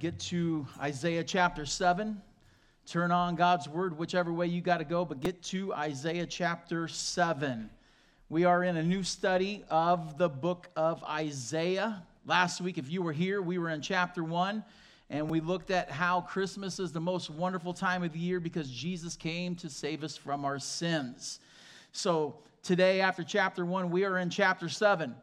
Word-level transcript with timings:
get 0.00 0.18
to 0.18 0.66
Isaiah 0.80 1.22
chapter 1.22 1.66
7. 1.66 2.22
Turn 2.86 3.12
on 3.12 3.36
God's 3.36 3.68
word, 3.68 3.98
whichever 3.98 4.32
way 4.32 4.46
you 4.46 4.62
got 4.62 4.78
to 4.78 4.84
go, 4.84 5.04
but 5.04 5.20
get 5.20 5.42
to 5.42 5.74
Isaiah 5.74 6.24
chapter 6.24 6.88
7. 6.88 7.68
We 8.30 8.46
are 8.46 8.64
in 8.64 8.78
a 8.78 8.82
new 8.82 9.02
study 9.02 9.62
of 9.68 10.16
the 10.16 10.30
book 10.30 10.70
of 10.74 11.04
Isaiah. 11.04 12.02
Last 12.24 12.62
week, 12.62 12.78
if 12.78 12.90
you 12.90 13.02
were 13.02 13.12
here, 13.12 13.42
we 13.42 13.58
were 13.58 13.68
in 13.68 13.82
chapter 13.82 14.24
1, 14.24 14.64
and 15.10 15.28
we 15.28 15.40
looked 15.40 15.70
at 15.70 15.90
how 15.90 16.22
Christmas 16.22 16.80
is 16.80 16.92
the 16.92 17.00
most 17.00 17.28
wonderful 17.28 17.74
time 17.74 18.02
of 18.02 18.14
the 18.14 18.18
year 18.18 18.40
because 18.40 18.70
Jesus 18.70 19.16
came 19.16 19.54
to 19.56 19.68
save 19.68 20.02
us 20.02 20.16
from 20.16 20.46
our 20.46 20.58
sins. 20.58 21.40
So 21.92 22.36
today, 22.62 23.02
after 23.02 23.22
chapter 23.22 23.66
1, 23.66 23.90
we 23.90 24.06
are 24.06 24.16
in 24.16 24.30
chapter 24.30 24.70
7. 24.70 25.14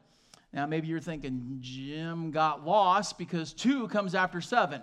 Now, 0.54 0.66
maybe 0.66 0.88
you're 0.88 1.00
thinking, 1.00 1.57
Jim 1.59 2.32
got 2.32 2.66
lost 2.66 3.18
because 3.18 3.54
two 3.54 3.88
comes 3.89 4.16
after 4.16 4.41
seven. 4.41 4.81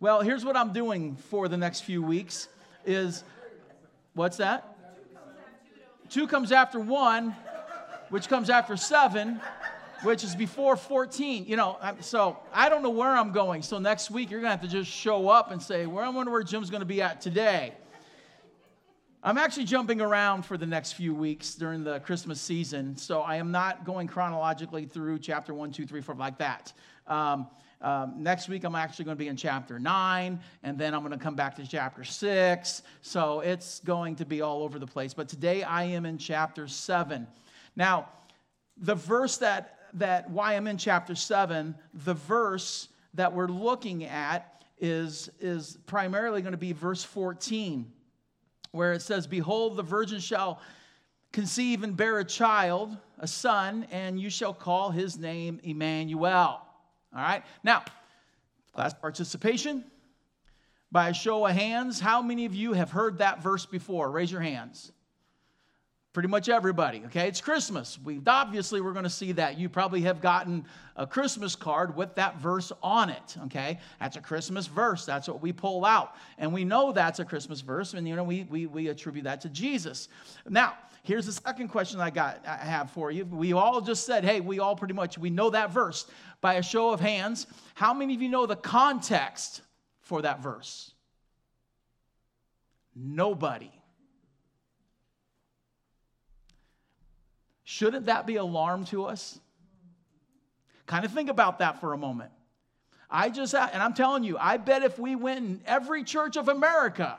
Well, 0.00 0.20
here's 0.20 0.44
what 0.44 0.56
I'm 0.56 0.72
doing 0.72 1.16
for 1.16 1.48
the 1.48 1.56
next 1.56 1.82
few 1.82 2.02
weeks 2.02 2.48
is, 2.84 3.24
what's 4.14 4.38
that? 4.38 4.76
Two 6.08 6.26
comes 6.26 6.52
after 6.52 6.78
one, 6.78 7.34
which 8.10 8.28
comes 8.28 8.50
after 8.50 8.76
seven, 8.76 9.40
which 10.02 10.22
is 10.22 10.34
before 10.34 10.76
14. 10.76 11.46
You 11.46 11.56
know, 11.56 11.78
so 12.00 12.38
I 12.52 12.68
don't 12.68 12.82
know 12.82 12.90
where 12.90 13.16
I'm 13.16 13.32
going. 13.32 13.62
So 13.62 13.78
next 13.78 14.10
week, 14.10 14.30
you're 14.30 14.40
going 14.40 14.50
to 14.50 14.56
have 14.56 14.68
to 14.68 14.68
just 14.68 14.90
show 14.90 15.28
up 15.28 15.50
and 15.50 15.60
say, 15.60 15.86
well, 15.86 16.04
I 16.04 16.08
wonder 16.08 16.30
where 16.30 16.42
Jim's 16.42 16.70
going 16.70 16.80
to 16.80 16.86
be 16.86 17.02
at 17.02 17.20
today. 17.20 17.74
I'm 19.26 19.38
actually 19.38 19.64
jumping 19.64 20.00
around 20.00 20.42
for 20.42 20.56
the 20.56 20.66
next 20.66 20.92
few 20.92 21.12
weeks 21.12 21.56
during 21.56 21.82
the 21.82 21.98
Christmas 21.98 22.40
season, 22.40 22.96
so 22.96 23.22
I 23.22 23.34
am 23.34 23.50
not 23.50 23.84
going 23.84 24.06
chronologically 24.06 24.84
through 24.84 25.18
chapter 25.18 25.52
1, 25.52 25.72
2, 25.72 25.84
3, 25.84 26.00
4, 26.00 26.14
like 26.14 26.38
that. 26.38 26.72
Um, 27.08 27.48
um, 27.80 28.14
next 28.18 28.48
week, 28.48 28.62
I'm 28.62 28.76
actually 28.76 29.06
going 29.06 29.16
to 29.16 29.18
be 29.18 29.26
in 29.26 29.36
chapter 29.36 29.80
9, 29.80 30.38
and 30.62 30.78
then 30.78 30.94
I'm 30.94 31.00
going 31.00 31.10
to 31.10 31.18
come 31.18 31.34
back 31.34 31.56
to 31.56 31.66
chapter 31.66 32.04
6. 32.04 32.82
So 33.02 33.40
it's 33.40 33.80
going 33.80 34.14
to 34.14 34.24
be 34.24 34.42
all 34.42 34.62
over 34.62 34.78
the 34.78 34.86
place. 34.86 35.12
But 35.12 35.28
today, 35.28 35.64
I 35.64 35.82
am 35.82 36.06
in 36.06 36.18
chapter 36.18 36.68
7. 36.68 37.26
Now, 37.74 38.08
the 38.76 38.94
verse 38.94 39.38
that, 39.38 39.88
that 39.94 40.30
why 40.30 40.54
I'm 40.54 40.68
in 40.68 40.78
chapter 40.78 41.16
7, 41.16 41.74
the 41.92 42.14
verse 42.14 42.90
that 43.14 43.32
we're 43.32 43.48
looking 43.48 44.04
at 44.04 44.62
is, 44.78 45.30
is 45.40 45.78
primarily 45.86 46.42
going 46.42 46.52
to 46.52 46.58
be 46.58 46.72
verse 46.72 47.02
14 47.02 47.90
where 48.76 48.92
it 48.92 49.02
says, 49.02 49.26
Behold, 49.26 49.76
the 49.76 49.82
virgin 49.82 50.20
shall 50.20 50.60
conceive 51.32 51.82
and 51.82 51.96
bear 51.96 52.18
a 52.18 52.24
child, 52.24 52.96
a 53.18 53.26
son, 53.26 53.86
and 53.90 54.20
you 54.20 54.30
shall 54.30 54.54
call 54.54 54.90
his 54.90 55.18
name 55.18 55.60
Emmanuel. 55.64 56.62
All 57.14 57.22
right? 57.22 57.42
Now, 57.64 57.84
class 58.72 58.94
participation. 58.94 59.84
By 60.92 61.08
a 61.08 61.14
show 61.14 61.44
of 61.44 61.52
hands, 61.52 61.98
how 61.98 62.22
many 62.22 62.44
of 62.44 62.54
you 62.54 62.72
have 62.72 62.90
heard 62.90 63.18
that 63.18 63.42
verse 63.42 63.66
before? 63.66 64.10
Raise 64.10 64.30
your 64.30 64.40
hands 64.40 64.92
pretty 66.16 66.30
much 66.30 66.48
everybody 66.48 67.02
okay? 67.04 67.28
It's 67.28 67.42
christmas. 67.42 67.98
We 68.02 68.22
obviously 68.26 68.80
we're 68.80 68.94
going 68.94 69.04
to 69.04 69.10
see 69.10 69.32
that. 69.32 69.58
You 69.58 69.68
probably 69.68 70.00
have 70.00 70.22
gotten 70.22 70.64
a 70.96 71.06
christmas 71.06 71.54
card 71.54 71.94
with 71.94 72.14
that 72.14 72.40
verse 72.40 72.72
on 72.82 73.10
it 73.10 73.36
okay? 73.44 73.78
That's 74.00 74.16
a 74.16 74.22
christmas 74.22 74.66
verse. 74.66 75.04
That's 75.04 75.28
what 75.28 75.42
we 75.42 75.52
pull 75.52 75.84
out. 75.84 76.14
And 76.38 76.54
we 76.54 76.64
know 76.64 76.90
that's 76.90 77.18
a 77.18 77.24
christmas 77.26 77.60
verse 77.60 77.92
and 77.92 78.08
you 78.08 78.16
know 78.16 78.24
we 78.24 78.44
we, 78.44 78.64
we 78.64 78.88
attribute 78.88 79.24
that 79.24 79.42
to 79.42 79.50
jesus. 79.50 80.08
Now 80.48 80.78
here's 81.02 81.26
the 81.26 81.32
second 81.32 81.68
question 81.68 82.00
i 82.00 82.08
got 82.08 82.42
i 82.46 82.56
have 82.64 82.90
for 82.92 83.10
you. 83.10 83.26
We 83.26 83.52
all 83.52 83.82
just 83.82 84.06
said 84.06 84.24
hey 84.24 84.40
we 84.40 84.58
all 84.58 84.74
pretty 84.74 84.94
much 84.94 85.18
we 85.18 85.28
know 85.28 85.50
that 85.50 85.70
verse. 85.70 86.06
By 86.40 86.54
a 86.54 86.62
show 86.62 86.92
of 86.94 87.00
hands 87.00 87.46
how 87.74 87.92
many 87.92 88.14
of 88.14 88.22
you 88.22 88.30
know 88.30 88.46
the 88.46 88.56
context 88.56 89.60
for 90.00 90.22
that 90.22 90.42
verse? 90.42 90.92
Nobody 92.94 93.70
Shouldn't 97.68 98.06
that 98.06 98.26
be 98.26 98.36
alarm 98.36 98.84
to 98.86 99.06
us? 99.06 99.40
Kind 100.86 101.04
of 101.04 101.10
think 101.10 101.28
about 101.28 101.58
that 101.58 101.80
for 101.80 101.92
a 101.92 101.98
moment. 101.98 102.30
I 103.10 103.28
just, 103.28 103.56
and 103.56 103.82
I'm 103.82 103.92
telling 103.92 104.22
you, 104.22 104.38
I 104.38 104.56
bet 104.56 104.84
if 104.84 105.00
we 105.00 105.16
went 105.16 105.44
in 105.44 105.60
every 105.66 106.04
church 106.04 106.36
of 106.36 106.48
America 106.48 107.18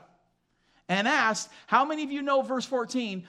and 0.88 1.06
asked, 1.06 1.50
how 1.68 1.84
many 1.84 2.04
of 2.04 2.14
you 2.14 2.22
know 2.22 2.42
verse 2.44 2.66
14? 2.66 3.28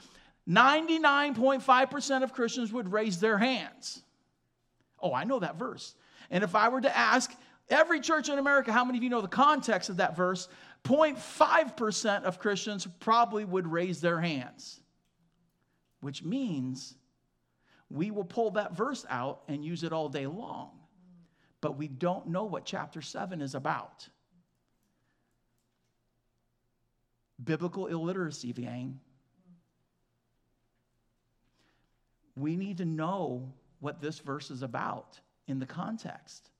99.5% 0.48 2.22
of 2.22 2.32
Christians 2.32 2.72
would 2.72 2.92
raise 2.92 3.18
their 3.18 3.36
hands. 3.36 4.00
Oh, 5.00 5.12
I 5.12 5.24
know 5.24 5.40
that 5.40 5.56
verse. 5.56 5.96
And 6.30 6.44
if 6.44 6.54
I 6.54 6.68
were 6.68 6.80
to 6.80 6.96
ask 6.96 7.34
every 7.68 7.98
church 7.98 8.28
in 8.28 8.38
America, 8.38 8.72
how 8.72 8.84
many 8.84 8.98
of 8.98 9.02
you 9.02 9.10
know 9.10 9.22
the 9.22 9.26
context 9.26 9.90
of 9.90 9.96
that 9.96 10.16
verse? 10.16 10.46
0.5% 10.84 12.22
of 12.22 12.38
Christians 12.38 12.86
probably 13.00 13.44
would 13.44 13.66
raise 13.66 14.00
their 14.00 14.20
hands, 14.20 14.78
which 16.00 16.22
means 16.22 16.94
we 17.90 18.10
will 18.10 18.24
pull 18.24 18.52
that 18.52 18.76
verse 18.76 19.06
out 19.08 19.42
and 19.48 19.64
use 19.64 19.82
it 19.82 19.92
all 19.92 20.08
day 20.08 20.26
long. 20.26 20.70
But 21.60 21.76
we 21.76 21.88
don't 21.88 22.28
know 22.28 22.44
what 22.44 22.64
chapter 22.64 23.02
7 23.02 23.40
is 23.40 23.54
about. 23.54 24.08
Biblical 27.42 27.86
illiteracy, 27.86 28.52
gang. 28.52 29.00
We 32.36 32.56
need 32.56 32.78
to 32.78 32.84
know 32.84 33.52
what 33.80 34.00
this 34.00 34.18
verse 34.18 34.50
is 34.50 34.62
about 34.62 35.18
in 35.46 35.58
the 35.58 35.66
context. 35.66 36.50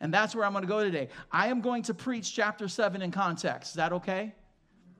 And 0.00 0.14
that's 0.14 0.34
where 0.34 0.44
I'm 0.44 0.52
going 0.52 0.62
to 0.62 0.68
go 0.68 0.84
today. 0.84 1.08
I 1.32 1.48
am 1.48 1.60
going 1.60 1.82
to 1.84 1.94
preach 1.94 2.34
chapter 2.34 2.68
7 2.68 3.02
in 3.02 3.10
context. 3.10 3.70
Is 3.70 3.76
that 3.76 3.92
okay? 3.92 4.34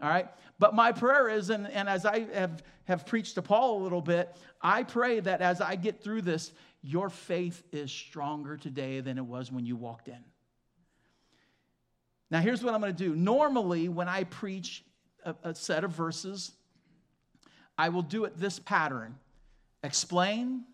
All 0.03 0.09
right? 0.09 0.29
But 0.59 0.75
my 0.75 0.93
prayer 0.93 1.29
is, 1.29 1.51
and, 1.51 1.69
and 1.69 1.89
as 1.89 2.05
I 2.05 2.27
have, 2.35 2.63
have 2.85 3.07
preached 3.07 3.35
to 3.37 3.43
Paul 3.43 3.81
a 3.81 3.83
little 3.83 4.01
bit, 4.01 4.37
I 4.61 4.83
pray 4.83 5.21
that 5.21 5.41
as 5.41 5.61
I 5.61 5.77
get 5.77 6.03
through 6.03 6.23
this, 6.23 6.53
your 6.83 7.11
faith 7.11 7.63
is 7.73 7.91
stronger 7.91 8.57
today 8.57 9.01
than 9.01 9.19
it 9.19 9.25
was 9.25 9.51
when 9.51 9.67
you 9.67 9.77
walked 9.77 10.09
in. 10.09 10.25
Now, 12.31 12.41
here's 12.41 12.63
what 12.63 12.75
I'm 12.75 12.81
going 12.81 12.95
to 12.95 13.05
do. 13.05 13.17
Normally, 13.17 13.89
when 13.89 14.09
I 14.09 14.25
preach 14.25 14.85
a, 15.25 15.35
a 15.45 15.55
set 15.55 15.85
of 15.85 15.93
verses, 15.93 16.53
I 17.77 17.89
will 17.89 18.03
do 18.03 18.25
it 18.25 18.39
this 18.39 18.59
pattern 18.59 19.17
explain, 19.83 20.65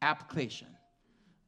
application. 0.00 0.68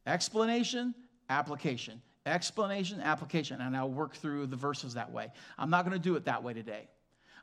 Explanation, 0.07 0.93
application. 1.29 2.01
Explanation, 2.25 3.01
application, 3.01 3.61
and 3.61 3.77
I'll 3.77 3.89
work 3.89 4.15
through 4.15 4.47
the 4.47 4.55
verses 4.55 4.95
that 4.95 5.11
way. 5.11 5.31
I'm 5.57 5.69
not 5.69 5.85
going 5.85 5.93
to 5.97 6.03
do 6.03 6.15
it 6.15 6.25
that 6.25 6.43
way 6.43 6.53
today. 6.53 6.87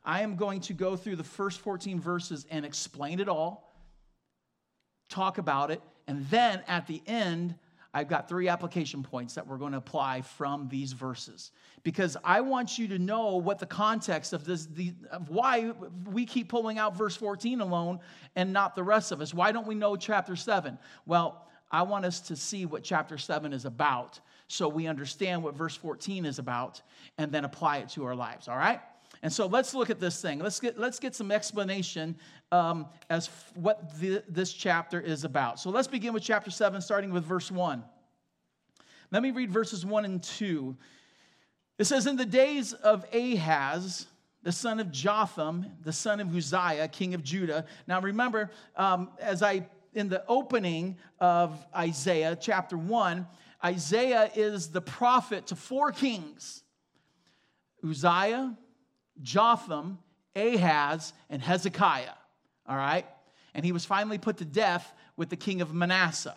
I 0.04 0.22
am 0.22 0.34
going 0.34 0.60
to 0.62 0.72
go 0.72 0.96
through 0.96 1.16
the 1.16 1.24
first 1.24 1.60
14 1.60 2.00
verses 2.00 2.46
and 2.50 2.66
explain 2.66 3.20
it 3.20 3.28
all, 3.28 3.76
talk 5.08 5.38
about 5.38 5.70
it, 5.70 5.80
and 6.08 6.26
then 6.28 6.62
at 6.66 6.88
the 6.88 7.00
end, 7.06 7.54
I've 7.94 8.08
got 8.08 8.28
three 8.28 8.48
application 8.48 9.02
points 9.02 9.34
that 9.34 9.46
we're 9.46 9.58
going 9.58 9.72
to 9.72 9.78
apply 9.78 10.22
from 10.22 10.68
these 10.68 10.92
verses 10.92 11.52
because 11.82 12.16
I 12.24 12.40
want 12.40 12.78
you 12.78 12.88
to 12.88 12.98
know 12.98 13.36
what 13.36 13.58
the 13.58 13.66
context 13.66 14.32
of 14.32 14.44
this, 14.44 14.66
the, 14.66 14.94
of 15.10 15.28
why 15.28 15.72
we 16.10 16.24
keep 16.24 16.48
pulling 16.48 16.78
out 16.78 16.96
verse 16.96 17.14
14 17.16 17.60
alone 17.60 18.00
and 18.34 18.52
not 18.52 18.74
the 18.74 18.82
rest 18.82 19.12
of 19.12 19.20
us. 19.20 19.34
Why 19.34 19.52
don't 19.52 19.66
we 19.66 19.74
know 19.74 19.94
chapter 19.96 20.36
7? 20.36 20.78
Well, 21.04 21.46
I 21.70 21.82
want 21.82 22.06
us 22.06 22.20
to 22.20 22.36
see 22.36 22.64
what 22.64 22.82
chapter 22.82 23.18
7 23.18 23.52
is 23.52 23.66
about 23.66 24.20
so 24.48 24.68
we 24.68 24.86
understand 24.86 25.42
what 25.42 25.54
verse 25.54 25.76
14 25.76 26.26
is 26.26 26.38
about 26.38 26.82
and 27.18 27.32
then 27.32 27.44
apply 27.44 27.78
it 27.78 27.88
to 27.90 28.04
our 28.04 28.14
lives, 28.14 28.48
all 28.48 28.56
right? 28.56 28.80
And 29.22 29.32
so 29.32 29.46
let's 29.46 29.74
look 29.74 29.90
at 29.90 30.00
this 30.00 30.20
thing. 30.20 30.40
Let's 30.40 30.58
get, 30.58 30.78
let's 30.78 30.98
get 30.98 31.14
some 31.14 31.30
explanation 31.30 32.16
um, 32.50 32.86
as 33.08 33.28
f- 33.28 33.52
what 33.54 33.98
the, 34.00 34.22
this 34.28 34.52
chapter 34.52 35.00
is 35.00 35.24
about. 35.24 35.60
So 35.60 35.70
let's 35.70 35.86
begin 35.86 36.12
with 36.12 36.22
chapter 36.22 36.50
7, 36.50 36.80
starting 36.80 37.12
with 37.12 37.24
verse 37.24 37.50
1. 37.50 37.84
Let 39.12 39.22
me 39.22 39.30
read 39.30 39.50
verses 39.50 39.86
1 39.86 40.04
and 40.04 40.22
2. 40.22 40.76
It 41.78 41.84
says, 41.84 42.06
In 42.06 42.16
the 42.16 42.26
days 42.26 42.72
of 42.72 43.04
Ahaz, 43.12 44.06
the 44.42 44.52
son 44.52 44.80
of 44.80 44.90
Jotham, 44.90 45.66
the 45.82 45.92
son 45.92 46.18
of 46.20 46.34
Uzziah, 46.34 46.88
king 46.88 47.14
of 47.14 47.22
Judah. 47.22 47.64
Now 47.86 48.00
remember, 48.00 48.50
um, 48.76 49.10
as 49.20 49.42
I, 49.42 49.66
in 49.94 50.08
the 50.08 50.24
opening 50.26 50.96
of 51.20 51.64
Isaiah 51.76 52.36
chapter 52.40 52.76
1, 52.76 53.26
Isaiah 53.64 54.30
is 54.34 54.68
the 54.68 54.80
prophet 54.80 55.48
to 55.48 55.56
four 55.56 55.92
kings 55.92 56.62
Uzziah, 57.84 58.56
Jotham, 59.22 59.98
Ahaz, 60.36 61.12
and 61.28 61.42
Hezekiah. 61.42 62.14
All 62.66 62.76
right? 62.76 63.06
And 63.54 63.64
he 63.64 63.72
was 63.72 63.84
finally 63.84 64.18
put 64.18 64.38
to 64.38 64.44
death 64.44 64.92
with 65.16 65.28
the 65.28 65.36
king 65.36 65.60
of 65.60 65.74
Manasseh. 65.74 66.36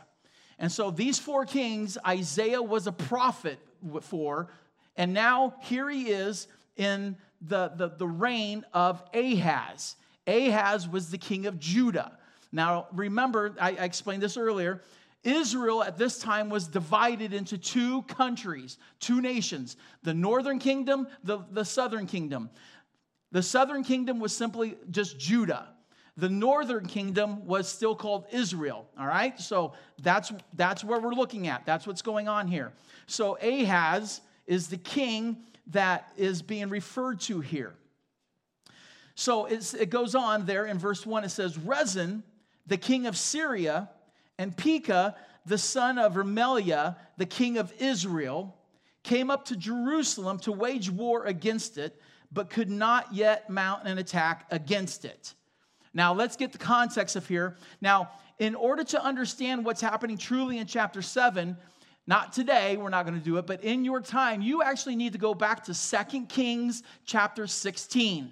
And 0.57 0.71
so 0.71 0.91
these 0.91 1.19
four 1.19 1.45
kings, 1.45 1.97
Isaiah 2.05 2.61
was 2.61 2.87
a 2.87 2.91
prophet 2.91 3.59
for, 4.01 4.49
and 4.95 5.13
now 5.13 5.55
here 5.61 5.89
he 5.89 6.09
is 6.09 6.47
in 6.77 7.17
the, 7.41 7.71
the, 7.75 7.89
the 7.89 8.07
reign 8.07 8.65
of 8.73 9.03
Ahaz. 9.13 9.95
Ahaz 10.27 10.87
was 10.87 11.11
the 11.11 11.17
king 11.17 11.45
of 11.45 11.59
Judah. 11.59 12.17
Now, 12.51 12.87
remember, 12.93 13.53
I, 13.59 13.71
I 13.71 13.83
explained 13.83 14.23
this 14.23 14.37
earlier. 14.37 14.81
Israel 15.25 15.83
at 15.83 15.97
this 15.97 16.19
time 16.19 16.49
was 16.49 16.67
divided 16.67 17.33
into 17.33 17.57
two 17.57 18.03
countries, 18.03 18.77
two 18.99 19.21
nations 19.21 19.75
the 20.03 20.13
northern 20.13 20.59
kingdom, 20.59 21.07
the, 21.23 21.39
the 21.51 21.65
southern 21.65 22.05
kingdom. 22.05 22.49
The 23.31 23.43
southern 23.43 23.83
kingdom 23.83 24.19
was 24.19 24.35
simply 24.35 24.77
just 24.91 25.19
Judah. 25.19 25.67
The 26.15 26.29
northern 26.29 26.85
kingdom 26.85 27.45
was 27.45 27.67
still 27.67 27.95
called 27.95 28.27
Israel. 28.31 28.87
All 28.97 29.07
right? 29.07 29.37
So 29.39 29.73
that's, 30.01 30.31
that's 30.53 30.83
where 30.83 30.99
we're 30.99 31.13
looking 31.13 31.47
at. 31.47 31.65
That's 31.65 31.85
what's 31.85 32.01
going 32.01 32.29
on 32.29 32.47
here. 32.47 32.71
So 33.07 33.37
Ahaz 33.41 34.21
is 34.47 34.67
the 34.69 34.77
king 34.77 35.37
that 35.67 36.13
is 36.15 36.41
being 36.41 36.69
referred 36.69 37.19
to 37.21 37.41
here. 37.41 37.73
So 39.15 39.45
it 39.45 39.89
goes 39.89 40.13
on 40.13 40.45
there 40.45 40.65
in 40.65 40.77
verse 40.77 41.05
1. 41.05 41.23
It 41.23 41.29
says, 41.29 41.57
Rezin, 41.57 42.23
the 42.67 42.77
king 42.77 43.07
of 43.07 43.17
Syria, 43.17 43.89
and 44.37 44.55
Pekah, 44.55 45.15
the 45.45 45.57
son 45.57 45.97
of 45.97 46.13
Remaliah, 46.13 46.95
the 47.17 47.25
king 47.25 47.57
of 47.57 47.73
Israel, 47.79 48.55
came 49.03 49.29
up 49.29 49.45
to 49.45 49.55
Jerusalem 49.55 50.39
to 50.39 50.51
wage 50.51 50.89
war 50.89 51.25
against 51.25 51.77
it, 51.77 52.01
but 52.31 52.49
could 52.49 52.69
not 52.69 53.13
yet 53.13 53.49
mount 53.49 53.87
an 53.87 53.97
attack 53.97 54.45
against 54.51 55.05
it. 55.05 55.33
Now, 55.93 56.13
let's 56.13 56.35
get 56.35 56.51
the 56.51 56.57
context 56.57 57.15
of 57.15 57.27
here. 57.27 57.55
Now, 57.79 58.09
in 58.39 58.55
order 58.55 58.83
to 58.83 59.01
understand 59.01 59.63
what's 59.63 59.79
happening 59.79 60.17
truly 60.17 60.57
in 60.57 60.67
chapter 60.67 61.01
7, 61.01 61.55
not 62.07 62.33
today, 62.33 62.77
we're 62.77 62.89
not 62.89 63.05
going 63.05 63.17
to 63.17 63.23
do 63.23 63.37
it, 63.37 63.47
but 63.47 63.63
in 63.63 63.85
your 63.85 64.01
time, 64.01 64.41
you 64.41 64.61
actually 64.61 64.95
need 64.95 65.13
to 65.13 65.19
go 65.19 65.33
back 65.33 65.63
to 65.65 65.73
Second 65.73 66.27
Kings 66.27 66.83
chapter 67.05 67.47
16. 67.47 68.31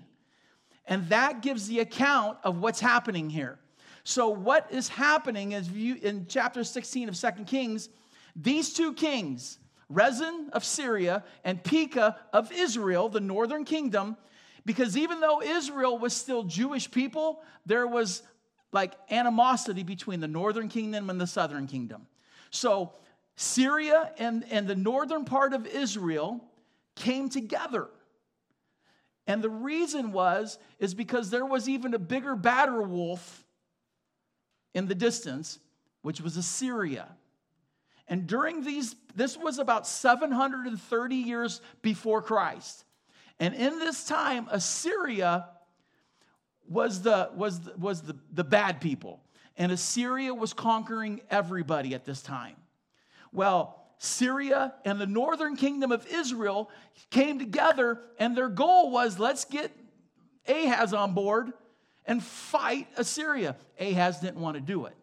And 0.85 1.07
that 1.09 1.41
gives 1.41 1.67
the 1.67 1.79
account 1.79 2.37
of 2.43 2.57
what's 2.57 2.79
happening 2.79 3.29
here. 3.29 3.57
So, 4.03 4.29
what 4.29 4.67
is 4.69 4.89
happening 4.89 5.53
is 5.53 5.69
you, 5.69 5.95
in 6.01 6.25
chapter 6.27 6.63
16 6.63 7.07
of 7.09 7.15
Second 7.15 7.45
Kings, 7.45 7.89
these 8.35 8.73
two 8.73 8.93
kings, 8.93 9.59
Rezin 9.87 10.49
of 10.53 10.65
Syria 10.65 11.23
and 11.43 11.63
Pekah 11.63 12.17
of 12.33 12.51
Israel, 12.51 13.07
the 13.07 13.21
northern 13.21 13.63
kingdom, 13.63 14.17
because 14.65 14.97
even 14.97 15.19
though 15.21 15.41
Israel 15.41 15.97
was 15.97 16.13
still 16.13 16.43
Jewish 16.43 16.89
people, 16.89 17.41
there 17.65 17.87
was 17.87 18.23
like 18.71 18.93
animosity 19.09 19.83
between 19.83 20.19
the 20.19 20.27
northern 20.27 20.67
kingdom 20.67 21.09
and 21.09 21.21
the 21.21 21.27
southern 21.27 21.67
kingdom. 21.67 22.07
So, 22.49 22.91
Syria 23.35 24.11
and, 24.17 24.45
and 24.51 24.67
the 24.67 24.75
northern 24.75 25.25
part 25.25 25.53
of 25.53 25.65
Israel 25.65 26.43
came 26.95 27.29
together. 27.29 27.87
And 29.27 29.41
the 29.41 29.49
reason 29.49 30.11
was 30.11 30.59
is 30.79 30.93
because 30.93 31.29
there 31.29 31.45
was 31.45 31.69
even 31.69 31.93
a 31.93 31.99
bigger 31.99 32.35
badder 32.35 32.81
wolf 32.81 33.42
in 34.73 34.87
the 34.87 34.95
distance, 34.95 35.59
which 36.01 36.21
was 36.21 36.37
Assyria. 36.37 37.07
And 38.07 38.27
during 38.27 38.63
these, 38.63 38.95
this 39.15 39.37
was 39.37 39.59
about 39.59 39.87
730 39.87 41.15
years 41.15 41.61
before 41.81 42.21
Christ. 42.21 42.83
And 43.39 43.53
in 43.53 43.79
this 43.79 44.05
time, 44.05 44.47
Assyria 44.51 45.47
was 46.67 47.01
the, 47.01 47.29
was 47.35 47.61
the, 47.61 47.73
was 47.77 48.01
the, 48.01 48.15
the 48.31 48.43
bad 48.43 48.81
people. 48.81 49.21
And 49.57 49.71
Assyria 49.71 50.33
was 50.33 50.53
conquering 50.53 51.21
everybody 51.29 51.93
at 51.93 52.05
this 52.05 52.21
time. 52.21 52.55
Well, 53.31 53.79
Syria 53.99 54.73
and 54.83 54.99
the 54.99 55.07
northern 55.07 55.55
kingdom 55.55 55.91
of 55.91 56.05
Israel 56.07 56.69
came 57.09 57.39
together, 57.39 58.01
and 58.19 58.35
their 58.35 58.49
goal 58.49 58.91
was 58.91 59.17
let's 59.17 59.45
get 59.45 59.71
Ahaz 60.47 60.93
on 60.93 61.13
board 61.13 61.53
and 62.05 62.23
fight 62.23 62.87
Assyria. 62.97 63.55
Ahaz 63.79 64.19
didn't 64.19 64.39
want 64.39 64.55
to 64.55 64.61
do 64.61 64.85
it. 64.85 64.95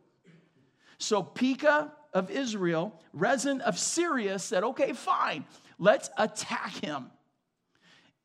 So 0.99 1.23
Pekah 1.23 1.93
of 2.13 2.31
Israel, 2.31 3.01
Rezin 3.13 3.61
of 3.63 3.79
Syria 3.79 4.39
said, 4.39 4.65
okay, 4.65 4.93
fine, 4.93 5.45
let's 5.79 6.11
attack 6.19 6.73
him. 6.75 7.11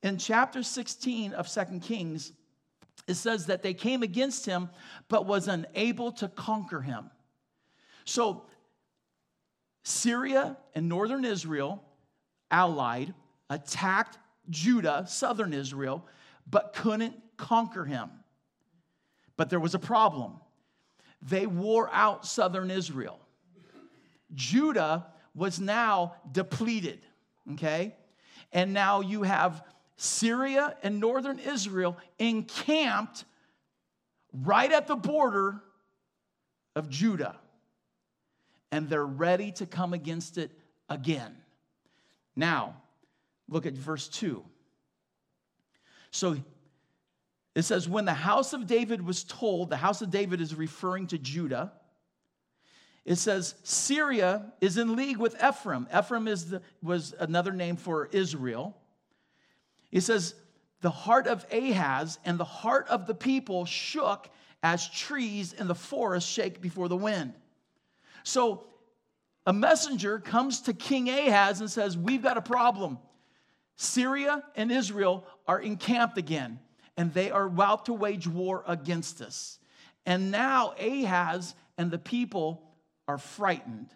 In 0.04 0.18
chapter 0.18 0.62
16 0.62 1.34
of 1.34 1.48
Second 1.48 1.82
Kings, 1.82 2.34
it 3.08 3.16
says 3.16 3.48
that 3.48 3.62
they 3.62 3.74
came 3.74 4.04
against 4.04 4.46
him, 4.46 4.70
but 5.08 5.26
was 5.26 5.48
unable 5.48 6.12
to 6.14 6.28
conquer 6.28 6.82
him. 6.82 7.10
So 8.04 8.44
Syria 9.84 10.58
and 10.74 10.90
northern 10.90 11.24
Israel, 11.24 11.84
allied, 12.52 13.14
attacked 13.50 14.18
Judah, 14.50 15.06
southern 15.08 15.54
Israel, 15.54 16.06
but 16.48 16.74
couldn't 16.74 17.16
conquer 17.38 17.86
him. 17.86 18.10
But 19.38 19.50
there 19.50 19.60
was 19.60 19.76
a 19.76 19.80
problem. 19.80 20.40
They 21.22 21.48
wore 21.48 21.90
out 21.92 22.26
southern 22.26 22.72
Israel. 22.72 23.20
Judah 24.34 25.08
was 25.34 25.60
now 25.60 26.16
depleted, 26.32 27.00
okay? 27.54 27.96
And 28.52 28.74
now 28.74 29.02
you 29.02 29.24
have 29.24 29.64
Syria 29.98 30.76
and 30.84 31.00
northern 31.00 31.40
Israel 31.40 31.98
encamped 32.20 33.26
right 34.34 34.72
at 34.72 34.88
the 34.88 34.96
border 34.96 35.62
of 36.76 36.90
Judah. 36.90 37.38
And 38.72 38.90
they're 38.90 39.06
ready 39.06 39.52
to 39.54 39.66
come 39.66 39.94
against 39.94 40.38
it 40.38 40.52
again. 40.90 41.36
Now, 42.36 42.82
look 43.48 43.66
at 43.66 43.74
verse 43.74 44.08
2. 44.10 44.44
So 46.12 46.38
it 47.56 47.64
says, 47.64 47.88
when 47.88 48.04
the 48.04 48.14
house 48.14 48.52
of 48.52 48.68
David 48.68 49.02
was 49.02 49.24
told, 49.24 49.70
the 49.70 49.78
house 49.78 50.02
of 50.02 50.12
David 50.12 50.42
is 50.42 50.54
referring 50.54 51.08
to 51.08 51.18
Judah. 51.18 51.72
It 53.06 53.16
says, 53.16 53.56
Syria 53.64 54.52
is 54.60 54.78
in 54.78 54.98
league 54.98 55.18
with 55.18 55.42
Ephraim. 55.42 55.88
Ephraim 55.98 56.28
is 56.28 56.50
the, 56.50 56.62
was 56.84 57.16
another 57.18 57.54
name 57.54 57.78
for 57.78 58.08
Israel. 58.12 58.76
It 59.90 60.02
says, 60.02 60.36
the 60.82 60.90
heart 60.90 61.28
of 61.28 61.46
Ahaz 61.50 62.20
and 62.26 62.38
the 62.38 62.44
heart 62.44 62.88
of 62.90 63.08
the 63.08 63.16
people 63.16 63.64
shook 63.64 64.30
as 64.62 64.90
trees 64.90 65.54
in 65.54 65.68
the 65.68 65.76
forest 65.76 66.30
shake 66.30 66.60
before 66.60 66.90
the 66.90 66.98
wind. 66.98 67.34
So 68.24 68.66
a 69.46 69.54
messenger 69.54 70.20
comes 70.20 70.62
to 70.62 70.74
King 70.74 71.10
Ahaz 71.10 71.62
and 71.62 71.70
says, 71.70 71.98
We've 71.98 72.22
got 72.22 72.38
a 72.38 72.42
problem. 72.42 72.98
Syria 73.78 74.44
and 74.56 74.72
Israel 74.72 75.26
are 75.48 75.60
encamped 75.60 76.18
again 76.18 76.60
and 76.98 77.14
they 77.14 77.32
are 77.32 77.46
about 77.46 77.86
to 77.86 77.94
wage 77.94 78.28
war 78.28 78.64
against 78.68 79.22
us. 79.22 79.60
And 80.06 80.32
now 80.32 80.74
Ahaz 80.80 81.56
and 81.78 81.92
the 81.92 81.98
people 81.98 82.62
are 83.08 83.18
frightened. 83.18 83.90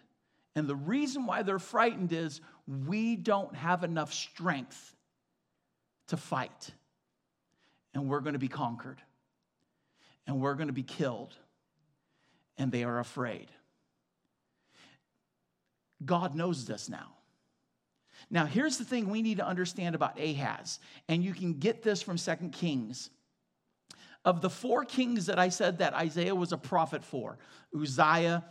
And 0.54 0.68
the 0.68 0.76
reason 0.76 1.26
why 1.26 1.42
they're 1.42 1.58
frightened 1.58 2.12
is 2.12 2.40
we 2.66 3.16
don't 3.16 3.54
have 3.54 3.84
enough 3.84 4.12
strength 4.12 4.96
to 6.08 6.16
fight. 6.16 6.70
And 7.94 8.08
we're 8.08 8.20
going 8.20 8.34
to 8.34 8.40
be 8.40 8.48
conquered. 8.48 9.00
And 10.26 10.40
we're 10.40 10.54
going 10.54 10.68
to 10.68 10.72
be 10.72 10.82
killed. 10.82 11.34
And 12.58 12.70
they 12.70 12.84
are 12.84 12.98
afraid. 12.98 13.48
God 16.04 16.34
knows 16.34 16.66
this 16.66 16.88
now. 16.88 17.14
Now, 18.28 18.44
here's 18.46 18.78
the 18.78 18.84
thing 18.84 19.08
we 19.08 19.22
need 19.22 19.38
to 19.38 19.46
understand 19.46 19.94
about 19.94 20.20
Ahaz, 20.20 20.78
and 21.08 21.24
you 21.24 21.32
can 21.32 21.54
get 21.54 21.82
this 21.82 22.02
from 22.02 22.18
Second 22.18 22.52
Kings. 22.52 23.10
Of 24.24 24.42
the 24.42 24.50
four 24.50 24.84
kings 24.84 25.26
that 25.26 25.38
I 25.38 25.48
said 25.48 25.78
that 25.78 25.94
Isaiah 25.94 26.34
was 26.34 26.52
a 26.52 26.58
prophet 26.58 27.02
for 27.02 27.38
Uzziah, 27.74 28.44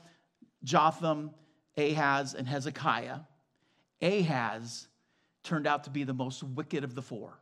Jotham, 0.64 1.32
Ahaz, 1.78 2.34
and 2.34 2.48
Hezekiah 2.48 3.20
Ahaz 4.02 4.88
turned 5.44 5.68
out 5.68 5.86
to 5.86 5.90
be 5.90 6.04
the 6.04 6.14
most 6.14 6.44
wicked 6.44 6.84
of 6.84 6.96
the 6.96 7.02
four. 7.02 7.40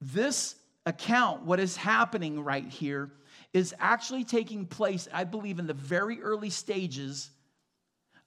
This 0.00 0.56
account, 0.86 1.42
what 1.42 1.60
is 1.60 1.76
happening 1.76 2.40
right 2.40 2.66
here, 2.66 3.12
is 3.52 3.74
actually 3.78 4.24
taking 4.24 4.66
place, 4.66 5.08
I 5.12 5.24
believe, 5.24 5.58
in 5.58 5.66
the 5.66 5.74
very 5.74 6.20
early 6.20 6.50
stages 6.50 7.30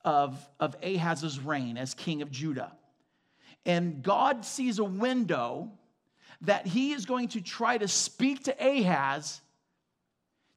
of, 0.07 0.49
of 0.57 0.73
Ahaz's 0.81 1.37
reign 1.37 1.77
as 1.77 1.93
king 1.93 2.21
of 2.21 2.31
Judah. 2.31 2.71
And 3.65 4.01
God 4.01 4.45
sees 4.45 4.79
a 4.79 4.83
window 4.85 5.69
that 6.41 6.65
he 6.65 6.93
is 6.93 7.05
going 7.05 7.27
to 7.29 7.41
try 7.41 7.77
to 7.77 7.89
speak 7.89 8.45
to 8.45 8.55
Ahaz 8.57 9.41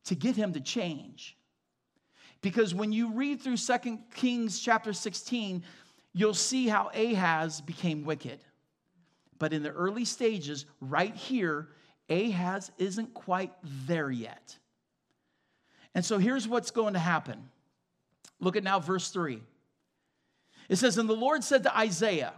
to 0.04 0.14
get 0.14 0.37
him 0.37 0.52
to 0.52 0.61
change. 0.61 1.37
Because 2.42 2.73
when 2.73 2.92
you 2.92 3.12
read 3.12 3.40
through 3.40 3.57
Second 3.57 3.99
Kings 4.14 4.61
chapter 4.61 4.92
16, 4.92 5.64
you'll 6.12 6.33
see 6.33 6.69
how 6.69 6.92
Ahaz 6.95 7.61
became 7.61 8.04
wicked. 8.04 8.38
But 9.40 9.52
in 9.52 9.64
the 9.64 9.71
early 9.71 10.04
stages, 10.04 10.64
right 10.80 11.16
here, 11.16 11.71
Ahaz 12.09 12.71
isn't 12.78 13.14
quite 13.14 13.52
there 13.64 14.12
yet. 14.12 14.57
And 15.92 16.04
so 16.04 16.19
here's 16.19 16.47
what's 16.47 16.71
going 16.71 16.92
to 16.92 17.00
happen 17.00 17.49
Look 18.41 18.57
at 18.57 18.65
now 18.65 18.81
verse 18.81 19.11
3. 19.11 19.43
It 20.69 20.77
says, 20.77 20.99
And 20.99 21.09
the 21.09 21.15
Lord 21.15 21.45
said 21.45 21.63
to 21.65 21.77
Isaiah, 21.77 22.33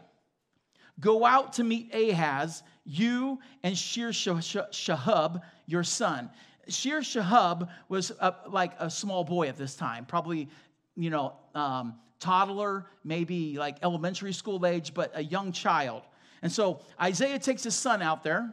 Go 1.01 1.25
out 1.25 1.55
to 1.55 1.65
meet 1.65 1.95
Ahaz, 1.95 2.63
you 2.85 3.39
and 3.63 3.77
Shear-jashub, 3.77 5.43
your 5.67 5.85
son. 5.85 6.31
Shear-jashub 6.69 7.69
was 7.89 8.11
a, 8.21 8.35
like 8.49 8.73
a 8.79 8.91
small 8.91 9.25
boy 9.25 9.49
at 9.49 9.57
this 9.57 9.75
time, 9.75 10.05
probably 10.05 10.49
you 10.97 11.11
know, 11.11 11.35
um, 11.55 11.95
toddler, 12.21 12.87
maybe 13.05 13.59
like 13.59 13.77
elementary 13.83 14.33
school 14.33 14.65
age, 14.67 14.95
but 14.95 15.11
a 15.15 15.23
young 15.23 15.53
child. 15.53 16.03
And 16.43 16.51
so 16.51 16.81
Isaiah 17.01 17.39
takes 17.39 17.63
his 17.65 17.75
son 17.75 18.03
out 18.03 18.23
there. 18.23 18.53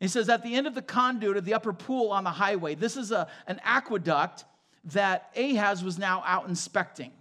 He 0.00 0.08
says, 0.08 0.28
At 0.28 0.42
the 0.42 0.54
end 0.54 0.66
of 0.66 0.74
the 0.74 0.82
conduit 0.82 1.36
of 1.36 1.44
the 1.44 1.54
upper 1.54 1.72
pool 1.72 2.10
on 2.10 2.24
the 2.24 2.30
highway, 2.30 2.74
this 2.74 2.96
is 2.96 3.12
a, 3.12 3.28
an 3.46 3.60
aqueduct 3.64 4.44
that 4.92 5.30
Ahaz 5.36 5.82
was 5.82 5.98
now 5.98 6.22
out 6.26 6.48
inspecting. 6.48 7.12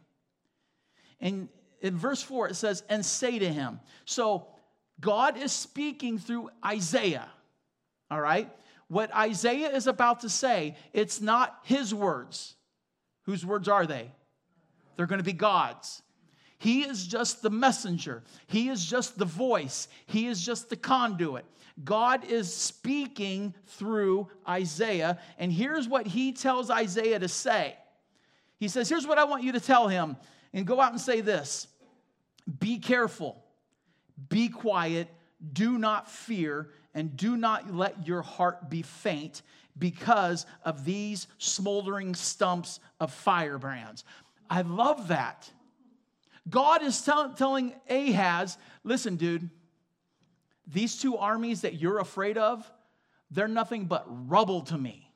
And 1.19 1.49
in 1.81 1.97
verse 1.97 2.21
4, 2.21 2.49
it 2.49 2.55
says, 2.55 2.83
And 2.89 3.05
say 3.05 3.39
to 3.39 3.47
him. 3.47 3.79
So 4.05 4.47
God 4.99 5.37
is 5.37 5.51
speaking 5.51 6.17
through 6.17 6.49
Isaiah, 6.65 7.29
all 8.11 8.21
right? 8.21 8.49
What 8.87 9.13
Isaiah 9.15 9.69
is 9.69 9.87
about 9.87 10.19
to 10.19 10.29
say, 10.29 10.75
it's 10.93 11.19
not 11.19 11.57
his 11.63 11.93
words. 11.93 12.55
Whose 13.23 13.45
words 13.45 13.67
are 13.67 13.87
they? 13.87 14.11
They're 14.95 15.07
going 15.07 15.19
to 15.19 15.25
be 15.25 15.33
God's. 15.33 16.02
He 16.63 16.83
is 16.83 17.05
just 17.05 17.41
the 17.41 17.49
messenger. 17.49 18.23
He 18.47 18.69
is 18.69 18.85
just 18.85 19.17
the 19.17 19.25
voice. 19.25 19.89
He 20.05 20.27
is 20.27 20.41
just 20.41 20.69
the 20.69 20.77
conduit. 20.77 21.43
God 21.83 22.23
is 22.23 22.53
speaking 22.53 23.53
through 23.67 24.29
Isaiah, 24.47 25.19
and 25.37 25.51
here's 25.51 25.89
what 25.89 26.07
he 26.07 26.31
tells 26.31 26.69
Isaiah 26.69 27.19
to 27.19 27.27
say. 27.27 27.75
He 28.61 28.69
says, 28.69 28.87
Here's 28.87 29.05
what 29.05 29.17
I 29.17 29.25
want 29.25 29.43
you 29.43 29.51
to 29.51 29.59
tell 29.59 29.89
him, 29.89 30.15
and 30.53 30.65
go 30.65 30.79
out 30.79 30.93
and 30.93 31.01
say 31.01 31.19
this 31.19 31.67
Be 32.59 32.79
careful, 32.79 33.43
be 34.29 34.47
quiet, 34.47 35.09
do 35.51 35.77
not 35.77 36.09
fear, 36.09 36.69
and 36.93 37.17
do 37.17 37.35
not 37.35 37.75
let 37.75 38.07
your 38.07 38.21
heart 38.21 38.69
be 38.69 38.83
faint 38.83 39.41
because 39.77 40.45
of 40.63 40.85
these 40.85 41.27
smoldering 41.39 42.15
stumps 42.15 42.79
of 43.01 43.11
firebrands. 43.11 44.05
I 44.49 44.61
love 44.61 45.09
that. 45.09 45.51
God 46.49 46.83
is 46.83 47.01
tell, 47.01 47.33
telling 47.33 47.73
Ahaz, 47.89 48.57
listen, 48.83 49.15
dude, 49.15 49.49
these 50.67 50.97
two 50.97 51.17
armies 51.17 51.61
that 51.61 51.75
you're 51.75 51.99
afraid 51.99 52.37
of, 52.37 52.69
they're 53.31 53.47
nothing 53.47 53.85
but 53.85 54.05
rubble 54.29 54.61
to 54.61 54.77
me. 54.77 55.09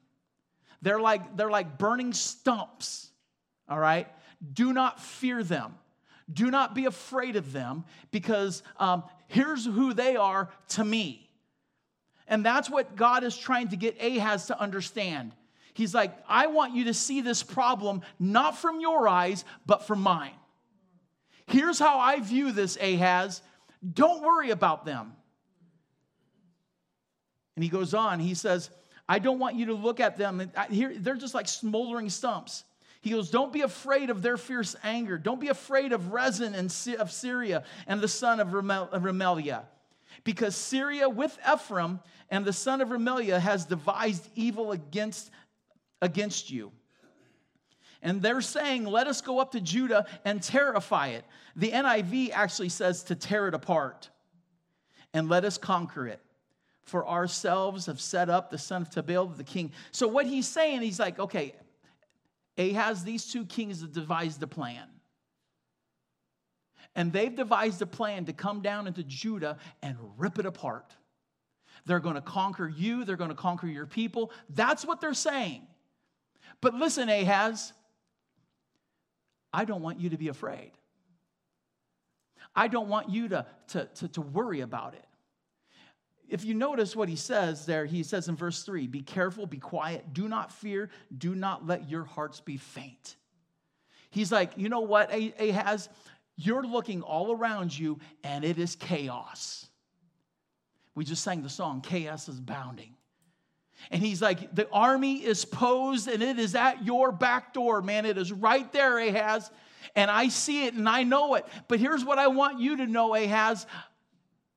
They're 0.81 0.99
like, 0.99 1.35
they're 1.35 1.51
like 1.51 1.77
burning 1.77 2.13
stumps, 2.13 3.09
all 3.67 3.79
right? 3.79 4.07
Do 4.53 4.73
not 4.73 5.01
fear 5.01 5.43
them. 5.43 5.75
Do 6.31 6.51
not 6.51 6.75
be 6.75 6.85
afraid 6.85 7.35
of 7.35 7.51
them 7.51 7.85
because 8.11 8.61
um, 8.77 9.03
here's 9.27 9.65
who 9.65 9.93
they 9.93 10.15
are 10.15 10.49
to 10.69 10.83
me. 10.83 11.29
And 12.27 12.45
that's 12.45 12.69
what 12.69 12.95
God 12.95 13.23
is 13.23 13.37
trying 13.37 13.69
to 13.69 13.77
get 13.77 14.01
Ahaz 14.01 14.47
to 14.47 14.59
understand. 14.59 15.33
He's 15.73 15.93
like, 15.93 16.13
I 16.27 16.47
want 16.47 16.75
you 16.75 16.85
to 16.85 16.93
see 16.93 17.21
this 17.21 17.43
problem 17.43 18.01
not 18.19 18.57
from 18.57 18.81
your 18.81 19.07
eyes, 19.07 19.45
but 19.65 19.87
from 19.87 20.01
mine. 20.01 20.33
Here's 21.47 21.79
how 21.79 21.99
I 21.99 22.19
view 22.19 22.51
this, 22.51 22.77
Ahaz. 22.77 23.41
Don't 23.93 24.21
worry 24.21 24.51
about 24.51 24.85
them. 24.85 25.13
And 27.55 27.63
he 27.63 27.69
goes 27.69 27.93
on, 27.93 28.19
he 28.19 28.35
says, 28.35 28.69
I 29.09 29.19
don't 29.19 29.39
want 29.39 29.55
you 29.55 29.67
to 29.67 29.73
look 29.73 29.99
at 29.99 30.17
them. 30.17 30.51
They're 30.69 31.15
just 31.15 31.33
like 31.33 31.47
smoldering 31.47 32.09
stumps. 32.09 32.63
He 33.01 33.11
goes, 33.11 33.29
Don't 33.29 33.53
be 33.53 33.61
afraid 33.61 34.09
of 34.09 34.21
their 34.21 34.37
fierce 34.37 34.75
anger. 34.83 35.17
Don't 35.17 35.39
be 35.39 35.47
afraid 35.47 35.93
of 35.93 36.11
Rezin 36.11 36.53
and 36.53 36.65
of 36.99 37.11
Syria 37.11 37.63
and 37.87 38.01
the 38.01 38.07
son 38.07 38.39
of 38.39 38.49
Remaliah. 38.49 39.63
Because 40.23 40.55
Syria 40.55 41.07
with 41.07 41.37
Ephraim 41.51 41.99
and 42.29 42.43
the 42.43 42.53
son 42.53 42.81
of 42.81 42.89
Remaliah 42.89 43.39
has 43.39 43.65
devised 43.65 44.27
evil 44.35 44.71
against, 44.71 45.31
against 46.01 46.51
you. 46.51 46.71
And 48.01 48.21
they're 48.21 48.41
saying, 48.41 48.85
let 48.85 49.07
us 49.07 49.21
go 49.21 49.39
up 49.39 49.51
to 49.51 49.61
Judah 49.61 50.05
and 50.23 50.41
terrify 50.41 51.07
it. 51.07 51.25
The 51.55 51.71
NIV 51.71 52.31
actually 52.31 52.69
says 52.69 53.03
to 53.03 53.15
tear 53.15 53.47
it 53.47 53.53
apart 53.53 54.09
and 55.13 55.29
let 55.29 55.45
us 55.45 55.57
conquer 55.57 56.07
it. 56.07 56.21
For 56.83 57.05
ourselves 57.05 57.87
have 57.87 57.99
set 57.99 58.29
up 58.29 58.49
the 58.49 58.57
son 58.57 58.83
of 58.83 58.89
Tabeel, 58.89 59.35
the 59.35 59.43
king. 59.43 59.73
So, 59.91 60.07
what 60.07 60.25
he's 60.25 60.47
saying, 60.47 60.81
he's 60.81 61.01
like, 61.01 61.19
okay, 61.19 61.53
Ahaz, 62.57 63.03
these 63.03 63.25
two 63.25 63.45
kings 63.45 63.81
have 63.81 63.91
devised 63.91 64.41
a 64.41 64.47
plan. 64.47 64.87
And 66.95 67.11
they've 67.11 67.35
devised 67.35 67.81
a 67.81 67.85
plan 67.85 68.25
to 68.25 68.33
come 68.33 68.61
down 68.61 68.87
into 68.87 69.03
Judah 69.03 69.57
and 69.83 69.97
rip 70.17 70.39
it 70.39 70.45
apart. 70.45 70.95
They're 71.85 71.99
going 71.99 72.15
to 72.15 72.21
conquer 72.21 72.67
you, 72.67 73.05
they're 73.05 73.17
going 73.17 73.29
to 73.29 73.35
conquer 73.35 73.67
your 73.67 73.85
people. 73.85 74.31
That's 74.49 74.85
what 74.85 74.99
they're 75.01 75.13
saying. 75.13 75.67
But 76.59 76.73
listen, 76.73 77.07
Ahaz, 77.07 77.73
I 79.53 79.65
don't 79.65 79.81
want 79.81 79.99
you 79.99 80.09
to 80.09 80.17
be 80.17 80.27
afraid. 80.27 80.71
I 82.55 82.67
don't 82.67 82.89
want 82.89 83.09
you 83.09 83.29
to, 83.29 83.45
to, 83.69 83.85
to, 83.85 84.07
to 84.09 84.21
worry 84.21 84.61
about 84.61 84.93
it. 84.93 85.05
If 86.29 86.43
you 86.43 86.53
notice 86.53 86.95
what 86.95 87.07
he 87.07 87.15
says 87.15 87.65
there, 87.65 87.85
he 87.85 88.03
says 88.03 88.27
in 88.27 88.35
verse 88.35 88.63
3 88.63 88.87
Be 88.87 89.01
careful, 89.01 89.45
be 89.45 89.59
quiet, 89.59 90.13
do 90.13 90.27
not 90.27 90.51
fear, 90.51 90.89
do 91.17 91.35
not 91.35 91.65
let 91.65 91.89
your 91.89 92.03
hearts 92.03 92.41
be 92.41 92.57
faint. 92.57 93.15
He's 94.09 94.31
like, 94.31 94.51
You 94.57 94.69
know 94.69 94.81
what, 94.81 95.13
Ahaz? 95.13 95.87
You're 96.35 96.63
looking 96.63 97.01
all 97.01 97.31
around 97.31 97.77
you 97.77 97.99
and 98.23 98.43
it 98.43 98.59
is 98.59 98.75
chaos. 98.75 99.67
We 100.93 101.05
just 101.05 101.23
sang 101.23 101.43
the 101.43 101.49
song, 101.49 101.81
Chaos 101.81 102.27
is 102.27 102.39
Bounding. 102.39 102.96
And 103.91 104.01
he's 104.01 104.21
like, 104.21 104.53
the 104.53 104.69
army 104.71 105.23
is 105.23 105.45
posed 105.45 106.07
and 106.07 106.21
it 106.21 106.39
is 106.39 106.55
at 106.55 106.85
your 106.85 107.11
back 107.11 107.53
door, 107.53 107.81
man. 107.81 108.05
It 108.05 108.17
is 108.17 108.31
right 108.31 108.71
there, 108.73 108.97
Ahaz. 108.97 109.49
And 109.95 110.11
I 110.11 110.29
see 110.29 110.65
it 110.65 110.73
and 110.73 110.87
I 110.87 111.03
know 111.03 111.35
it. 111.35 111.45
But 111.67 111.79
here's 111.79 112.03
what 112.03 112.19
I 112.19 112.27
want 112.27 112.59
you 112.59 112.77
to 112.77 112.85
know, 112.85 113.15
Ahaz 113.15 113.65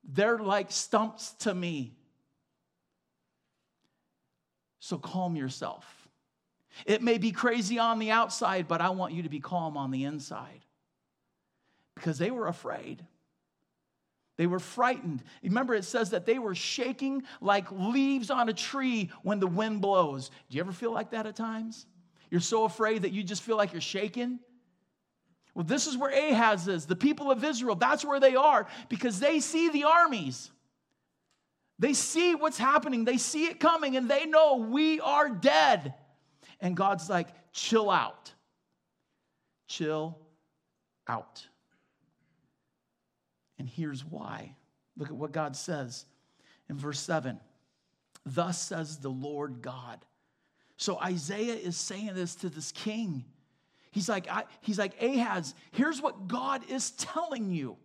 they're 0.03 0.39
like 0.39 0.71
stumps 0.71 1.33
to 1.39 1.53
me. 1.53 1.93
So 4.79 4.97
calm 4.97 5.35
yourself. 5.35 6.09
It 6.85 7.01
may 7.01 7.17
be 7.17 7.31
crazy 7.31 7.77
on 7.77 7.99
the 7.99 8.11
outside, 8.11 8.67
but 8.67 8.81
I 8.81 8.89
want 8.89 9.13
you 9.13 9.23
to 9.23 9.29
be 9.29 9.39
calm 9.39 9.77
on 9.77 9.91
the 9.91 10.05
inside 10.05 10.65
because 11.95 12.17
they 12.17 12.31
were 12.31 12.47
afraid. 12.47 13.05
They 14.37 14.47
were 14.47 14.59
frightened. 14.59 15.23
Remember, 15.43 15.73
it 15.73 15.85
says 15.85 16.11
that 16.11 16.25
they 16.25 16.39
were 16.39 16.55
shaking 16.55 17.23
like 17.41 17.71
leaves 17.71 18.29
on 18.29 18.49
a 18.49 18.53
tree 18.53 19.11
when 19.23 19.39
the 19.39 19.47
wind 19.47 19.81
blows. 19.81 20.29
Do 20.49 20.57
you 20.57 20.61
ever 20.61 20.71
feel 20.71 20.91
like 20.91 21.11
that 21.11 21.27
at 21.27 21.35
times? 21.35 21.85
You're 22.29 22.39
so 22.39 22.63
afraid 22.63 23.03
that 23.03 23.11
you 23.11 23.23
just 23.23 23.43
feel 23.43 23.57
like 23.57 23.73
you're 23.73 23.81
shaking? 23.81 24.39
Well, 25.53 25.65
this 25.65 25.85
is 25.85 25.97
where 25.97 26.11
Ahaz 26.11 26.67
is. 26.67 26.85
The 26.85 26.95
people 26.95 27.29
of 27.29 27.43
Israel, 27.43 27.75
that's 27.75 28.05
where 28.05 28.19
they 28.19 28.35
are 28.35 28.67
because 28.87 29.19
they 29.19 29.41
see 29.41 29.69
the 29.69 29.83
armies. 29.83 30.49
They 31.77 31.93
see 31.93 32.35
what's 32.35 32.59
happening, 32.59 33.05
they 33.05 33.17
see 33.17 33.45
it 33.47 33.59
coming, 33.59 33.97
and 33.97 34.09
they 34.09 34.25
know 34.25 34.57
we 34.57 34.99
are 34.99 35.29
dead. 35.29 35.95
And 36.59 36.77
God's 36.77 37.09
like, 37.09 37.27
chill 37.51 37.89
out. 37.89 38.31
Chill 39.67 40.17
out. 41.07 41.47
And 43.61 43.69
here's 43.69 44.03
why. 44.03 44.55
Look 44.97 45.09
at 45.09 45.15
what 45.15 45.31
God 45.31 45.55
says 45.55 46.07
in 46.67 46.77
verse 46.77 46.99
7 46.99 47.39
Thus 48.25 48.59
says 48.59 48.97
the 48.97 49.09
Lord 49.09 49.61
God. 49.61 50.03
So 50.77 50.99
Isaiah 50.99 51.53
is 51.53 51.77
saying 51.77 52.15
this 52.15 52.33
to 52.37 52.49
this 52.49 52.71
king. 52.71 53.23
He's 53.91 54.09
like, 54.09 54.27
I, 54.27 54.45
he's 54.61 54.79
like, 54.79 54.99
Ahaz, 54.99 55.53
here's 55.73 56.01
what 56.01 56.27
God 56.27 56.67
is 56.71 56.89
telling 56.89 57.51
you. 57.51 57.77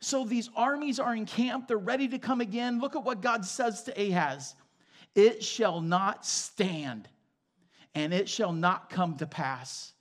So 0.00 0.26
these 0.26 0.50
armies 0.54 1.00
are 1.00 1.16
encamped, 1.16 1.68
they're 1.68 1.78
ready 1.78 2.08
to 2.08 2.18
come 2.18 2.42
again. 2.42 2.78
Look 2.78 2.94
at 2.94 3.02
what 3.02 3.22
God 3.22 3.46
says 3.46 3.84
to 3.84 3.98
Ahaz 3.98 4.54
It 5.14 5.42
shall 5.42 5.80
not 5.80 6.26
stand, 6.26 7.08
and 7.94 8.12
it 8.12 8.28
shall 8.28 8.52
not 8.52 8.90
come 8.90 9.16
to 9.16 9.26
pass. 9.26 9.94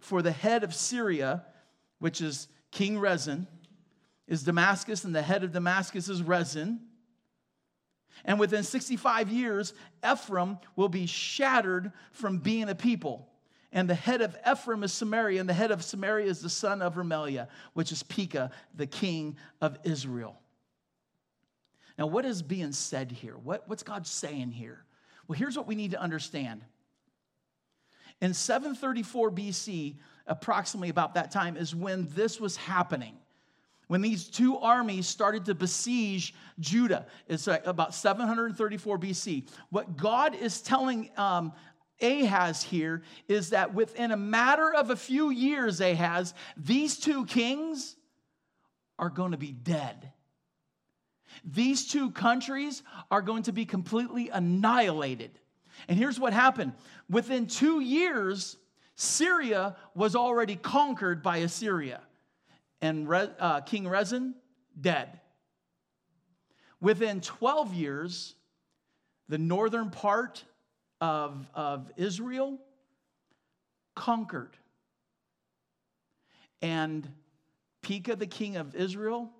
For 0.00 0.20
the 0.20 0.32
head 0.32 0.64
of 0.64 0.74
Syria, 0.74 1.44
which 2.00 2.20
is 2.20 2.48
King 2.72 2.98
Rezin, 2.98 3.46
is 4.28 4.42
Damascus, 4.42 5.04
and 5.04 5.14
the 5.14 5.22
head 5.22 5.44
of 5.44 5.52
Damascus 5.52 6.08
is 6.08 6.22
Rezin. 6.22 6.80
And 8.24 8.40
within 8.40 8.62
65 8.62 9.28
years, 9.28 9.74
Ephraim 10.04 10.58
will 10.74 10.88
be 10.88 11.06
shattered 11.06 11.92
from 12.12 12.38
being 12.38 12.68
a 12.68 12.74
people. 12.74 13.28
And 13.72 13.90
the 13.90 13.94
head 13.94 14.22
of 14.22 14.36
Ephraim 14.50 14.82
is 14.84 14.92
Samaria, 14.92 15.38
and 15.38 15.48
the 15.48 15.54
head 15.54 15.70
of 15.70 15.82
Samaria 15.82 16.26
is 16.26 16.40
the 16.40 16.48
son 16.48 16.80
of 16.82 16.94
Remaliah, 16.94 17.48
which 17.74 17.92
is 17.92 18.02
Pekah, 18.04 18.50
the 18.74 18.86
king 18.86 19.36
of 19.60 19.78
Israel. 19.84 20.40
Now, 21.98 22.06
what 22.06 22.24
is 22.24 22.42
being 22.42 22.72
said 22.72 23.12
here? 23.12 23.36
What, 23.36 23.68
what's 23.68 23.82
God 23.82 24.06
saying 24.06 24.52
here? 24.52 24.84
Well, 25.28 25.38
here's 25.38 25.56
what 25.56 25.66
we 25.66 25.74
need 25.74 25.92
to 25.92 26.00
understand. 26.00 26.62
In 28.20 28.32
734 28.32 29.30
BC, 29.30 29.96
approximately 30.26 30.88
about 30.88 31.14
that 31.14 31.30
time, 31.30 31.56
is 31.56 31.74
when 31.74 32.08
this 32.14 32.40
was 32.40 32.56
happening 32.56 33.16
when 33.88 34.00
these 34.00 34.28
two 34.28 34.58
armies 34.58 35.06
started 35.06 35.44
to 35.46 35.54
besiege 35.54 36.34
Judah. 36.58 37.06
It's 37.28 37.46
about 37.46 37.94
734 37.94 38.98
BC. 38.98 39.48
What 39.70 39.96
God 39.96 40.34
is 40.34 40.60
telling 40.60 41.10
um, 41.16 41.52
Ahaz 42.00 42.62
here 42.62 43.02
is 43.28 43.50
that 43.50 43.74
within 43.74 44.12
a 44.12 44.16
matter 44.16 44.72
of 44.74 44.90
a 44.90 44.96
few 44.96 45.30
years, 45.30 45.80
Ahaz, 45.80 46.34
these 46.56 46.98
two 46.98 47.24
kings 47.26 47.96
are 48.98 49.10
going 49.10 49.32
to 49.32 49.38
be 49.38 49.52
dead. 49.52 50.12
These 51.44 51.88
two 51.88 52.10
countries 52.10 52.82
are 53.10 53.22
going 53.22 53.44
to 53.44 53.52
be 53.52 53.64
completely 53.64 54.30
annihilated. 54.30 55.38
And 55.88 55.98
here's 55.98 56.18
what 56.18 56.32
happened 56.32 56.72
within 57.08 57.46
two 57.46 57.80
years, 57.80 58.56
Syria 58.94 59.76
was 59.94 60.16
already 60.16 60.56
conquered 60.56 61.22
by 61.22 61.38
Assyria, 61.38 62.00
and 62.80 63.08
uh, 63.10 63.60
King 63.62 63.88
Rezin 63.88 64.34
dead. 64.78 65.20
Within 66.80 67.20
12 67.20 67.74
years, 67.74 68.34
the 69.28 69.38
northern 69.38 69.90
part 69.90 70.44
of, 71.00 71.46
of 71.54 71.90
Israel 71.96 72.58
conquered. 73.94 74.56
And 76.62 77.08
Pekah, 77.82 78.16
the 78.16 78.26
king 78.26 78.56
of 78.56 78.74
Israel, 78.74 79.30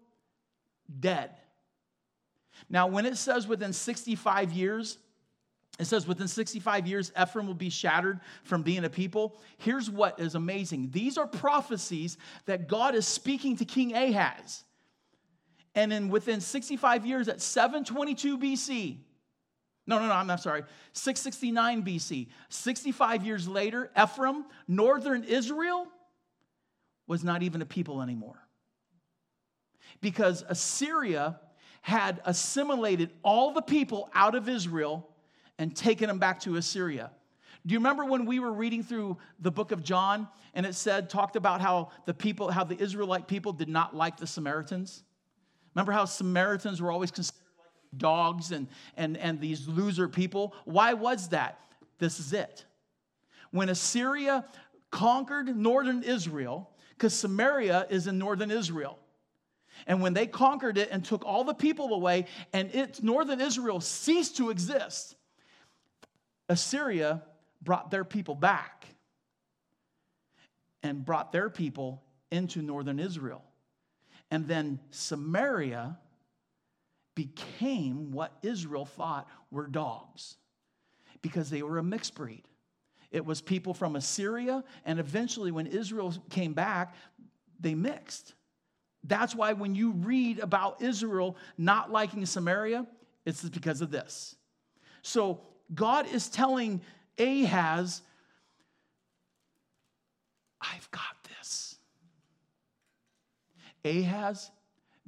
dead. 1.00 1.30
Now, 2.70 2.86
when 2.86 3.04
it 3.06 3.16
says 3.16 3.46
within 3.46 3.72
65 3.72 4.52
years, 4.52 4.98
it 5.78 5.84
says 5.84 6.06
within 6.06 6.28
65 6.28 6.86
years, 6.86 7.12
Ephraim 7.20 7.46
will 7.46 7.54
be 7.54 7.68
shattered 7.68 8.20
from 8.44 8.62
being 8.62 8.84
a 8.84 8.90
people. 8.90 9.36
Here's 9.58 9.90
what 9.90 10.18
is 10.18 10.34
amazing 10.34 10.90
these 10.90 11.18
are 11.18 11.26
prophecies 11.26 12.16
that 12.46 12.68
God 12.68 12.94
is 12.94 13.06
speaking 13.06 13.56
to 13.56 13.64
King 13.64 13.94
Ahaz. 13.94 14.64
And 15.74 15.92
in 15.92 16.08
within 16.08 16.40
65 16.40 17.04
years, 17.04 17.28
at 17.28 17.42
722 17.42 18.38
BC, 18.38 18.96
no, 19.86 19.98
no, 19.98 20.06
no, 20.06 20.12
I'm, 20.14 20.30
I'm 20.30 20.38
sorry, 20.38 20.64
669 20.94 21.84
BC, 21.84 22.28
65 22.48 23.24
years 23.26 23.46
later, 23.46 23.90
Ephraim, 24.00 24.46
northern 24.66 25.22
Israel, 25.24 25.86
was 27.06 27.22
not 27.22 27.42
even 27.42 27.60
a 27.60 27.66
people 27.66 28.00
anymore. 28.00 28.38
Because 30.00 30.42
Assyria 30.48 31.38
had 31.82 32.20
assimilated 32.24 33.10
all 33.22 33.52
the 33.52 33.62
people 33.62 34.10
out 34.14 34.34
of 34.34 34.48
Israel 34.48 35.08
and 35.58 35.74
taken 35.74 36.08
them 36.08 36.18
back 36.18 36.40
to 36.40 36.56
Assyria. 36.56 37.10
Do 37.66 37.72
you 37.72 37.78
remember 37.78 38.04
when 38.04 38.26
we 38.26 38.38
were 38.38 38.52
reading 38.52 38.82
through 38.82 39.16
the 39.40 39.50
book 39.50 39.72
of 39.72 39.82
John 39.82 40.28
and 40.54 40.64
it 40.64 40.74
said, 40.74 41.10
talked 41.10 41.36
about 41.36 41.60
how 41.60 41.90
the 42.04 42.14
people, 42.14 42.50
how 42.50 42.64
the 42.64 42.80
Israelite 42.80 43.26
people 43.26 43.52
did 43.52 43.68
not 43.68 43.94
like 43.94 44.16
the 44.16 44.26
Samaritans? 44.26 45.02
Remember 45.74 45.92
how 45.92 46.04
Samaritans 46.04 46.80
were 46.80 46.92
always 46.92 47.10
considered 47.10 47.40
like 47.58 47.98
dogs 47.98 48.52
and, 48.52 48.68
and, 48.96 49.16
and 49.16 49.40
these 49.40 49.66
loser 49.66 50.08
people? 50.08 50.54
Why 50.64 50.94
was 50.94 51.30
that? 51.30 51.58
This 51.98 52.20
is 52.20 52.32
it. 52.32 52.64
When 53.50 53.68
Assyria 53.68 54.44
conquered 54.90 55.56
northern 55.56 56.02
Israel, 56.02 56.70
because 56.90 57.14
Samaria 57.14 57.86
is 57.90 58.06
in 58.06 58.18
northern 58.18 58.50
Israel. 58.50 58.98
And 59.86 60.00
when 60.00 60.14
they 60.14 60.26
conquered 60.26 60.78
it 60.78 60.88
and 60.90 61.04
took 61.04 61.24
all 61.24 61.44
the 61.44 61.54
people 61.54 61.92
away, 61.92 62.26
and 62.52 62.74
it, 62.74 63.02
northern 63.02 63.40
Israel 63.40 63.80
ceased 63.80 64.36
to 64.38 64.50
exist, 64.50 65.16
Assyria 66.48 67.22
brought 67.62 67.90
their 67.90 68.04
people 68.04 68.34
back 68.34 68.86
and 70.82 71.04
brought 71.04 71.32
their 71.32 71.50
people 71.50 72.02
into 72.30 72.62
northern 72.62 72.98
Israel. 72.98 73.42
And 74.30 74.46
then 74.46 74.80
Samaria 74.90 75.98
became 77.14 78.12
what 78.12 78.36
Israel 78.42 78.84
thought 78.84 79.28
were 79.50 79.66
dogs 79.66 80.36
because 81.22 81.50
they 81.50 81.62
were 81.62 81.78
a 81.78 81.82
mixed 81.82 82.14
breed. 82.14 82.44
It 83.10 83.24
was 83.24 83.40
people 83.40 83.72
from 83.72 83.96
Assyria, 83.96 84.64
and 84.84 84.98
eventually, 84.98 85.52
when 85.52 85.66
Israel 85.66 86.12
came 86.28 86.52
back, 86.52 86.94
they 87.58 87.74
mixed. 87.74 88.34
That's 89.04 89.34
why 89.34 89.52
when 89.52 89.74
you 89.74 89.92
read 89.92 90.40
about 90.40 90.82
Israel 90.82 91.36
not 91.56 91.92
liking 91.92 92.26
Samaria, 92.26 92.86
it's 93.24 93.42
because 93.42 93.80
of 93.80 93.90
this. 93.90 94.34
So 95.02 95.40
God 95.74 96.06
is 96.12 96.28
telling 96.28 96.80
Ahaz, 97.18 98.02
I've 100.60 100.90
got 100.90 101.02
this. 101.38 101.76
Ahaz, 103.84 104.50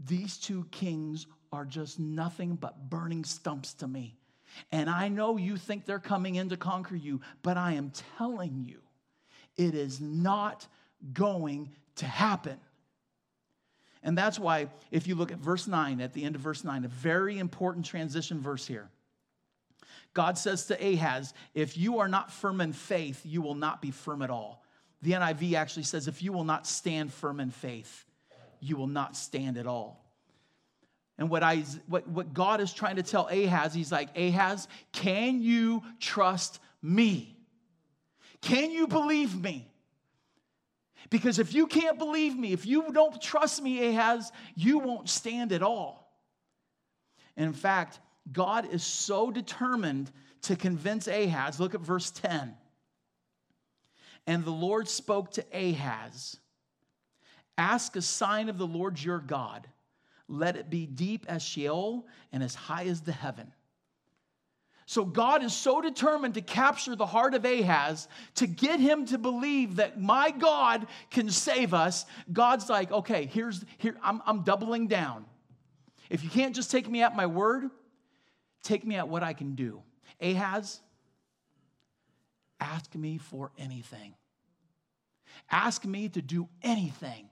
these 0.05 0.37
two 0.37 0.67
kings 0.71 1.27
are 1.53 1.65
just 1.65 1.99
nothing 1.99 2.57
but 2.57 2.91
burning 2.91 3.25
stumps 3.25 3.75
to 3.75 3.89
me. 3.89 4.17
And 4.73 4.89
I 4.89 5.09
know 5.09 5.37
you 5.37 5.57
think 5.57 5.85
they're 5.85 5.99
coming 5.99 6.37
in 6.37 6.49
to 6.49 6.57
conquer 6.57 6.97
you, 6.97 7.21
but 7.43 7.57
I 7.57 7.73
am 7.73 7.93
telling 8.17 8.65
you, 8.67 8.81
it 9.57 9.75
is 9.75 10.01
not 10.01 10.67
going 11.13 11.71
to 11.97 12.07
happen. 12.07 12.59
And 14.03 14.17
that's 14.17 14.39
why, 14.39 14.69
if 14.91 15.07
you 15.07 15.17
look 15.17 15.33
at 15.33 15.39
verse 15.39 15.67
9, 15.67 16.01
at 16.01 16.13
the 16.13 16.25
end 16.25 16.37
of 16.37 16.41
verse 16.41 16.65
9, 16.65 16.85
a 16.85 16.89
very 16.89 17.39
important 17.39 17.85
transition 17.85 18.41
verse 18.41 18.67
here. 18.67 18.89
God 20.19 20.37
says 20.37 20.67
to 20.67 20.75
Ahaz, 20.75 21.33
If 21.55 21.79
you 21.79 22.01
are 22.01 22.09
not 22.09 22.33
firm 22.33 22.61
in 22.61 22.73
faith, 22.73 23.21
you 23.25 23.41
will 23.41 23.55
not 23.55 23.81
be 23.81 23.93
firm 23.93 24.21
at 24.21 24.31
all. 24.31 24.65
The 25.01 25.13
NIV 25.13 25.53
actually 25.55 25.85
says, 25.85 26.09
If 26.09 26.25
you 26.25 26.33
will 26.33 26.43
not 26.43 26.67
stand 26.67 27.13
firm 27.13 27.39
in 27.39 27.53
faith, 27.53 28.05
you 28.59 28.77
will 28.77 28.89
not 28.89 29.15
stand 29.15 29.57
at 29.57 29.69
all. 29.69 30.05
And 31.19 31.31
what, 31.31 31.45
I, 31.45 31.59
what, 31.87 32.09
what 32.09 32.35
God 32.35 32.61
is 32.61 32.73
trying 32.73 32.97
to 32.97 33.05
tell 33.05 33.29
Ahaz, 33.29 33.73
he's 33.73 33.93
like, 33.93 34.09
Ahaz, 34.19 34.67
can 34.91 35.41
you 35.41 35.85
trust 36.01 36.59
me? 36.83 37.37
Can 38.41 38.73
you 38.73 38.89
believe 38.89 39.41
me? 39.41 39.71
Because 41.11 41.39
if 41.39 41.55
you 41.55 41.69
can't 41.69 41.97
believe 41.97 42.37
me, 42.37 42.53
if 42.53 42.67
you 42.67 42.91
don't 42.91 43.23
trust 43.23 43.63
me, 43.63 43.87
Ahaz, 43.87 44.33
you 44.57 44.81
won't 44.81 45.09
stand 45.09 45.53
at 45.53 45.63
all. 45.63 46.13
And 47.37 47.47
in 47.47 47.53
fact, 47.53 48.01
God 48.33 48.73
is 48.73 48.83
so 48.83 49.31
determined 49.31 50.11
to 50.43 50.57
convince 50.57 51.09
Ahaz. 51.09 51.59
Look 51.59 51.75
at 51.75 51.81
verse 51.81 52.11
10. 52.11 52.55
And 54.27 54.45
the 54.45 54.51
Lord 54.51 54.89
spoke 54.89 55.33
to 55.33 55.45
Ahaz 55.53 56.37
Ask 57.57 57.97
a 57.97 58.03
sign 58.03 58.49
of 58.49 58.57
the 58.57 58.67
Lord 58.67 59.03
your 59.03 59.19
God 59.19 59.67
let 60.29 60.57
it 60.57 60.69
be 60.69 60.87
deep 60.87 61.25
as 61.29 61.43
Sheol 61.43 62.07
and 62.33 62.43
as 62.43 62.55
high 62.55 62.85
as 62.85 63.01
the 63.01 63.13
heaven. 63.13 63.51
So 64.85 65.05
God 65.05 65.43
is 65.43 65.55
so 65.55 65.81
determined 65.83 66.35
to 66.35 66.41
capture 66.41 66.97
the 66.97 67.07
heart 67.07 67.35
of 67.35 67.45
Ahaz 67.45 68.09
to 68.37 68.47
get 68.47 68.81
him 68.81 69.05
to 69.07 69.19
believe 69.19 69.77
that 69.77 70.01
my 70.01 70.31
God 70.31 70.87
can 71.11 71.31
save 71.31 71.75
us. 71.75 72.07
God's 72.33 72.71
like, 72.71 72.91
okay, 72.91 73.27
here's 73.27 73.65
here, 73.79 73.97
I'm, 74.03 74.23
I'm 74.27 74.43
doubling 74.43 74.87
down. 74.87 75.27
If 76.09 76.25
you 76.25 76.31
can't 76.31 76.55
just 76.55 76.71
take 76.71 76.89
me 76.89 77.03
at 77.03 77.15
my 77.15 77.27
word, 77.27 77.71
take 78.69 78.87
me 78.87 78.97
at 78.97 79.09
what 79.09 79.23
I 79.23 79.33
can 79.33 79.55
do. 79.55 79.83
Ahaz, 80.21 80.81
ask 82.61 82.95
me 82.95 83.19
for 83.19 83.51
anything. 83.59 84.15
Ask 85.51 85.85
me 85.85 86.09
to 86.11 86.23
do 86.23 86.49
anything 86.63 87.29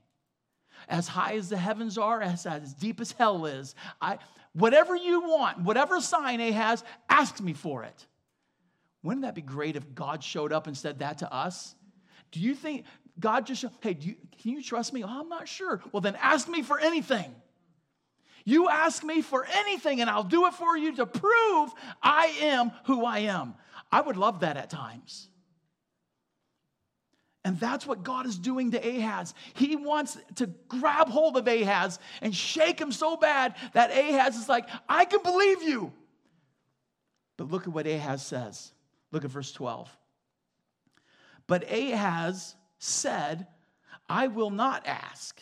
as 0.89 1.09
high 1.09 1.35
as 1.35 1.49
the 1.49 1.57
heavens 1.57 1.99
are, 1.99 2.23
as, 2.23 2.47
as 2.47 2.73
deep 2.75 3.01
as 3.01 3.13
hell 3.13 3.47
is. 3.47 3.75
I, 4.01 4.19
whatever 4.53 4.95
you 4.95 5.21
want, 5.23 5.61
whatever 5.61 6.01
sign 6.01 6.41
Ahaz, 6.41 6.85
ask 7.09 7.41
me 7.41 7.53
for 7.53 7.85
it. 7.85 8.07
Wouldn't 9.03 9.23
that 9.23 9.35
be 9.35 9.43
great 9.43 9.77
if 9.77 9.95
God 9.95 10.23
showed 10.23 10.53
up 10.53 10.67
and 10.67 10.77
said 10.77 11.01
that 11.01 11.19
to 11.19 11.33
us? 11.33 11.75
Do 12.33 12.41
you 12.41 12.55
think 12.55 12.85
God 13.19 13.47
just, 13.47 13.65
hey, 13.81 13.97
you, 14.01 14.17
can 14.41 14.53
you 14.53 14.63
trust 14.63 14.93
me? 14.93 15.03
Oh, 15.05 15.21
I'm 15.21 15.29
not 15.29 15.49
sure. 15.49 15.81
Well, 15.93 16.01
then 16.01 16.17
ask 16.21 16.49
me 16.49 16.63
for 16.63 16.79
anything. 16.79 17.35
You 18.47 18.69
ask 18.69 19.03
me 19.03 19.23
for 19.23 19.45
anything, 19.45 20.01
and 20.01 20.09
I'll 20.09 20.23
do 20.23 20.47
it 20.47 20.55
for 20.55 20.79
you 20.79 20.95
to 20.97 21.05
prove 21.05 21.75
I 22.01 22.27
am 22.43 22.71
who 22.85 23.05
I 23.05 23.19
am. 23.19 23.55
I 23.91 24.01
would 24.01 24.17
love 24.17 24.41
that 24.41 24.57
at 24.57 24.71
times. 24.71 25.29
And 27.45 27.59
that's 27.59 27.87
what 27.87 28.05
God 28.05 28.25
is 28.27 28.39
doing 28.39 28.71
to 28.71 28.79
Ahaz. 28.79 29.35
He 29.55 29.75
wants 29.75 30.17
to 30.37 30.47
grab 30.69 31.09
hold 31.09 31.37
of 31.37 31.47
Ahaz 31.49 31.99
and 32.23 32.35
shake 32.35 32.81
him 32.81 32.93
so 32.93 33.17
bad 33.17 33.57
that 33.73 33.91
Ahaz 33.91 34.37
is 34.37 34.49
like, 34.49 34.69
I 34.89 35.05
can 35.05 35.23
believe 35.23 35.63
you. 35.63 35.93
But 37.37 37.51
look 37.51 37.63
at 37.63 37.73
what 37.73 37.87
Ahaz 37.87 38.25
says. 38.25 38.73
Look 39.11 39.25
at 39.25 39.31
verse 39.31 39.51
12. 39.53 39.89
But 41.49 41.71
Ahaz 41.71 42.55
said, 42.79 43.49
I 44.09 44.29
will 44.29 44.51
not 44.51 44.87
ask, 44.87 45.41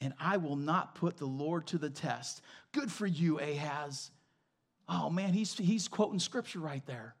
and 0.00 0.12
I 0.20 0.36
will 0.36 0.56
not 0.56 0.94
put 0.94 1.16
the 1.16 1.26
Lord 1.26 1.66
to 1.68 1.78
the 1.78 1.90
test. 1.90 2.42
Good 2.72 2.90
for 2.90 3.06
you, 3.06 3.38
Ahaz. 3.40 4.10
Oh 4.88 5.10
man, 5.10 5.32
he's, 5.32 5.54
he's 5.54 5.88
quoting 5.88 6.18
scripture 6.18 6.60
right 6.60 6.84
there. 6.86 7.14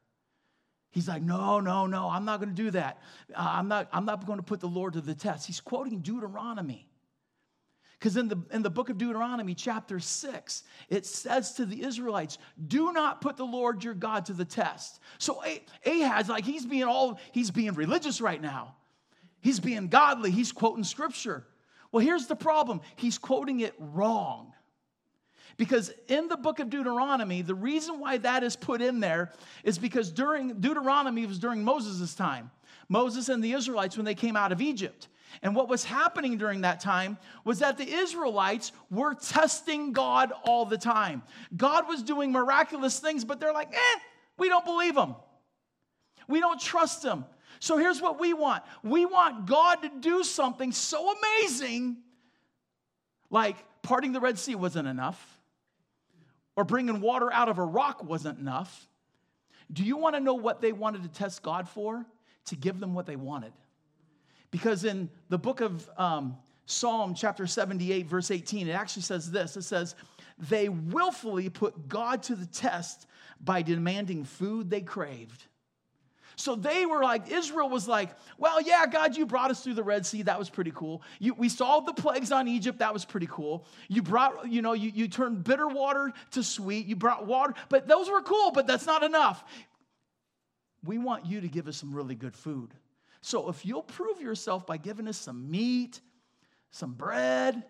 He's 0.90 1.08
like, 1.08 1.22
no, 1.22 1.60
no, 1.60 1.86
no, 1.86 2.08
I'm 2.08 2.24
not 2.24 2.40
going 2.40 2.54
to 2.54 2.62
do 2.62 2.70
that. 2.70 3.02
Uh, 3.34 3.46
I'm, 3.46 3.68
not, 3.68 3.88
I'm 3.92 4.06
not 4.06 4.24
going 4.24 4.38
to 4.38 4.42
put 4.42 4.60
the 4.60 4.68
Lord 4.68 4.94
to 4.94 5.02
the 5.02 5.14
test. 5.14 5.46
He's 5.46 5.60
quoting 5.60 5.98
Deuteronomy. 5.98 6.88
Because 7.98 8.16
in 8.16 8.28
the, 8.28 8.38
in 8.50 8.62
the 8.62 8.70
book 8.70 8.88
of 8.88 8.98
Deuteronomy, 8.98 9.54
chapter 9.54 10.00
6, 10.00 10.64
it 10.88 11.06
says 11.06 11.52
to 11.54 11.66
the 11.66 11.82
Israelites, 11.82 12.38
do 12.66 12.92
not 12.92 13.20
put 13.20 13.36
the 13.36 13.44
Lord 13.44 13.84
your 13.84 13.94
God 13.94 14.26
to 14.26 14.32
the 14.32 14.44
test. 14.44 15.00
So 15.18 15.42
Ahaz, 15.84 16.28
like 16.28 16.44
he's 16.44 16.66
being 16.66 16.84
all, 16.84 17.18
he's 17.32 17.50
being 17.50 17.72
religious 17.72 18.20
right 18.20 18.40
now. 18.40 18.76
He's 19.40 19.60
being 19.60 19.88
godly. 19.88 20.30
He's 20.30 20.52
quoting 20.52 20.84
scripture. 20.84 21.46
Well, 21.96 22.04
here's 22.04 22.26
the 22.26 22.36
problem. 22.36 22.82
He's 22.96 23.16
quoting 23.16 23.60
it 23.60 23.72
wrong. 23.78 24.52
Because 25.56 25.90
in 26.08 26.28
the 26.28 26.36
book 26.36 26.60
of 26.60 26.68
Deuteronomy, 26.68 27.40
the 27.40 27.54
reason 27.54 28.00
why 28.00 28.18
that 28.18 28.42
is 28.42 28.54
put 28.54 28.82
in 28.82 29.00
there 29.00 29.32
is 29.64 29.78
because 29.78 30.10
during 30.10 30.60
Deuteronomy 30.60 31.24
was 31.24 31.38
during 31.38 31.64
Moses' 31.64 32.14
time. 32.14 32.50
Moses 32.90 33.30
and 33.30 33.42
the 33.42 33.52
Israelites 33.52 33.96
when 33.96 34.04
they 34.04 34.14
came 34.14 34.36
out 34.36 34.52
of 34.52 34.60
Egypt. 34.60 35.08
And 35.40 35.56
what 35.56 35.70
was 35.70 35.84
happening 35.84 36.36
during 36.36 36.60
that 36.60 36.80
time 36.80 37.16
was 37.46 37.60
that 37.60 37.78
the 37.78 37.90
Israelites 37.90 38.72
were 38.90 39.14
testing 39.14 39.94
God 39.94 40.34
all 40.44 40.66
the 40.66 40.76
time. 40.76 41.22
God 41.56 41.88
was 41.88 42.02
doing 42.02 42.30
miraculous 42.30 43.00
things, 43.00 43.24
but 43.24 43.40
they're 43.40 43.54
like, 43.54 43.72
eh, 43.72 43.98
we 44.36 44.50
don't 44.50 44.66
believe 44.66 44.98
him. 44.98 45.14
We 46.28 46.40
don't 46.40 46.60
trust 46.60 47.02
him. 47.02 47.24
So 47.60 47.78
here's 47.78 48.00
what 48.00 48.18
we 48.20 48.32
want 48.32 48.62
we 48.82 49.06
want 49.06 49.46
God 49.46 49.76
to 49.82 49.90
do 50.00 50.24
something 50.24 50.72
so 50.72 51.12
amazing, 51.12 51.98
like 53.30 53.56
parting 53.82 54.12
the 54.12 54.20
Red 54.20 54.38
Sea 54.38 54.54
wasn't 54.54 54.88
enough, 54.88 55.40
or 56.56 56.64
bringing 56.64 57.00
water 57.00 57.32
out 57.32 57.48
of 57.48 57.58
a 57.58 57.64
rock 57.64 58.04
wasn't 58.04 58.38
enough. 58.38 58.88
Do 59.72 59.82
you 59.82 59.96
want 59.96 60.14
to 60.14 60.20
know 60.20 60.34
what 60.34 60.60
they 60.60 60.72
wanted 60.72 61.02
to 61.02 61.08
test 61.08 61.42
God 61.42 61.68
for? 61.68 62.06
To 62.46 62.56
give 62.56 62.78
them 62.78 62.94
what 62.94 63.06
they 63.06 63.16
wanted. 63.16 63.52
Because 64.52 64.84
in 64.84 65.10
the 65.28 65.38
book 65.38 65.60
of 65.60 65.88
um, 65.98 66.36
Psalm, 66.66 67.14
chapter 67.14 67.46
78, 67.46 68.06
verse 68.06 68.30
18, 68.30 68.68
it 68.68 68.72
actually 68.72 69.02
says 69.02 69.30
this 69.30 69.56
it 69.56 69.62
says, 69.62 69.96
They 70.38 70.68
willfully 70.68 71.48
put 71.48 71.88
God 71.88 72.22
to 72.24 72.34
the 72.34 72.46
test 72.46 73.06
by 73.40 73.62
demanding 73.62 74.24
food 74.24 74.70
they 74.70 74.80
craved. 74.80 75.44
So 76.38 76.54
they 76.54 76.84
were 76.84 77.02
like, 77.02 77.32
Israel 77.32 77.70
was 77.70 77.88
like, 77.88 78.10
well, 78.36 78.60
yeah, 78.60 78.86
God, 78.86 79.16
you 79.16 79.24
brought 79.24 79.50
us 79.50 79.64
through 79.64 79.72
the 79.72 79.82
Red 79.82 80.04
Sea. 80.04 80.22
That 80.22 80.38
was 80.38 80.50
pretty 80.50 80.70
cool. 80.74 81.02
You, 81.18 81.32
we 81.32 81.48
solved 81.48 81.88
the 81.88 81.94
plagues 81.94 82.30
on 82.30 82.46
Egypt. 82.46 82.80
That 82.80 82.92
was 82.92 83.06
pretty 83.06 83.26
cool. 83.30 83.64
You 83.88 84.02
brought, 84.02 84.50
you 84.50 84.60
know, 84.60 84.74
you, 84.74 84.92
you 84.94 85.08
turned 85.08 85.44
bitter 85.44 85.66
water 85.66 86.12
to 86.32 86.42
sweet. 86.42 86.86
You 86.86 86.94
brought 86.94 87.26
water, 87.26 87.54
but 87.70 87.88
those 87.88 88.10
were 88.10 88.20
cool, 88.20 88.50
but 88.50 88.66
that's 88.66 88.84
not 88.84 89.02
enough. 89.02 89.42
We 90.84 90.98
want 90.98 91.24
you 91.24 91.40
to 91.40 91.48
give 91.48 91.68
us 91.68 91.76
some 91.78 91.94
really 91.94 92.14
good 92.14 92.34
food. 92.34 92.74
So 93.22 93.48
if 93.48 93.64
you'll 93.64 93.82
prove 93.82 94.20
yourself 94.20 94.66
by 94.66 94.76
giving 94.76 95.08
us 95.08 95.16
some 95.16 95.50
meat, 95.50 96.00
some 96.70 96.92
bread, 96.92 97.64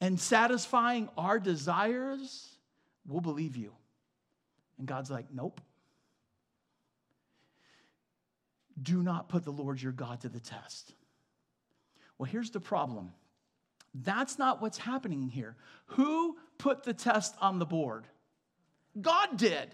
and 0.00 0.18
satisfying 0.18 1.08
our 1.16 1.38
desires, 1.38 2.48
we'll 3.06 3.20
believe 3.20 3.56
you. 3.56 3.72
And 4.78 4.88
God's 4.88 5.12
like, 5.12 5.26
nope. 5.32 5.60
Do 8.82 9.02
not 9.02 9.28
put 9.28 9.44
the 9.44 9.52
Lord 9.52 9.80
your 9.80 9.92
God 9.92 10.20
to 10.22 10.28
the 10.28 10.40
test. 10.40 10.94
Well, 12.18 12.30
here's 12.30 12.50
the 12.50 12.60
problem. 12.60 13.12
That's 13.94 14.38
not 14.38 14.60
what's 14.60 14.78
happening 14.78 15.28
here. 15.28 15.56
Who 15.86 16.36
put 16.58 16.82
the 16.82 16.94
test 16.94 17.34
on 17.40 17.58
the 17.58 17.66
board? 17.66 18.06
God 19.00 19.36
did. 19.36 19.68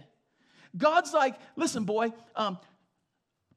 God's 0.77 1.13
like, 1.13 1.37
listen, 1.57 1.85
boy, 1.85 2.13
um, 2.37 2.59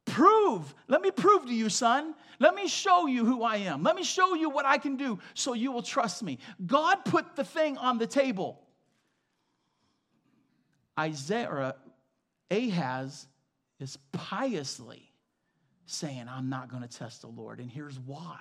Prove. 0.06 0.76
Let 0.88 1.02
me 1.02 1.12
prove 1.12 1.46
to 1.46 1.54
you, 1.54 1.70
son. 1.70 2.14
Let 2.40 2.56
me 2.56 2.68
show 2.68 3.08
you 3.08 3.26
who 3.26 3.44
I 3.44 3.58
am. 3.58 3.84
Let 3.84 3.96
me 3.96 4.04
show 4.04 4.34
you 4.36 4.50
what 4.50 4.66
I 4.66 4.78
can 4.78 4.98
do 4.98 5.20
so 5.34 5.54
you 5.54 5.72
will 5.72 5.82
trust 5.82 6.24
me. 6.24 6.40
God 6.66 7.06
put 7.06 7.36
the 7.36 7.44
thing 7.44 7.78
on 7.78 7.98
the 7.98 8.08
table. 8.08 8.60
Isaiah 11.00 11.48
or 11.50 11.62
uh, 11.62 11.72
Ahaz 12.52 13.28
is 13.80 13.98
piously 14.12 15.13
saying, 15.86 16.26
I'm 16.30 16.50
not 16.50 16.70
going 16.70 16.84
to 16.84 16.98
test 16.98 17.22
the 17.22 17.28
Lord. 17.28 17.60
And 17.60 17.70
here's 17.70 18.00
why. 18.00 18.40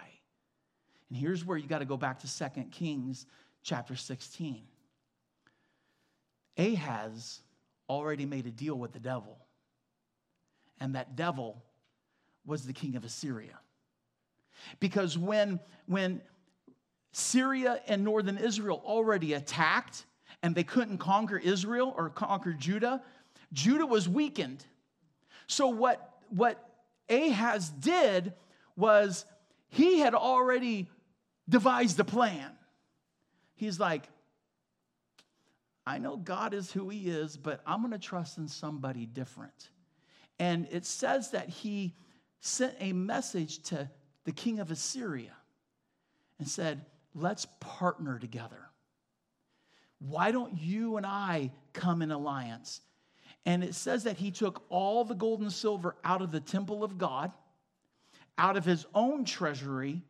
And 1.08 1.18
here's 1.18 1.44
where 1.44 1.58
you 1.58 1.66
got 1.66 1.80
to 1.80 1.84
go 1.84 1.96
back 1.96 2.20
to 2.20 2.26
Second 2.26 2.70
Kings 2.72 3.26
chapter 3.62 3.96
16. 3.96 4.62
Ahaz 6.58 7.40
already 7.88 8.26
made 8.26 8.46
a 8.46 8.50
deal 8.50 8.74
with 8.74 8.92
the 8.92 9.00
devil 9.00 9.38
and 10.80 10.94
that 10.94 11.16
devil 11.16 11.62
was 12.44 12.66
the 12.66 12.72
king 12.72 12.96
of 12.96 13.04
Assyria. 13.04 13.58
Because 14.80 15.16
when, 15.16 15.60
when 15.86 16.20
Syria 17.12 17.80
and 17.86 18.02
northern 18.02 18.38
Israel 18.38 18.82
already 18.84 19.34
attacked 19.34 20.04
and 20.42 20.54
they 20.54 20.64
couldn't 20.64 20.98
conquer 20.98 21.36
Israel 21.36 21.94
or 21.96 22.10
conquer 22.10 22.52
Judah, 22.52 23.02
Judah 23.52 23.86
was 23.86 24.08
weakened. 24.08 24.64
So, 25.46 25.68
what, 25.68 26.14
what 26.30 26.71
Ahaz 27.08 27.70
did 27.70 28.32
was 28.76 29.24
he 29.68 29.98
had 29.98 30.14
already 30.14 30.88
devised 31.48 31.98
a 32.00 32.04
plan. 32.04 32.50
He's 33.54 33.78
like, 33.78 34.08
I 35.86 35.98
know 35.98 36.16
God 36.16 36.54
is 36.54 36.70
who 36.70 36.88
he 36.88 37.08
is, 37.08 37.36
but 37.36 37.60
I'm 37.66 37.80
going 37.80 37.92
to 37.92 37.98
trust 37.98 38.38
in 38.38 38.48
somebody 38.48 39.06
different. 39.06 39.70
And 40.38 40.68
it 40.70 40.86
says 40.86 41.32
that 41.32 41.48
he 41.48 41.94
sent 42.40 42.74
a 42.80 42.92
message 42.92 43.62
to 43.64 43.90
the 44.24 44.32
king 44.32 44.60
of 44.60 44.70
Assyria 44.70 45.32
and 46.38 46.48
said, 46.48 46.84
Let's 47.14 47.46
partner 47.60 48.18
together. 48.18 48.70
Why 49.98 50.32
don't 50.32 50.58
you 50.58 50.96
and 50.96 51.04
I 51.04 51.52
come 51.74 52.00
in 52.00 52.10
alliance? 52.10 52.80
And 53.44 53.64
it 53.64 53.74
says 53.74 54.04
that 54.04 54.18
he 54.18 54.30
took 54.30 54.64
all 54.68 55.04
the 55.04 55.14
gold 55.14 55.40
and 55.40 55.52
silver 55.52 55.96
out 56.04 56.22
of 56.22 56.30
the 56.30 56.40
temple 56.40 56.84
of 56.84 56.96
God, 56.96 57.32
out 58.38 58.56
of 58.56 58.64
his 58.64 58.86
own 58.94 59.24
treasury, 59.24 60.02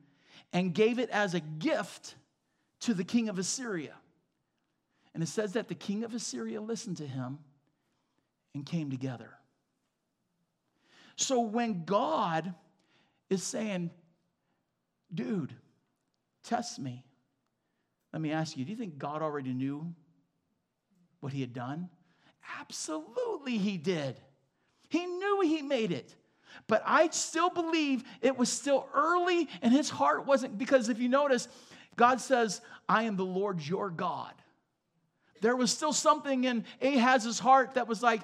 and 0.53 0.75
gave 0.75 0.99
it 0.99 1.09
as 1.11 1.35
a 1.35 1.41
gift 1.41 2.15
to 2.81 2.95
the 2.95 3.05
king 3.05 3.29
of 3.29 3.39
Assyria. 3.39 3.95
And 5.15 5.23
it 5.23 5.29
says 5.29 5.53
that 5.53 5.69
the 5.69 5.75
king 5.75 6.05
of 6.05 6.15
Assyria 6.15 6.61
listened 6.61 6.99
to 6.99 7.07
him 7.07 7.39
and 8.55 8.67
came 8.67 8.91
together. 8.91 9.31
So 11.17 11.41
when 11.41 11.85
God 11.85 12.55
is 13.31 13.43
saying, 13.43 13.91
dude, 15.15 15.55
test 16.45 16.79
me, 16.79 17.05
let 18.13 18.21
me 18.21 18.33
ask 18.33 18.57
you, 18.57 18.65
do 18.65 18.71
you 18.71 18.77
think 18.77 18.99
God 18.99 19.23
already 19.23 19.53
knew 19.53 19.95
what 21.21 21.33
he 21.33 21.41
had 21.41 21.55
done? 21.55 21.89
Absolutely, 22.61 23.59
he 23.59 23.77
did. 23.77 24.17
He 24.89 25.07
knew 25.07 25.41
he 25.43 25.63
made 25.63 25.93
it. 25.93 26.15
But 26.67 26.83
I 26.85 27.09
still 27.11 27.51
believe 27.51 28.05
it 28.21 28.37
was 28.37 28.49
still 28.49 28.89
early 28.95 29.49
and 29.63 29.73
his 29.73 29.89
heart 29.91 30.27
wasn't, 30.27 30.59
because 30.59 30.89
if 30.89 30.99
you 30.99 31.09
notice, 31.09 31.49
God 31.97 32.21
says, 32.21 32.61
I 32.89 33.05
am 33.05 33.17
the 33.17 33.25
Lord 33.25 33.67
your 33.67 33.91
God. 33.91 34.33
There 35.41 35.57
was 35.57 35.71
still 35.71 35.93
something 35.93 36.45
in 36.45 36.65
Ahaz's 36.81 37.39
heart 37.39 37.75
that 37.75 37.89
was 37.89 38.03
like, 38.03 38.23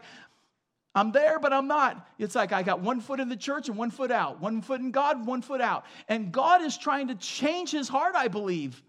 I'm 0.95 1.13
there, 1.13 1.39
but 1.39 1.53
I'm 1.53 1.69
not. 1.69 2.09
It's 2.19 2.35
like 2.35 2.53
I 2.53 2.63
got 2.63 2.81
one 2.81 3.01
foot 3.01 3.21
in 3.21 3.29
the 3.29 3.37
church 3.37 3.69
and 3.69 3.77
one 3.77 3.91
foot 3.91 4.11
out, 4.11 4.41
one 4.41 4.63
foot 4.63 4.81
in 4.81 4.91
God, 4.91 5.27
one 5.27 5.43
foot 5.43 5.61
out. 5.61 5.85
And 6.09 6.33
God 6.33 6.63
is 6.63 6.77
trying 6.77 7.09
to 7.09 7.15
change 7.15 7.71
his 7.71 7.89
heart, 7.89 8.15
I 8.15 8.29
believe. 8.29 8.83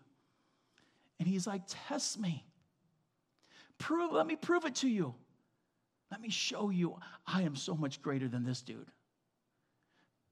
And 1.20 1.28
he's 1.28 1.46
like, 1.46 1.63
Test 1.88 2.20
me. 2.20 2.46
Prove, 3.80 4.12
let 4.12 4.28
me 4.28 4.36
prove 4.36 4.65
it 4.65 4.76
to 4.76 4.88
you. 4.88 5.15
Let 6.12 6.22
me 6.22 6.30
show 6.30 6.70
you 6.70 6.98
I 7.26 7.44
am 7.44 7.56
so 7.56 7.76
much 7.76 8.02
greater 8.02 8.28
than 8.28 8.44
this 8.44 8.62
dude. 8.62 8.92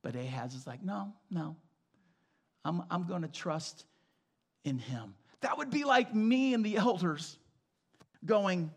But 0.04 0.16
Ahaz 0.16 0.54
is 0.54 0.68
like, 0.68 0.84
No, 0.84 1.14
no. 1.32 1.56
I'm, 2.66 2.84
I'm 2.92 3.08
going 3.08 3.22
to 3.22 3.28
trust 3.30 3.86
in 4.66 4.78
him. 4.78 5.16
That 5.42 5.58
would 5.58 5.70
be 5.70 5.86
like 5.86 6.14
me 6.14 6.54
and 6.54 6.66
the 6.66 6.78
elders 6.78 7.38
going, 8.26 8.72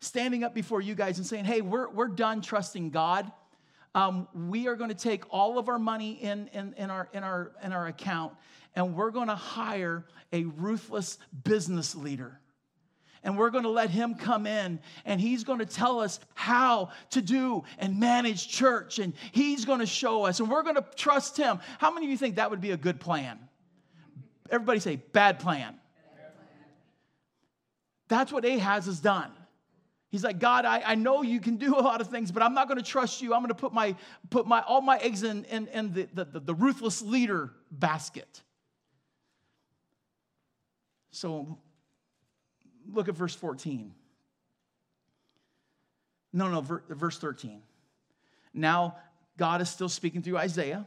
standing 0.00 0.44
up 0.44 0.54
before 0.54 0.80
you 0.80 0.94
guys 0.94 1.18
and 1.18 1.26
saying, 1.26 1.44
hey, 1.44 1.60
we're, 1.60 1.88
we're 1.90 2.08
done 2.08 2.40
trusting 2.40 2.90
God. 2.90 3.30
Um, 3.94 4.28
we 4.34 4.68
are 4.68 4.76
going 4.76 4.90
to 4.90 4.96
take 4.96 5.24
all 5.30 5.58
of 5.58 5.68
our 5.68 5.78
money 5.78 6.12
in, 6.12 6.48
in, 6.48 6.74
in, 6.76 6.90
our, 6.90 7.08
in, 7.12 7.24
our, 7.24 7.52
in 7.62 7.72
our 7.72 7.86
account 7.86 8.34
and 8.74 8.94
we're 8.94 9.10
going 9.10 9.28
to 9.28 9.36
hire 9.36 10.04
a 10.32 10.44
ruthless 10.44 11.18
business 11.44 11.94
leader. 11.94 12.40
And 13.24 13.38
we're 13.38 13.50
going 13.50 13.64
to 13.64 13.70
let 13.70 13.90
him 13.90 14.14
come 14.14 14.46
in 14.46 14.78
and 15.06 15.20
he's 15.20 15.42
going 15.44 15.58
to 15.58 15.66
tell 15.66 16.00
us 16.00 16.20
how 16.34 16.90
to 17.10 17.22
do 17.22 17.64
and 17.78 17.98
manage 17.98 18.48
church. 18.48 18.98
And 18.98 19.14
he's 19.32 19.64
going 19.64 19.80
to 19.80 19.86
show 19.86 20.26
us 20.26 20.40
and 20.40 20.50
we're 20.50 20.62
going 20.62 20.76
to 20.76 20.84
trust 20.94 21.36
him. 21.36 21.58
How 21.78 21.90
many 21.90 22.06
of 22.06 22.10
you 22.10 22.18
think 22.18 22.36
that 22.36 22.50
would 22.50 22.60
be 22.60 22.70
a 22.72 22.76
good 22.76 23.00
plan? 23.00 23.38
Everybody 24.50 24.78
say, 24.78 24.96
bad 24.96 25.40
plan. 25.40 25.74
That's 28.08 28.30
what 28.30 28.44
Ahaz 28.44 28.84
has 28.86 29.00
done. 29.00 29.32
He's 30.10 30.22
like, 30.22 30.38
God, 30.38 30.64
I, 30.64 30.80
I 30.84 30.94
know 30.94 31.22
you 31.22 31.40
can 31.40 31.56
do 31.56 31.74
a 31.74 31.80
lot 31.80 32.00
of 32.00 32.08
things, 32.08 32.30
but 32.30 32.42
I'm 32.42 32.54
not 32.54 32.68
going 32.68 32.78
to 32.78 32.84
trust 32.84 33.20
you. 33.20 33.34
I'm 33.34 33.40
going 33.40 33.48
to 33.48 33.54
put 33.54 33.72
my 33.72 33.96
put 34.30 34.46
my 34.46 34.60
all 34.60 34.80
my 34.80 34.98
eggs 34.98 35.24
in, 35.24 35.44
in, 35.46 35.66
in 35.68 35.92
the, 35.92 36.08
the, 36.12 36.40
the 36.40 36.54
ruthless 36.54 37.02
leader 37.02 37.50
basket. 37.72 38.42
So 41.10 41.58
look 42.92 43.08
at 43.08 43.14
verse 43.14 43.34
14. 43.34 43.92
No, 46.32 46.48
no, 46.48 46.60
verse 46.60 47.18
13. 47.18 47.62
Now, 48.52 48.96
God 49.36 49.60
is 49.60 49.68
still 49.68 49.88
speaking 49.88 50.22
through 50.22 50.38
Isaiah. 50.38 50.86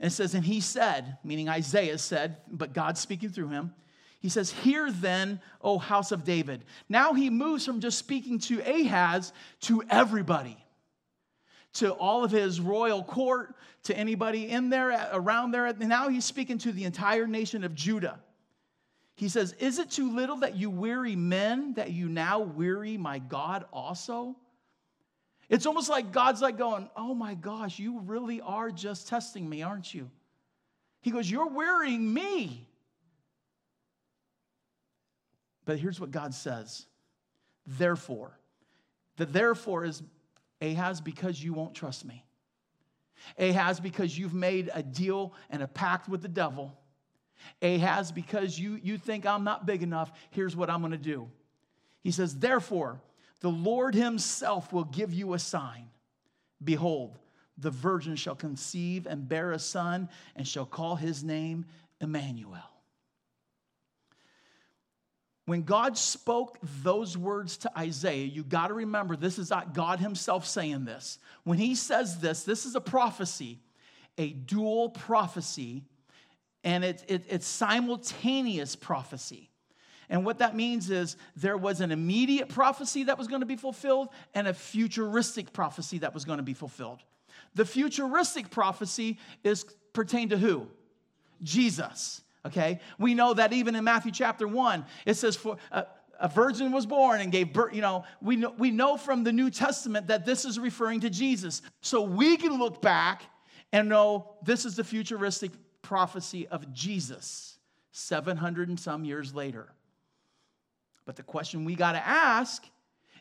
And 0.00 0.12
it 0.12 0.14
says, 0.14 0.34
And 0.34 0.44
he 0.44 0.60
said, 0.60 1.18
meaning 1.24 1.48
Isaiah 1.48 1.98
said, 1.98 2.36
but 2.48 2.72
God 2.72 2.96
speaking 2.96 3.30
through 3.30 3.48
him, 3.48 3.74
he 4.20 4.28
says, 4.28 4.50
Hear 4.50 4.90
then, 4.90 5.40
O 5.60 5.78
house 5.78 6.12
of 6.12 6.24
David. 6.24 6.64
Now 6.88 7.14
he 7.14 7.30
moves 7.30 7.64
from 7.64 7.80
just 7.80 7.98
speaking 7.98 8.38
to 8.40 8.60
Ahaz 8.60 9.32
to 9.62 9.82
everybody, 9.88 10.56
to 11.74 11.92
all 11.92 12.24
of 12.24 12.30
his 12.30 12.60
royal 12.60 13.04
court, 13.04 13.54
to 13.84 13.96
anybody 13.96 14.48
in 14.48 14.70
there, 14.70 15.08
around 15.12 15.52
there. 15.52 15.72
Now 15.72 16.08
he's 16.08 16.24
speaking 16.24 16.58
to 16.58 16.72
the 16.72 16.84
entire 16.84 17.26
nation 17.26 17.62
of 17.62 17.74
Judah. 17.74 18.18
He 19.18 19.28
says, 19.28 19.52
Is 19.58 19.80
it 19.80 19.90
too 19.90 20.14
little 20.14 20.36
that 20.38 20.56
you 20.56 20.70
weary 20.70 21.16
men, 21.16 21.74
that 21.74 21.90
you 21.90 22.08
now 22.08 22.38
weary 22.38 22.96
my 22.96 23.18
God 23.18 23.64
also? 23.72 24.36
It's 25.48 25.66
almost 25.66 25.90
like 25.90 26.12
God's 26.12 26.40
like 26.40 26.56
going, 26.56 26.88
Oh 26.96 27.14
my 27.14 27.34
gosh, 27.34 27.80
you 27.80 27.98
really 27.98 28.40
are 28.40 28.70
just 28.70 29.08
testing 29.08 29.48
me, 29.48 29.62
aren't 29.62 29.92
you? 29.92 30.08
He 31.00 31.10
goes, 31.10 31.28
You're 31.28 31.48
wearying 31.48 32.14
me. 32.14 32.68
But 35.64 35.80
here's 35.80 35.98
what 35.98 36.12
God 36.12 36.32
says 36.32 36.86
Therefore, 37.66 38.38
the 39.16 39.26
therefore 39.26 39.84
is 39.84 40.00
Ahaz, 40.62 41.00
because 41.00 41.42
you 41.42 41.52
won't 41.52 41.74
trust 41.74 42.04
me. 42.04 42.24
Ahaz, 43.36 43.80
because 43.80 44.16
you've 44.16 44.32
made 44.32 44.70
a 44.72 44.82
deal 44.82 45.34
and 45.50 45.60
a 45.60 45.66
pact 45.66 46.08
with 46.08 46.22
the 46.22 46.28
devil. 46.28 46.78
Ahaz, 47.60 48.12
because 48.12 48.58
you, 48.58 48.80
you 48.82 48.98
think 48.98 49.26
I'm 49.26 49.44
not 49.44 49.66
big 49.66 49.82
enough, 49.82 50.12
here's 50.30 50.54
what 50.54 50.70
I'm 50.70 50.80
going 50.80 50.92
to 50.92 50.98
do. 50.98 51.28
He 52.02 52.10
says, 52.10 52.36
Therefore, 52.36 53.00
the 53.40 53.50
Lord 53.50 53.94
himself 53.94 54.72
will 54.72 54.84
give 54.84 55.12
you 55.12 55.34
a 55.34 55.38
sign. 55.38 55.88
Behold, 56.62 57.18
the 57.56 57.70
virgin 57.70 58.16
shall 58.16 58.36
conceive 58.36 59.06
and 59.06 59.28
bear 59.28 59.52
a 59.52 59.58
son, 59.58 60.08
and 60.36 60.46
shall 60.46 60.66
call 60.66 60.96
his 60.96 61.24
name 61.24 61.66
Emmanuel. 62.00 62.70
When 65.48 65.62
God 65.62 65.96
spoke 65.96 66.58
those 66.82 67.16
words 67.16 67.56
to 67.58 67.78
Isaiah, 67.78 68.26
you 68.26 68.44
got 68.44 68.66
to 68.66 68.74
remember 68.74 69.16
this 69.16 69.38
is 69.38 69.50
God 69.72 69.98
Himself 69.98 70.46
saying 70.46 70.84
this. 70.84 71.18
When 71.44 71.56
He 71.56 71.74
says 71.74 72.18
this, 72.18 72.42
this 72.42 72.66
is 72.66 72.74
a 72.74 72.82
prophecy, 72.82 73.58
a 74.18 74.28
dual 74.28 74.90
prophecy, 74.90 75.84
and 76.68 76.84
it, 76.84 77.02
it, 77.08 77.24
it's 77.30 77.46
simultaneous 77.46 78.76
prophecy. 78.76 79.48
And 80.10 80.22
what 80.22 80.40
that 80.40 80.54
means 80.54 80.90
is 80.90 81.16
there 81.34 81.56
was 81.56 81.80
an 81.80 81.90
immediate 81.90 82.50
prophecy 82.50 83.04
that 83.04 83.16
was 83.16 83.26
going 83.26 83.40
to 83.40 83.46
be 83.46 83.56
fulfilled 83.56 84.10
and 84.34 84.46
a 84.46 84.52
futuristic 84.52 85.54
prophecy 85.54 85.96
that 86.00 86.12
was 86.12 86.26
going 86.26 86.36
to 86.36 86.42
be 86.42 86.52
fulfilled. 86.52 86.98
The 87.54 87.64
futuristic 87.64 88.50
prophecy 88.50 89.18
is 89.44 89.64
pertained 89.94 90.28
to 90.30 90.36
who? 90.36 90.66
Jesus. 91.42 92.20
Okay? 92.44 92.80
We 92.98 93.14
know 93.14 93.32
that 93.32 93.54
even 93.54 93.74
in 93.74 93.84
Matthew 93.84 94.12
chapter 94.12 94.46
1, 94.46 94.84
it 95.06 95.14
says, 95.14 95.36
for 95.36 95.56
uh, 95.72 95.84
a 96.20 96.28
virgin 96.28 96.70
was 96.70 96.84
born 96.84 97.22
and 97.22 97.32
gave 97.32 97.54
birth. 97.54 97.74
You 97.74 97.80
know, 97.80 98.04
we 98.20 98.36
know, 98.36 98.54
we 98.58 98.70
know 98.70 98.98
from 98.98 99.24
the 99.24 99.32
New 99.32 99.48
Testament 99.48 100.08
that 100.08 100.26
this 100.26 100.44
is 100.44 100.58
referring 100.58 101.00
to 101.00 101.08
Jesus. 101.08 101.62
So 101.80 102.02
we 102.02 102.36
can 102.36 102.58
look 102.58 102.82
back 102.82 103.22
and 103.72 103.88
know 103.88 104.34
this 104.42 104.66
is 104.66 104.76
the 104.76 104.84
futuristic 104.84 105.52
prophecy 105.82 106.46
of 106.48 106.72
Jesus 106.72 107.58
700 107.92 108.68
and 108.68 108.78
some 108.78 109.04
years 109.04 109.34
later. 109.34 109.68
But 111.04 111.16
the 111.16 111.22
question 111.22 111.64
we 111.64 111.74
got 111.74 111.92
to 111.92 112.06
ask 112.06 112.64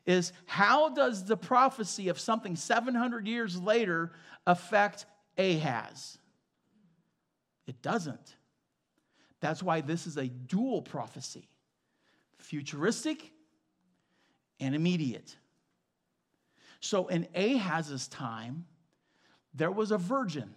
is 0.06 0.32
how 0.46 0.90
does 0.90 1.26
the 1.26 1.38
prophecy 1.38 2.10
of 2.10 2.20
something 2.20 2.56
700 2.56 3.28
years 3.28 3.60
later 3.60 4.12
affect 4.46 5.06
Ahaz? 5.38 6.18
It 7.66 7.82
doesn't. 7.82 8.36
That's 9.40 9.62
why 9.62 9.82
this 9.82 10.08
is 10.08 10.18
a 10.18 10.28
dual 10.28 10.82
prophecy 10.82 11.50
futuristic 12.40 13.32
and 14.60 14.74
immediate. 14.74 15.36
So 16.80 17.08
in 17.08 17.28
Ahaz's 17.36 18.08
time, 18.08 18.66
there 19.54 19.72
was 19.72 19.92
a 19.92 19.98
virgin 19.98 20.56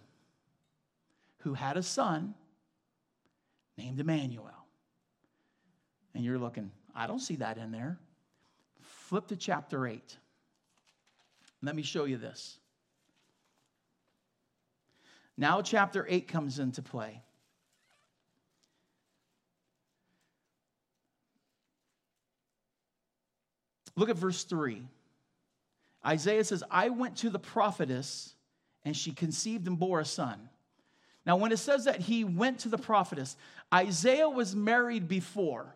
who 1.41 1.53
had 1.53 1.77
a 1.77 1.83
son 1.83 2.33
named 3.77 3.99
Emmanuel. 3.99 4.65
And 6.13 6.23
you're 6.23 6.39
looking, 6.39 6.71
I 6.95 7.07
don't 7.07 7.19
see 7.19 7.37
that 7.37 7.57
in 7.57 7.71
there. 7.71 7.99
Flip 8.79 9.27
to 9.27 9.35
chapter 9.35 9.87
8. 9.87 10.17
Let 11.61 11.75
me 11.75 11.83
show 11.83 12.05
you 12.05 12.17
this. 12.17 12.57
Now, 15.37 15.61
chapter 15.61 16.05
8 16.07 16.27
comes 16.27 16.59
into 16.59 16.81
play. 16.81 17.21
Look 23.95 24.09
at 24.09 24.17
verse 24.17 24.43
3. 24.43 24.83
Isaiah 26.05 26.43
says, 26.43 26.63
I 26.69 26.89
went 26.89 27.17
to 27.17 27.29
the 27.29 27.39
prophetess, 27.39 28.33
and 28.83 28.95
she 28.95 29.11
conceived 29.11 29.67
and 29.67 29.77
bore 29.77 29.99
a 29.99 30.05
son. 30.05 30.49
Now, 31.25 31.37
when 31.37 31.51
it 31.51 31.57
says 31.57 31.85
that 31.85 32.01
he 32.01 32.23
went 32.23 32.59
to 32.59 32.69
the 32.69 32.77
prophetess, 32.77 33.37
Isaiah 33.73 34.29
was 34.29 34.55
married 34.55 35.07
before. 35.07 35.75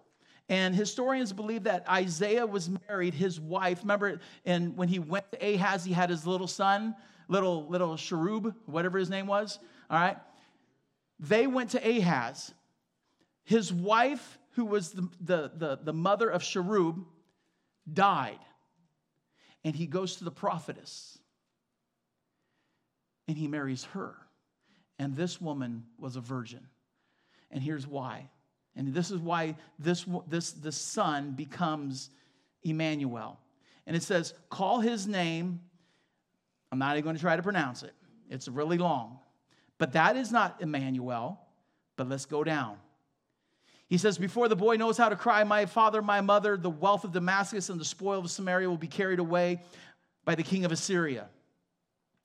And 0.50 0.76
historians 0.76 1.34
believe 1.34 1.64
that 1.64 1.88
Isaiah 1.90 2.46
was 2.46 2.70
married, 2.88 3.14
his 3.14 3.40
wife. 3.40 3.80
Remember, 3.82 4.20
and 4.46 4.78
when 4.78 4.88
he 4.88 5.00
went 5.00 5.32
to 5.32 5.56
Ahaz, 5.56 5.84
he 5.84 5.94
had 5.94 6.10
his 6.10 6.28
little 6.28 6.48
son, 6.48 6.96
little 7.28 7.68
little 7.68 7.96
Sharub, 7.96 8.54
whatever 8.66 9.00
his 9.00 9.10
name 9.10 9.26
was. 9.26 9.58
All 9.90 10.00
right, 10.00 10.18
they 11.20 11.48
went 11.48 11.72
to 11.72 11.80
Ahaz. 11.80 12.54
His 13.44 13.74
wife, 13.74 14.38
who 14.52 14.66
was 14.66 14.92
the, 14.92 15.10
the, 15.20 15.52
the, 15.56 15.80
the 15.84 15.94
mother 15.94 16.30
of 16.30 16.42
Sharub, 16.42 17.04
died. 17.92 18.40
And 19.64 19.76
he 19.76 19.88
goes 19.88 20.18
to 20.18 20.24
the 20.24 20.32
prophetess 20.32 21.18
and 23.28 23.38
he 23.38 23.48
marries 23.48 23.84
her. 23.86 24.16
And 25.00 25.16
this 25.16 25.42
woman 25.42 25.84
was 26.00 26.16
a 26.16 26.22
virgin. 26.22 26.68
And 27.52 27.62
here's 27.62 27.86
why 27.86 28.30
and 28.76 28.94
this 28.94 29.12
is 29.12 29.20
why 29.20 29.56
this, 29.80 30.06
this, 30.28 30.52
this 30.52 30.76
son 30.76 31.32
becomes 31.32 32.10
Emmanuel. 32.64 33.40
And 33.88 33.96
it 33.96 34.04
says, 34.04 34.34
call 34.50 34.80
his 34.80 35.08
name. 35.08 35.62
I'm 36.72 36.80
not 36.80 36.94
even 36.94 37.04
going 37.04 37.16
to 37.16 37.22
try 37.22 37.36
to 37.36 37.44
pronounce 37.44 37.84
it, 37.84 37.94
it's 38.30 38.48
really 38.48 38.78
long. 38.78 39.20
But 39.78 39.94
that 39.94 40.16
is 40.16 40.32
not 40.32 40.62
Emmanuel. 40.62 41.42
But 41.98 42.10
let's 42.10 42.26
go 42.26 42.44
down. 42.44 42.78
He 43.88 43.98
says, 43.98 44.18
Before 44.18 44.50
the 44.50 44.56
boy 44.56 44.76
knows 44.76 44.98
how 44.98 45.08
to 45.08 45.16
cry, 45.16 45.46
my 45.46 45.66
father, 45.66 46.02
my 46.02 46.20
mother, 46.20 46.58
the 46.58 46.70
wealth 46.70 47.06
of 47.06 47.14
Damascus 47.14 47.70
and 47.70 47.80
the 47.80 47.86
spoil 47.86 48.20
of 48.20 48.30
Samaria 48.30 48.70
will 48.70 48.78
be 48.78 48.88
carried 48.88 49.20
away 49.20 49.62
by 50.26 50.36
the 50.36 50.44
king 50.44 50.66
of 50.66 50.74
Assyria. 50.74 51.30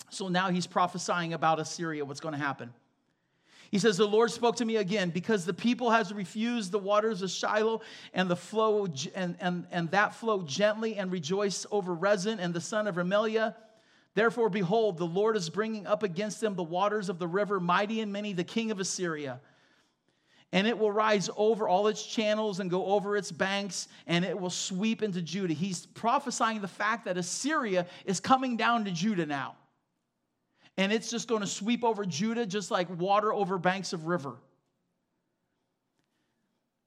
So 0.09 0.29
now 0.29 0.51
he's 0.51 0.67
prophesying 0.67 1.35
about 1.35 1.61
Assyria, 1.61 2.05
what's 2.05 2.21
going 2.21 2.35
to 2.35 2.41
happen. 2.41 2.73
He 3.71 3.79
says, 3.79 3.97
The 3.97 4.07
Lord 4.07 4.31
spoke 4.31 4.57
to 4.57 4.65
me 4.65 4.77
again, 4.77 5.11
because 5.11 5.45
the 5.45 5.55
people 5.55 5.91
has 5.91 6.13
refused 6.13 6.73
the 6.73 6.79
waters 6.79 7.23
of 7.23 7.31
Shiloh 7.31 7.83
and 8.13 8.29
the 8.29 8.37
flow 8.37 8.89
and, 9.15 9.37
and, 9.41 9.67
and 9.71 9.91
that 9.93 10.15
flow 10.15 10.43
gently 10.43 10.97
and 10.97 11.13
rejoice 11.13 11.67
over 11.71 11.95
Rezin 11.95 12.41
and 12.41 12.53
the 12.53 12.61
son 12.61 12.87
of 12.89 12.97
Remaliah. 12.97 13.55
Therefore, 14.15 14.51
behold, 14.51 14.99
the 14.99 15.07
Lord 15.07 15.37
is 15.37 15.49
bringing 15.49 15.87
up 15.87 16.03
against 16.03 16.41
them 16.41 16.57
the 16.57 16.65
waters 16.65 17.09
of 17.09 17.21
the 17.21 17.29
river, 17.29 17.61
mighty 17.61 18.01
and 18.01 18.13
many, 18.13 18.33
the 18.33 18.43
king 18.43 18.73
of 18.73 18.81
Assyria. 18.81 19.41
And 20.53 20.67
it 20.67 20.77
will 20.77 20.91
rise 20.91 21.31
over 21.37 21.69
all 21.69 21.87
its 21.87 22.05
channels 22.05 22.59
and 22.59 22.69
go 22.69 22.87
over 22.87 23.17
its 23.17 23.31
banks, 23.31 23.87
and 24.09 24.25
it 24.25 24.37
will 24.37 24.51
sweep 24.51 25.01
into 25.01 25.23
Judah. 25.23 25.55
He's 25.55 25.87
prophesying 25.87 26.61
the 26.61 26.67
fact 26.67 27.05
that 27.05 27.17
Assyria 27.17 27.87
is 28.05 28.19
coming 28.19 28.57
down 28.57 28.85
to 28.87 28.91
Judah 28.91 29.27
now 29.27 29.55
and 30.81 30.95
it's 30.95 31.11
just 31.11 31.29
going 31.29 31.43
to 31.43 31.47
sweep 31.47 31.85
over 31.85 32.07
Judah 32.07 32.47
just 32.47 32.71
like 32.71 32.89
water 32.99 33.35
over 33.35 33.59
banks 33.59 33.93
of 33.93 34.07
river. 34.07 34.37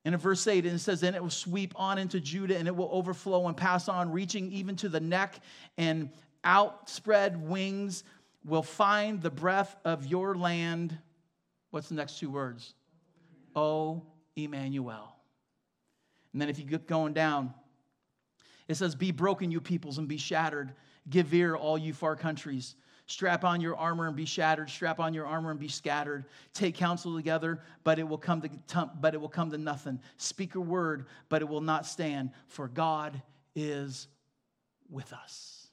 And 0.04 0.16
in 0.16 0.20
verse 0.20 0.48
8, 0.48 0.66
it 0.66 0.80
says, 0.80 1.02
Then 1.02 1.14
it 1.14 1.22
will 1.22 1.30
sweep 1.30 1.74
on 1.76 2.00
into 2.00 2.20
Judah, 2.20 2.58
and 2.58 2.68
it 2.68 2.76
will 2.76 2.90
overflow 2.92 3.48
and 3.48 3.56
pass 3.56 3.88
on, 3.88 4.12
reaching 4.12 4.52
even 4.52 4.76
to 4.78 4.90
the 4.90 5.00
neck, 5.00 5.40
and 5.78 6.10
outspread 6.44 7.40
wings 7.48 8.04
will 8.44 8.64
find 8.64 9.22
the 9.22 9.30
breath 9.30 9.76
of 9.86 10.08
your 10.08 10.34
land. 10.34 10.98
What's 11.70 11.90
the 11.90 11.96
next 11.96 12.18
two 12.18 12.32
words? 12.32 12.74
O 13.56 14.02
Emmanuel. 14.36 15.16
And 16.32 16.42
then 16.42 16.50
if 16.50 16.58
you 16.58 16.66
get 16.66 16.88
going 16.88 17.14
down, 17.14 17.54
it 18.68 18.74
says, 18.74 18.96
Be 18.96 19.12
broken, 19.12 19.52
you 19.52 19.62
peoples, 19.62 20.00
and 20.00 20.08
be 20.08 20.18
shattered. 20.18 20.74
Give 21.12 21.32
ear, 21.32 21.56
all 21.56 21.78
you 21.78 21.94
far 21.94 22.16
countries. 22.16 22.74
Strap 23.06 23.44
on 23.44 23.60
your 23.60 23.76
armor 23.76 24.08
and 24.08 24.16
be 24.16 24.26
shattered. 24.26 24.70
Strap 24.70 25.00
on 25.00 25.13
your 25.13 25.26
armor 25.26 25.52
and 25.52 25.60
be 25.60 25.68
scattered. 25.68 26.26
Take 26.54 26.76
counsel 26.76 27.16
together, 27.16 27.62
but 27.84 28.00
it 28.00 28.08
will 28.08 28.18
come 28.18 28.42
to 28.42 28.89
but 29.00 29.13
it 29.13 29.20
will 29.20 29.30
come 29.30 29.52
to 29.52 29.58
nothing. 29.58 30.00
Speak 30.18 30.56
a 30.56 30.62
word, 30.62 31.08
but 31.28 31.42
it 31.42 31.50
will 31.50 31.62
not 31.62 31.86
stand, 31.86 32.32
for 32.48 32.68
God 32.68 33.22
is 33.56 34.08
with 34.89 35.12
us. 35.12 35.68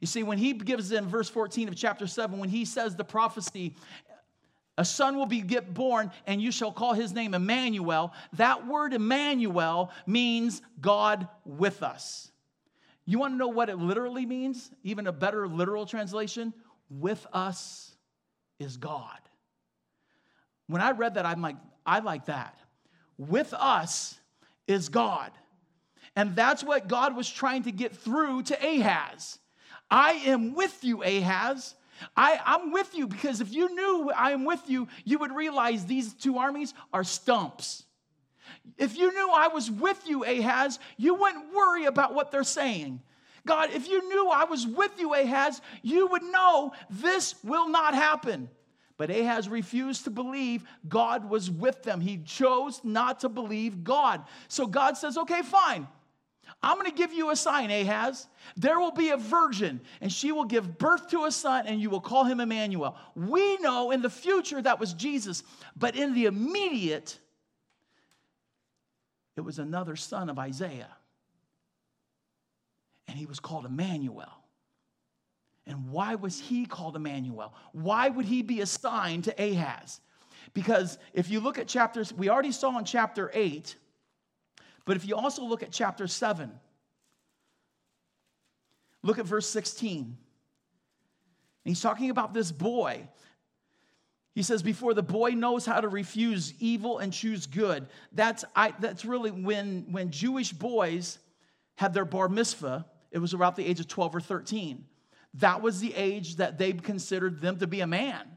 You 0.00 0.06
see, 0.06 0.22
when 0.22 0.38
he 0.38 0.52
gives 0.52 0.92
in 0.92 1.06
verse 1.06 1.28
14 1.28 1.68
of 1.68 1.76
chapter 1.76 2.06
7, 2.06 2.38
when 2.38 2.48
he 2.48 2.64
says 2.64 2.96
the 2.96 3.04
prophecy, 3.04 3.74
a 4.78 4.84
son 4.84 5.16
will 5.16 5.26
be 5.26 5.40
get 5.40 5.72
born, 5.72 6.10
and 6.26 6.40
you 6.40 6.52
shall 6.52 6.72
call 6.72 6.92
his 6.92 7.12
name 7.12 7.34
Emmanuel. 7.34 8.12
That 8.34 8.66
word 8.66 8.92
Emmanuel 8.92 9.90
means 10.06 10.60
God 10.80 11.28
with 11.44 11.82
us. 11.82 12.30
You 13.06 13.20
want 13.20 13.34
to 13.34 13.38
know 13.38 13.48
what 13.48 13.68
it 13.68 13.78
literally 13.78 14.26
means? 14.26 14.70
Even 14.82 15.06
a 15.06 15.12
better 15.12 15.46
literal 15.46 15.86
translation? 15.86 16.52
With 16.90 17.24
us 17.32 17.94
is 18.58 18.76
God. 18.76 19.20
When 20.66 20.82
I 20.82 20.90
read 20.90 21.14
that, 21.14 21.24
I'm 21.24 21.40
like, 21.40 21.56
I 21.86 22.00
like 22.00 22.26
that. 22.26 22.58
With 23.16 23.54
us 23.54 24.18
is 24.66 24.88
God. 24.88 25.30
And 26.16 26.34
that's 26.34 26.64
what 26.64 26.88
God 26.88 27.14
was 27.14 27.30
trying 27.30 27.62
to 27.64 27.72
get 27.72 27.96
through 27.96 28.42
to 28.44 28.54
Ahaz. 28.66 29.38
I 29.90 30.12
am 30.12 30.54
with 30.54 30.82
you, 30.82 31.02
Ahaz. 31.04 31.76
I, 32.16 32.40
I'm 32.44 32.72
with 32.72 32.94
you 32.94 33.06
because 33.06 33.40
if 33.40 33.52
you 33.52 33.74
knew 33.74 34.10
I 34.10 34.32
am 34.32 34.44
with 34.44 34.68
you, 34.68 34.88
you 35.04 35.18
would 35.18 35.32
realize 35.32 35.86
these 35.86 36.12
two 36.12 36.38
armies 36.38 36.74
are 36.92 37.04
stumps. 37.04 37.84
If 38.78 38.98
you 38.98 39.12
knew 39.12 39.30
I 39.30 39.48
was 39.48 39.70
with 39.70 40.08
you, 40.08 40.24
Ahaz, 40.24 40.78
you 40.96 41.14
wouldn't 41.14 41.54
worry 41.54 41.86
about 41.86 42.14
what 42.14 42.30
they're 42.30 42.44
saying. 42.44 43.00
God, 43.46 43.70
if 43.72 43.88
you 43.88 44.08
knew 44.08 44.28
I 44.28 44.44
was 44.44 44.66
with 44.66 44.98
you, 44.98 45.14
Ahaz, 45.14 45.60
you 45.82 46.08
would 46.08 46.22
know 46.24 46.72
this 46.90 47.36
will 47.44 47.68
not 47.68 47.94
happen. 47.94 48.50
But 48.98 49.10
Ahaz 49.10 49.48
refused 49.48 50.04
to 50.04 50.10
believe 50.10 50.64
God 50.88 51.28
was 51.28 51.50
with 51.50 51.82
them. 51.82 52.00
He 52.00 52.18
chose 52.18 52.80
not 52.82 53.20
to 53.20 53.28
believe 53.28 53.84
God. 53.84 54.24
So 54.48 54.66
God 54.66 54.96
says, 54.96 55.18
okay, 55.18 55.42
fine. 55.42 55.86
I'm 56.62 56.78
going 56.78 56.90
to 56.90 56.96
give 56.96 57.12
you 57.12 57.30
a 57.30 57.36
sign, 57.36 57.70
Ahaz. 57.70 58.26
There 58.56 58.80
will 58.80 58.92
be 58.92 59.10
a 59.10 59.16
virgin, 59.16 59.80
and 60.00 60.10
she 60.10 60.32
will 60.32 60.44
give 60.44 60.78
birth 60.78 61.10
to 61.10 61.24
a 61.24 61.32
son, 61.32 61.66
and 61.66 61.80
you 61.80 61.90
will 61.90 62.00
call 62.00 62.24
him 62.24 62.40
Emmanuel. 62.40 62.96
We 63.14 63.58
know 63.58 63.90
in 63.90 64.00
the 64.00 64.10
future 64.10 64.62
that 64.62 64.80
was 64.80 64.94
Jesus, 64.94 65.42
but 65.76 65.94
in 65.94 66.14
the 66.14 66.24
immediate, 66.24 67.18
it 69.36 69.42
was 69.42 69.58
another 69.58 69.96
son 69.96 70.30
of 70.30 70.38
Isaiah. 70.38 70.96
And 73.08 73.18
he 73.18 73.26
was 73.26 73.38
called 73.38 73.66
Emmanuel. 73.66 74.32
And 75.66 75.90
why 75.90 76.14
was 76.14 76.38
he 76.38 76.64
called 76.64 76.96
Emmanuel? 76.96 77.54
Why 77.72 78.08
would 78.08 78.24
he 78.24 78.42
be 78.42 78.60
assigned 78.60 79.24
to 79.24 79.34
Ahaz? 79.42 80.00
Because 80.54 80.98
if 81.12 81.28
you 81.28 81.40
look 81.40 81.58
at 81.58 81.66
chapters, 81.66 82.12
we 82.12 82.28
already 82.28 82.52
saw 82.52 82.78
in 82.78 82.84
chapter 82.84 83.30
8, 83.34 83.74
but 84.84 84.96
if 84.96 85.06
you 85.06 85.16
also 85.16 85.44
look 85.44 85.62
at 85.62 85.72
chapter 85.72 86.06
7, 86.06 86.50
look 89.02 89.18
at 89.18 89.26
verse 89.26 89.48
16. 89.48 90.00
And 90.04 90.16
He's 91.64 91.80
talking 91.80 92.10
about 92.10 92.32
this 92.32 92.52
boy 92.52 93.08
he 94.36 94.42
says, 94.42 94.62
before 94.62 94.92
the 94.92 95.02
boy 95.02 95.30
knows 95.30 95.64
how 95.64 95.80
to 95.80 95.88
refuse 95.88 96.52
evil 96.60 96.98
and 96.98 97.10
choose 97.10 97.46
good. 97.46 97.86
That's, 98.12 98.44
I, 98.54 98.74
that's 98.80 99.06
really 99.06 99.30
when, 99.30 99.86
when 99.90 100.10
Jewish 100.10 100.52
boys 100.52 101.18
had 101.76 101.94
their 101.94 102.04
bar 102.04 102.28
mitzvah, 102.28 102.84
it 103.10 103.18
was 103.18 103.32
around 103.32 103.56
the 103.56 103.64
age 103.64 103.80
of 103.80 103.88
12 103.88 104.16
or 104.16 104.20
13. 104.20 104.84
That 105.32 105.62
was 105.62 105.80
the 105.80 105.94
age 105.94 106.36
that 106.36 106.58
they 106.58 106.74
considered 106.74 107.40
them 107.40 107.58
to 107.60 107.66
be 107.66 107.80
a 107.80 107.86
man. 107.86 108.28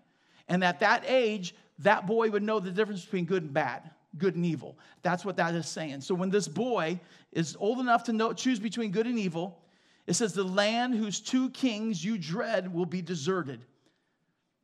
And 0.47 0.63
at 0.63 0.79
that 0.79 1.03
age, 1.05 1.53
that 1.79 2.07
boy 2.07 2.29
would 2.29 2.43
know 2.43 2.61
the 2.61 2.71
difference 2.71 3.03
between 3.03 3.25
good 3.25 3.43
and 3.43 3.53
bad, 3.53 3.91
good 4.17 4.37
and 4.37 4.45
evil. 4.45 4.77
That's 5.01 5.25
what 5.25 5.35
that 5.35 5.53
is 5.53 5.67
saying. 5.67 5.99
So 5.99 6.15
when 6.15 6.29
this 6.29 6.47
boy 6.47 7.01
is 7.33 7.57
old 7.59 7.79
enough 7.79 8.05
to 8.05 8.13
know, 8.13 8.31
choose 8.31 8.59
between 8.59 8.91
good 8.91 9.05
and 9.05 9.19
evil, 9.19 9.59
it 10.07 10.13
says, 10.13 10.31
The 10.31 10.45
land 10.45 10.95
whose 10.95 11.19
two 11.19 11.49
kings 11.49 12.05
you 12.05 12.17
dread 12.17 12.73
will 12.73 12.85
be 12.85 13.01
deserted. 13.01 13.65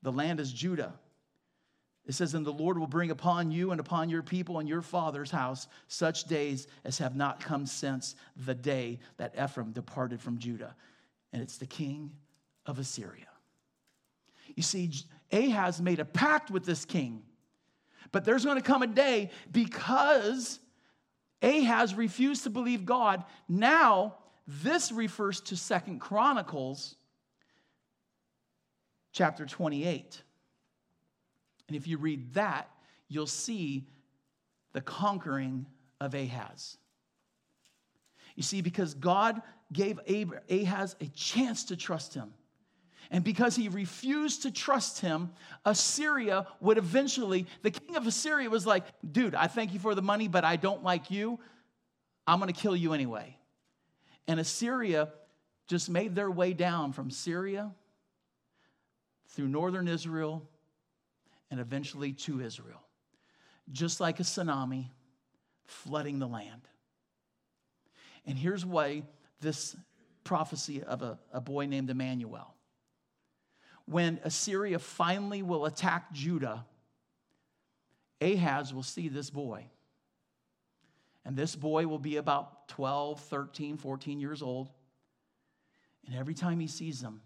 The 0.01 0.13
land 0.13 0.39
is 0.39 0.53
Judah 0.53 0.93
it 2.07 2.13
says, 2.13 2.33
And 2.33 2.45
the 2.45 2.51
Lord 2.51 2.77
will 2.77 2.87
bring 2.87 3.11
upon 3.11 3.51
you 3.51 3.71
and 3.71 3.79
upon 3.79 4.09
your 4.09 4.21
people 4.21 4.59
and 4.59 4.69
your 4.69 4.81
father's 4.81 5.31
house 5.31 5.67
such 5.87 6.25
days 6.25 6.67
as 6.83 6.99
have 6.99 7.15
not 7.15 7.39
come 7.39 7.65
since 7.65 8.15
the 8.45 8.53
day 8.53 8.99
that 9.17 9.35
Ephraim 9.41 9.71
departed 9.71 10.21
from 10.21 10.37
Judah. 10.37 10.75
And 11.33 11.41
it's 11.41 11.57
the 11.57 11.65
king 11.65 12.11
of 12.65 12.79
Assyria. 12.79 13.27
You 14.55 14.63
see, 14.63 14.91
Ahaz 15.31 15.81
made 15.81 15.99
a 15.99 16.05
pact 16.05 16.51
with 16.51 16.65
this 16.65 16.85
king. 16.85 17.23
But 18.11 18.23
there's 18.23 18.45
going 18.45 18.57
to 18.57 18.63
come 18.63 18.83
a 18.83 18.87
day 18.87 19.31
because 19.51 20.59
Ahaz 21.41 21.95
refused 21.95 22.43
to 22.43 22.49
believe 22.49 22.85
God. 22.85 23.23
Now, 23.49 24.15
this 24.47 24.91
refers 24.91 25.41
to 25.41 25.57
Second 25.57 25.99
Chronicles 25.99 26.95
chapter 29.11 29.45
28. 29.45 30.21
And 31.67 31.75
if 31.75 31.87
you 31.87 31.97
read 31.97 32.33
that, 32.33 32.69
you'll 33.07 33.27
see 33.27 33.87
the 34.73 34.81
conquering 34.81 35.65
of 35.99 36.13
Ahaz. 36.13 36.77
You 38.35 38.43
see, 38.43 38.61
because 38.61 38.93
God 38.93 39.41
gave 39.71 39.99
Ahaz 40.49 40.95
a 40.99 41.05
chance 41.07 41.65
to 41.65 41.75
trust 41.75 42.13
him. 42.13 42.33
And 43.11 43.23
because 43.23 43.55
he 43.55 43.69
refused 43.69 44.43
to 44.43 44.51
trust 44.51 44.99
him, 44.99 45.31
Assyria 45.63 46.47
would 46.59 46.77
eventually, 46.77 47.45
the 47.61 47.71
king 47.71 47.95
of 47.95 48.07
Assyria 48.07 48.49
was 48.49 48.65
like, 48.65 48.83
dude, 49.09 49.35
I 49.35 49.47
thank 49.47 49.73
you 49.73 49.79
for 49.79 49.95
the 49.95 50.01
money, 50.01 50.27
but 50.27 50.43
I 50.43 50.55
don't 50.55 50.83
like 50.83 51.11
you. 51.11 51.39
I'm 52.25 52.39
going 52.39 52.51
to 52.51 52.59
kill 52.59 52.75
you 52.75 52.93
anyway. 52.93 53.37
And 54.27 54.39
Assyria 54.39 55.09
just 55.67 55.89
made 55.89 56.15
their 56.15 56.31
way 56.31 56.53
down 56.53 56.93
from 56.93 57.11
Syria 57.11 57.71
through 59.29 59.47
northern 59.47 59.87
Israel 59.87 60.47
and 61.51 61.59
eventually 61.59 62.13
to 62.13 62.41
Israel, 62.41 62.81
just 63.71 63.99
like 63.99 64.19
a 64.19 64.23
tsunami 64.23 64.89
flooding 65.65 66.19
the 66.19 66.27
land. 66.27 66.61
And 68.25 68.37
here's 68.37 68.65
why 68.65 69.03
this 69.41 69.75
prophecy 70.23 70.81
of 70.83 71.01
a, 71.01 71.19
a 71.31 71.39
boy 71.41 71.67
named 71.67 71.89
Emmanuel. 71.89 72.53
When 73.85 74.19
Assyria 74.23 74.79
finally 74.79 75.43
will 75.43 75.65
attack 75.65 76.11
Judah, 76.11 76.65
Ahaz 78.19 78.73
will 78.73 78.83
see 78.83 79.07
this 79.07 79.29
boy. 79.29 79.67
And 81.23 81.35
this 81.35 81.55
boy 81.55 81.87
will 81.87 81.99
be 81.99 82.17
about 82.17 82.67
12, 82.69 83.19
13, 83.19 83.77
14 83.77 84.19
years 84.19 84.41
old. 84.41 84.69
And 86.05 86.15
every 86.15 86.33
time 86.33 86.59
he 86.59 86.67
sees 86.67 87.01
him, 87.01 87.21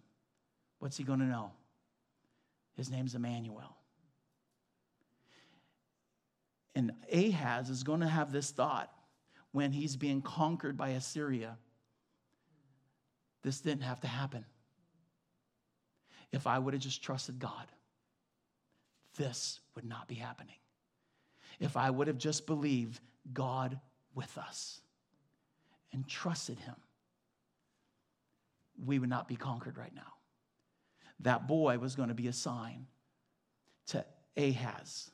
what's 0.79 0.97
he 0.97 1.03
going 1.03 1.19
to 1.19 1.25
know? 1.25 1.51
His 2.75 2.89
name's 2.89 3.15
Emmanuel. 3.15 3.75
And 6.80 6.94
Ahaz 7.12 7.70
is 7.70 7.84
going 7.84 8.00
to 8.00 8.08
have 8.08 8.32
this 8.32 8.52
thought 8.52 8.89
when 9.52 9.74
he's 9.74 9.98
being 9.98 10.22
conquered 10.22 10.78
by 10.78 10.92
Assyria. 10.92 11.58
This 13.44 13.60
didn't 13.60 13.84
have 13.84 14.00
to 14.00 14.08
happen. 14.08 14.46
If 16.32 16.48
I 16.48 16.58
would 16.58 16.74
have 16.74 16.82
just 16.82 17.04
trusted 17.04 17.38
God, 17.38 17.68
this 19.18 19.60
would 19.76 19.84
not 19.84 20.08
be 20.08 20.15
happening. 20.15 20.56
If 21.60 21.76
I 21.76 21.89
would 21.89 22.08
have 22.08 22.18
just 22.18 22.48
believed 22.48 23.02
God 23.34 23.78
with 24.15 24.38
us 24.38 24.80
and 25.92 26.08
trusted 26.08 26.60
Him, 26.60 26.76
we 28.86 29.00
would 29.00 29.10
not 29.10 29.28
be 29.28 29.36
conquered 29.36 29.78
right 29.78 29.94
now. 29.94 30.13
That 31.20 31.46
boy 31.46 31.78
was 31.78 31.98
going 31.98 32.08
to 32.08 32.15
be 32.15 32.28
a 32.28 32.34
sign 32.34 32.88
to 33.88 34.06
Ahaz 34.38 35.12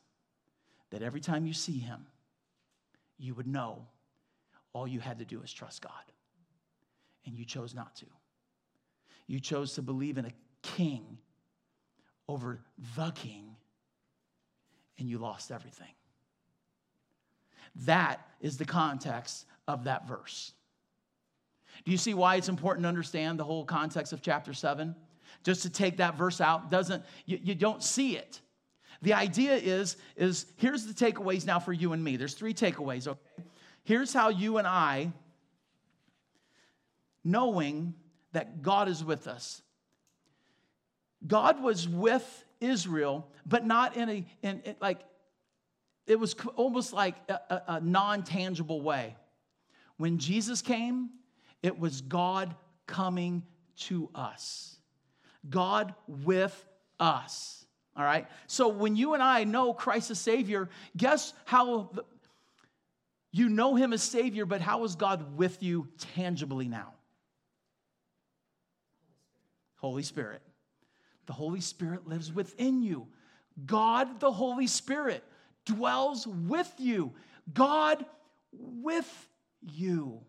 that 0.92 1.02
every 1.02 1.22
time 1.22 1.46
you 1.46 1.54
see 1.54 1.80
him, 1.80 2.06
you 3.18 3.34
would 3.34 3.48
know 3.48 3.88
all 4.74 4.88
you 4.88 5.00
had 5.00 5.20
to 5.20 5.26
do 5.26 5.42
is 5.42 5.52
trust 5.52 5.82
God. 5.82 5.92
And 7.26 7.36
you 7.36 7.46
chose 7.46 7.74
not 7.74 7.96
to. 7.98 8.06
You 9.28 9.40
chose 9.40 9.74
to 9.76 9.82
believe 9.82 10.18
in 10.18 10.26
a 10.26 10.32
king 10.62 11.18
over 12.28 12.60
the 12.96 13.12
king, 13.12 13.56
and 15.00 15.10
you 15.10 15.18
lost 15.18 15.52
everything. 15.52 15.94
That 17.86 18.26
is 18.40 18.58
the 18.58 18.66
context 18.66 19.46
of 19.68 19.86
that 19.86 20.08
verse. 20.08 20.54
Do 21.84 21.92
you 21.92 21.98
see 21.98 22.14
why 22.14 22.36
it's 22.36 22.50
important 22.50 22.84
to 22.84 22.90
understand 22.90 23.40
the 23.40 23.44
whole 23.44 23.66
context 23.66 24.14
of 24.14 24.22
chapter 24.22 24.54
7? 24.54 24.96
Just 25.44 25.62
to 25.64 25.70
take 25.70 25.98
that 25.98 26.16
verse 26.16 26.40
out 26.40 26.72
doesn't, 26.72 27.04
you, 27.26 27.40
you 27.42 27.56
don't 27.56 27.84
see 27.84 28.16
it. 28.18 28.40
The 29.02 29.14
idea 29.14 29.56
is, 29.56 29.98
is 30.16 30.46
here's 30.58 30.86
the 30.86 30.94
takeaways 30.94 31.46
now 31.46 31.60
for 31.60 31.74
you 31.74 31.94
and 31.94 32.04
me. 32.04 32.18
There's 32.18 32.34
three 32.34 32.54
takeaways, 32.54 33.08
okay? 33.08 33.44
Here's 33.84 34.14
how 34.14 34.30
you 34.30 34.58
and 34.58 34.68
I, 34.68 35.12
knowing 37.24 37.94
that 38.32 38.62
God 38.62 38.90
is 38.90 39.04
with 39.04 39.28
us, 39.28 39.62
God 41.26 41.62
was 41.62 41.88
with 41.88 42.46
Israel, 42.60 43.28
but 43.46 43.66
not 43.66 43.96
in 43.96 44.10
a, 44.10 44.26
in, 44.44 44.76
like, 44.80 45.00
it 46.08 46.20
was 46.20 46.36
almost 46.56 46.94
like 46.94 47.16
a, 47.30 47.34
a, 47.34 47.62
a 47.68 47.80
non 47.82 48.24
tangible 48.24 48.82
way. 48.82 49.16
When 49.98 50.18
Jesus 50.18 50.62
came, 50.62 51.10
it 51.64 51.80
was 51.80 52.02
God 52.02 52.56
coming 52.86 53.44
to 53.78 54.10
us, 54.14 54.78
God 55.50 55.96
with 56.08 56.66
us. 57.00 57.65
All 57.98 58.04
right? 58.04 58.28
So 58.48 58.68
when 58.68 58.96
you 58.96 59.14
and 59.14 59.24
I 59.24 59.44
know 59.44 59.74
Christ 59.74 60.12
as 60.12 60.20
Savior, 60.20 60.70
guess 60.98 61.34
how 61.46 61.92
you 63.32 63.50
know 63.50 63.76
Him 63.76 63.94
as 63.94 64.04
Savior, 64.04 64.46
but 64.46 64.62
how 64.62 64.84
is 64.84 64.96
God 64.96 65.38
with 65.38 65.62
you 65.64 65.88
tangibly 66.16 66.68
now? 66.68 66.94
Holy 69.78 70.04
Spirit. 70.04 70.42
The 71.26 71.34
Holy 71.34 71.62
Spirit 71.62 72.08
lives 72.08 72.32
within 72.32 72.82
you. 72.82 73.08
God, 73.66 74.20
the 74.20 74.32
Holy 74.32 74.68
Spirit, 74.68 75.24
dwells 75.66 76.28
with 76.28 76.74
you. 76.78 77.14
God 77.54 78.06
with 78.52 79.30
you. 79.62 80.20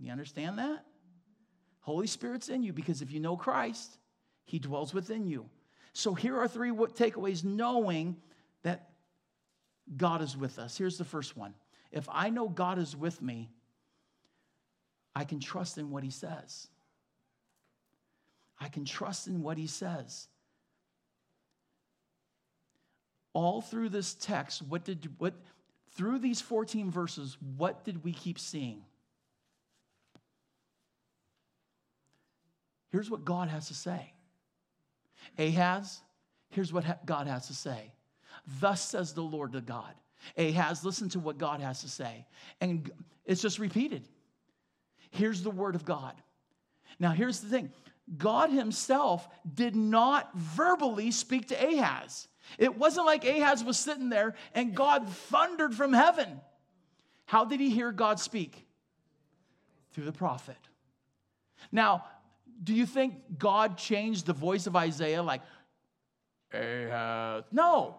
You 0.00 0.12
understand 0.12 0.58
that? 0.58 0.84
Holy 1.80 2.06
Spirit's 2.06 2.48
in 2.48 2.62
you 2.62 2.72
because 2.72 3.02
if 3.02 3.10
you 3.12 3.20
know 3.20 3.36
Christ, 3.36 3.98
He 4.44 4.58
dwells 4.58 4.94
within 4.94 5.26
you. 5.26 5.46
So 5.92 6.14
here 6.14 6.38
are 6.38 6.48
three 6.48 6.70
takeaways 6.70 7.44
knowing 7.44 8.16
that 8.62 8.90
God 9.96 10.22
is 10.22 10.36
with 10.36 10.58
us. 10.58 10.76
Here's 10.76 10.98
the 10.98 11.04
first 11.04 11.36
one 11.36 11.54
if 11.90 12.08
I 12.10 12.30
know 12.30 12.48
God 12.48 12.78
is 12.78 12.96
with 12.96 13.20
me, 13.20 13.50
I 15.14 15.24
can 15.24 15.40
trust 15.40 15.78
in 15.78 15.90
what 15.90 16.02
He 16.02 16.10
says. 16.10 16.68
I 18.60 18.68
can 18.68 18.84
trust 18.84 19.26
in 19.26 19.42
what 19.42 19.58
He 19.58 19.66
says. 19.66 20.28
All 23.34 23.60
through 23.60 23.90
this 23.90 24.14
text, 24.14 24.62
what 24.62 24.84
did 24.84 25.08
what 25.18 25.34
through 25.94 26.18
these 26.18 26.40
14 26.40 26.90
verses, 26.90 27.36
what 27.56 27.84
did 27.84 28.02
we 28.02 28.12
keep 28.12 28.38
seeing? 28.38 28.82
Here's 32.90 33.10
what 33.10 33.24
God 33.24 33.48
has 33.48 33.68
to 33.68 33.74
say. 33.74 34.12
Ahaz, 35.38 36.00
here's 36.50 36.72
what 36.72 37.06
God 37.06 37.26
has 37.26 37.48
to 37.48 37.54
say. 37.54 37.92
Thus 38.60 38.80
says 38.80 39.12
the 39.12 39.22
Lord 39.22 39.52
to 39.52 39.60
God. 39.60 39.94
Ahaz, 40.36 40.84
listen 40.84 41.08
to 41.10 41.18
what 41.18 41.38
God 41.38 41.60
has 41.60 41.82
to 41.82 41.88
say. 41.88 42.26
And 42.60 42.90
it's 43.24 43.42
just 43.42 43.58
repeated. 43.58 44.06
Here's 45.10 45.42
the 45.42 45.50
word 45.50 45.74
of 45.74 45.84
God. 45.84 46.14
Now, 46.98 47.10
here's 47.10 47.40
the 47.40 47.48
thing 47.48 47.70
God 48.16 48.50
himself 48.50 49.28
did 49.54 49.76
not 49.76 50.34
verbally 50.34 51.10
speak 51.10 51.48
to 51.48 51.54
Ahaz. 51.54 52.28
It 52.58 52.76
wasn't 52.76 53.06
like 53.06 53.24
Ahaz 53.24 53.62
was 53.64 53.78
sitting 53.78 54.08
there 54.08 54.34
and 54.54 54.74
God 54.74 55.08
thundered 55.08 55.74
from 55.74 55.92
heaven. 55.92 56.40
How 57.24 57.44
did 57.44 57.60
he 57.60 57.70
hear 57.70 57.92
God 57.92 58.20
speak? 58.20 58.66
Through 59.92 60.04
the 60.04 60.12
prophet. 60.12 60.56
Now, 61.70 62.04
do 62.62 62.74
you 62.74 62.86
think 62.86 63.38
God 63.38 63.76
changed 63.76 64.26
the 64.26 64.32
voice 64.32 64.66
of 64.66 64.76
Isaiah 64.76 65.22
like, 65.22 65.42
Ahaz? 66.52 67.44
No. 67.50 67.96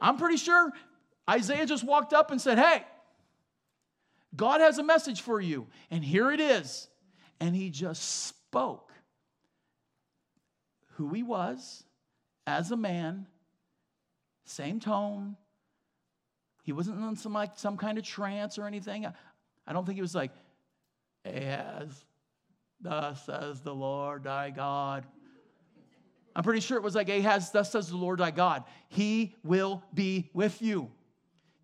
I'm 0.00 0.16
pretty 0.16 0.36
sure 0.36 0.70
Isaiah 1.28 1.66
just 1.66 1.84
walked 1.84 2.12
up 2.12 2.30
and 2.30 2.40
said, 2.40 2.58
Hey, 2.58 2.84
God 4.36 4.60
has 4.60 4.78
a 4.78 4.82
message 4.82 5.22
for 5.22 5.40
you, 5.40 5.66
and 5.90 6.04
here 6.04 6.30
it 6.30 6.40
is. 6.40 6.88
And 7.40 7.54
he 7.54 7.70
just 7.70 8.26
spoke 8.26 8.92
who 10.94 11.12
he 11.14 11.22
was 11.22 11.84
as 12.46 12.72
a 12.72 12.76
man, 12.76 13.26
same 14.44 14.80
tone. 14.80 15.36
He 16.64 16.72
wasn't 16.72 17.00
in 17.00 17.16
some 17.16 17.32
like 17.32 17.52
some 17.56 17.76
kind 17.76 17.96
of 17.96 18.04
trance 18.04 18.58
or 18.58 18.66
anything. 18.66 19.06
I 19.66 19.72
don't 19.72 19.86
think 19.86 19.96
he 19.96 20.02
was 20.02 20.14
like, 20.14 20.32
as 21.24 22.04
thus 22.80 23.24
says 23.24 23.60
the 23.60 23.74
Lord 23.74 24.24
thy 24.24 24.50
God. 24.50 25.06
I'm 26.34 26.44
pretty 26.44 26.60
sure 26.60 26.76
it 26.76 26.82
was 26.82 26.94
like 26.94 27.08
Ahaz, 27.08 27.50
thus 27.50 27.72
says 27.72 27.88
the 27.88 27.96
Lord 27.96 28.20
thy 28.20 28.30
God. 28.30 28.64
He 28.88 29.34
will 29.42 29.82
be 29.92 30.30
with 30.32 30.62
you. 30.62 30.90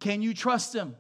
Can 0.01 0.21
you 0.21 0.35
trust 0.35 0.75
him? 0.75 0.97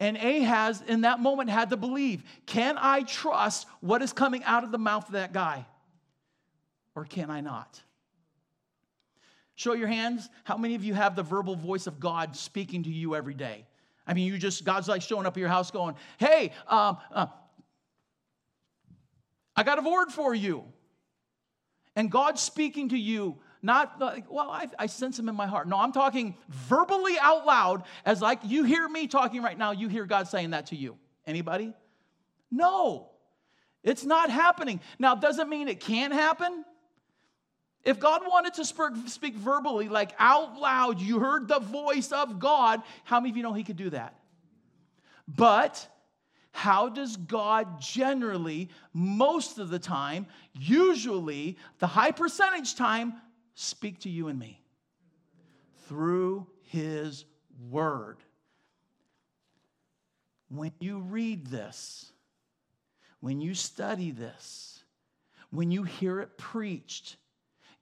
And 0.00 0.16
Ahaz, 0.16 0.82
in 0.88 1.02
that 1.02 1.20
moment, 1.20 1.50
had 1.50 1.70
to 1.70 1.76
believe 1.76 2.24
can 2.46 2.76
I 2.78 3.02
trust 3.02 3.66
what 3.80 4.02
is 4.02 4.12
coming 4.12 4.42
out 4.44 4.64
of 4.64 4.72
the 4.72 4.78
mouth 4.78 5.06
of 5.06 5.12
that 5.12 5.32
guy? 5.32 5.66
Or 6.96 7.04
can 7.04 7.30
I 7.30 7.40
not? 7.40 7.80
Show 9.56 9.74
your 9.74 9.88
hands. 9.88 10.28
How 10.42 10.56
many 10.56 10.74
of 10.74 10.84
you 10.84 10.94
have 10.94 11.14
the 11.14 11.22
verbal 11.22 11.54
voice 11.54 11.86
of 11.86 12.00
God 12.00 12.34
speaking 12.34 12.82
to 12.84 12.90
you 12.90 13.14
every 13.14 13.34
day? 13.34 13.66
I 14.06 14.14
mean, 14.14 14.26
you 14.26 14.36
just, 14.36 14.64
God's 14.64 14.88
like 14.88 15.00
showing 15.00 15.26
up 15.26 15.36
at 15.36 15.40
your 15.40 15.48
house 15.48 15.70
going, 15.70 15.94
hey, 16.18 16.52
um, 16.66 16.98
uh, 17.12 17.26
I 19.56 19.62
got 19.62 19.78
a 19.78 19.88
word 19.88 20.10
for 20.10 20.34
you. 20.34 20.64
And 21.96 22.10
God's 22.10 22.40
speaking 22.40 22.88
to 22.90 22.98
you 22.98 23.38
not 23.62 23.98
like, 23.98 24.30
well, 24.30 24.50
I, 24.50 24.68
I 24.78 24.86
sense 24.86 25.18
him 25.18 25.28
in 25.28 25.34
my 25.34 25.46
heart. 25.46 25.66
No, 25.68 25.78
I'm 25.78 25.92
talking 25.92 26.36
verbally 26.50 27.16
out 27.18 27.46
loud 27.46 27.84
as 28.04 28.20
like 28.20 28.40
you 28.44 28.64
hear 28.64 28.86
me 28.88 29.06
talking 29.06 29.42
right 29.42 29.56
now, 29.56 29.70
you 29.70 29.88
hear 29.88 30.04
God 30.04 30.28
saying 30.28 30.50
that 30.50 30.66
to 30.66 30.76
you. 30.76 30.98
Anybody? 31.26 31.72
No, 32.50 33.08
it's 33.82 34.04
not 34.04 34.30
happening. 34.30 34.80
Now, 34.98 35.14
doesn't 35.14 35.48
mean 35.48 35.68
it 35.68 35.80
can't 35.80 36.12
happen. 36.12 36.64
If 37.84 37.98
God 37.98 38.22
wanted 38.26 38.54
to 38.54 38.64
speak 38.64 39.34
verbally, 39.34 39.88
like 39.88 40.14
out 40.18 40.58
loud, 40.58 41.00
you 41.00 41.18
heard 41.18 41.48
the 41.48 41.58
voice 41.58 42.12
of 42.12 42.38
God, 42.38 42.82
how 43.04 43.20
many 43.20 43.30
of 43.30 43.36
you 43.36 43.42
know 43.42 43.52
He 43.52 43.64
could 43.64 43.76
do 43.76 43.90
that? 43.90 44.18
But 45.28 45.86
how 46.56 46.88
does 46.88 47.16
God 47.16 47.80
generally, 47.80 48.68
most 48.92 49.58
of 49.58 49.70
the 49.70 49.78
time, 49.80 50.28
usually 50.54 51.58
the 51.80 51.88
high 51.88 52.12
percentage 52.12 52.76
time, 52.76 53.14
speak 53.54 53.98
to 54.02 54.08
you 54.08 54.28
and 54.28 54.38
me 54.38 54.62
through 55.88 56.46
his 56.62 57.24
word. 57.68 58.18
When 60.48 60.70
you 60.78 61.00
read 61.00 61.48
this, 61.48 62.12
when 63.18 63.40
you 63.40 63.54
study 63.54 64.12
this, 64.12 64.84
when 65.50 65.72
you 65.72 65.82
hear 65.82 66.20
it 66.20 66.38
preached, 66.38 67.16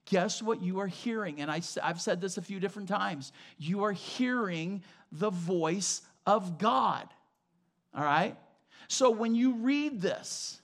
guess 0.06 0.40
what 0.40 0.62
you 0.62 0.80
are 0.80 0.86
hearing? 0.86 1.42
And 1.42 1.50
I, 1.50 1.60
have 1.82 2.00
said 2.00 2.22
this 2.22 2.38
a 2.38 2.42
few 2.42 2.58
different 2.58 2.88
times. 2.88 3.32
You 3.58 3.84
are 3.84 3.92
hearing 3.92 4.82
the 5.12 5.30
voice 5.30 6.00
of 6.26 6.56
God. 6.56 7.06
All 7.94 8.02
right? 8.02 8.34
So 8.92 9.08
when 9.08 9.34
you 9.34 9.54
read 9.54 10.02
this, 10.02 10.60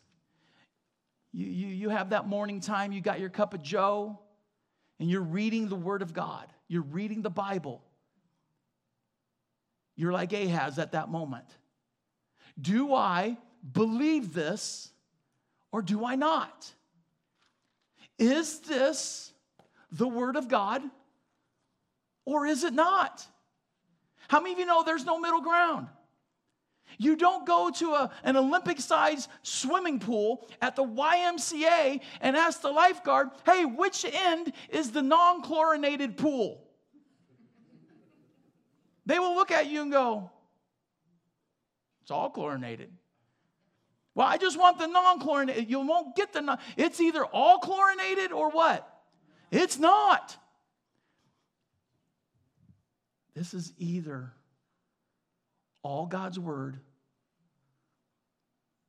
you, 1.32 1.46
you, 1.46 1.66
you 1.68 1.88
have 1.88 2.10
that 2.10 2.28
morning 2.28 2.60
time, 2.60 2.92
you 2.92 3.00
got 3.00 3.20
your 3.20 3.30
cup 3.30 3.54
of 3.54 3.62
Joe, 3.62 4.18
and 5.00 5.08
you're 5.08 5.22
reading 5.22 5.70
the 5.70 5.76
Word 5.76 6.02
of 6.02 6.12
God, 6.12 6.46
you're 6.68 6.82
reading 6.82 7.22
the 7.22 7.30
Bible, 7.30 7.82
you're 9.96 10.12
like 10.12 10.34
Ahaz 10.34 10.78
at 10.78 10.92
that 10.92 11.08
moment. 11.08 11.46
Do 12.60 12.92
I 12.92 13.38
believe 13.72 14.34
this 14.34 14.90
or 15.72 15.80
do 15.80 16.04
I 16.04 16.14
not? 16.14 16.70
Is 18.18 18.60
this 18.60 19.32
the 19.90 20.06
Word 20.06 20.36
of 20.36 20.48
God 20.48 20.82
or 22.26 22.44
is 22.44 22.62
it 22.62 22.74
not? 22.74 23.26
How 24.28 24.38
many 24.40 24.52
of 24.52 24.58
you 24.58 24.66
know 24.66 24.82
there's 24.82 25.06
no 25.06 25.18
middle 25.18 25.40
ground? 25.40 25.88
You 26.96 27.16
don't 27.16 27.46
go 27.46 27.70
to 27.70 27.90
a, 27.92 28.10
an 28.24 28.36
Olympic 28.36 28.80
sized 28.80 29.28
swimming 29.42 30.00
pool 30.00 30.48
at 30.62 30.76
the 30.76 30.84
YMCA 30.84 32.00
and 32.20 32.36
ask 32.36 32.62
the 32.62 32.70
lifeguard, 32.70 33.28
hey, 33.44 33.64
which 33.64 34.04
end 34.04 34.52
is 34.70 34.90
the 34.92 35.02
non 35.02 35.42
chlorinated 35.42 36.16
pool? 36.16 36.64
They 39.04 39.18
will 39.18 39.34
look 39.34 39.50
at 39.50 39.66
you 39.66 39.82
and 39.82 39.92
go, 39.92 40.30
it's 42.02 42.10
all 42.10 42.30
chlorinated. 42.30 42.90
Well, 44.14 44.26
I 44.26 44.36
just 44.36 44.58
want 44.58 44.78
the 44.78 44.86
non 44.86 45.20
chlorinated. 45.20 45.70
You 45.70 45.80
won't 45.80 46.16
get 46.16 46.32
the 46.32 46.40
non. 46.40 46.58
It's 46.76 47.00
either 47.00 47.24
all 47.24 47.58
chlorinated 47.58 48.32
or 48.32 48.50
what? 48.50 48.88
It's 49.50 49.78
not. 49.78 50.36
This 53.34 53.54
is 53.54 53.72
either 53.78 54.32
all 55.82 56.06
God's 56.06 56.38
word 56.38 56.78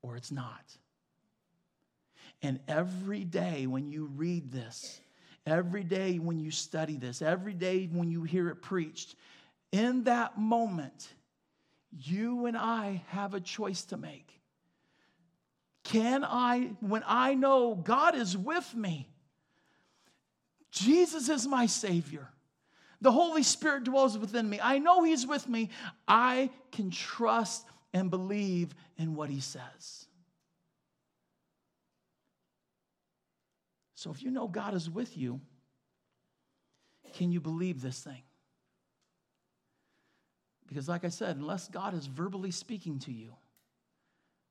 or 0.02 0.16
it's 0.16 0.32
not. 0.32 0.78
And 2.42 2.60
every 2.68 3.24
day 3.26 3.68
when 3.68 3.90
you 3.90 4.06
read 4.06 4.52
this, 4.52 5.02
every 5.46 5.84
day 5.84 6.20
when 6.20 6.40
you 6.40 6.52
study 6.52 6.98
this, 6.98 7.22
every 7.22 7.54
day 7.54 7.90
when 7.92 8.10
you 8.10 8.24
hear 8.24 8.50
it 8.50 8.62
preached, 8.62 9.16
in 9.72 10.06
that 10.06 10.38
moment, 10.38 11.10
you 11.92 12.46
and 12.46 12.58
I 12.58 13.04
have 13.08 13.34
a 13.34 13.40
choice 13.40 13.84
to 13.86 13.98
make. 13.98 14.40
Can 15.84 16.24
I, 16.24 16.72
when 16.80 17.04
I 17.06 17.34
know 17.36 17.76
God 17.76 18.16
is 18.16 18.38
with 18.38 18.76
me, 18.76 19.10
Jesus 20.72 21.30
is 21.30 21.48
my 21.48 21.66
Savior. 21.66 22.30
The 23.02 23.12
Holy 23.12 23.44
Spirit 23.44 23.86
dwells 23.86 24.18
within 24.18 24.50
me. 24.50 24.60
I 24.62 24.80
know 24.80 25.04
He's 25.04 25.26
with 25.26 25.48
me. 25.48 25.70
I 26.08 26.50
can 26.72 26.92
trust 26.92 27.66
and 27.94 28.10
believe 28.10 28.76
in 28.98 29.16
what 29.16 29.30
He 29.30 29.40
says. 29.40 30.06
So 33.96 34.12
if 34.12 34.24
you 34.24 34.32
know 34.32 34.48
God 34.48 34.74
is 34.74 34.90
with 34.90 35.18
you, 35.18 35.42
can 37.14 37.32
you 37.32 37.42
believe 37.42 37.82
this 37.82 38.02
thing? 38.02 38.22
Because, 40.68 40.88
like 40.88 41.04
I 41.04 41.10
said, 41.10 41.36
unless 41.36 41.68
God 41.68 41.94
is 41.94 42.06
verbally 42.06 42.52
speaking 42.52 43.00
to 43.00 43.12
you, 43.12 43.34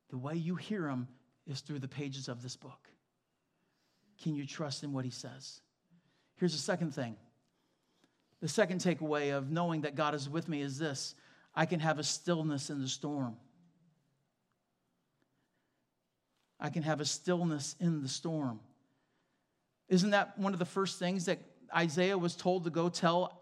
the 0.09 0.17
way 0.17 0.35
you 0.35 0.55
hear 0.55 0.87
Him 0.87 1.07
is 1.47 1.61
through 1.61 1.79
the 1.79 1.87
pages 1.87 2.27
of 2.27 2.43
this 2.43 2.55
book. 2.55 2.89
Can 4.21 4.35
you 4.35 4.45
trust 4.45 4.83
in 4.83 4.91
what 4.91 5.05
He 5.05 5.11
says? 5.11 5.61
Here's 6.35 6.51
the 6.51 6.59
second 6.59 6.93
thing. 6.93 7.15
The 8.41 8.47
second 8.47 8.79
takeaway 8.79 9.35
of 9.35 9.51
knowing 9.51 9.81
that 9.81 9.95
God 9.95 10.15
is 10.15 10.29
with 10.29 10.47
me 10.47 10.61
is 10.61 10.77
this 10.77 11.15
I 11.55 11.65
can 11.65 11.79
have 11.79 11.99
a 11.99 12.03
stillness 12.03 12.69
in 12.69 12.81
the 12.81 12.87
storm. 12.87 13.35
I 16.59 16.69
can 16.69 16.83
have 16.83 16.99
a 16.99 17.05
stillness 17.05 17.75
in 17.79 18.01
the 18.01 18.09
storm. 18.09 18.59
Isn't 19.87 20.11
that 20.11 20.37
one 20.37 20.53
of 20.53 20.59
the 20.59 20.65
first 20.65 20.99
things 20.99 21.25
that 21.25 21.39
Isaiah 21.75 22.17
was 22.17 22.35
told 22.35 22.65
to 22.65 22.69
go 22.69 22.89
tell 22.89 23.41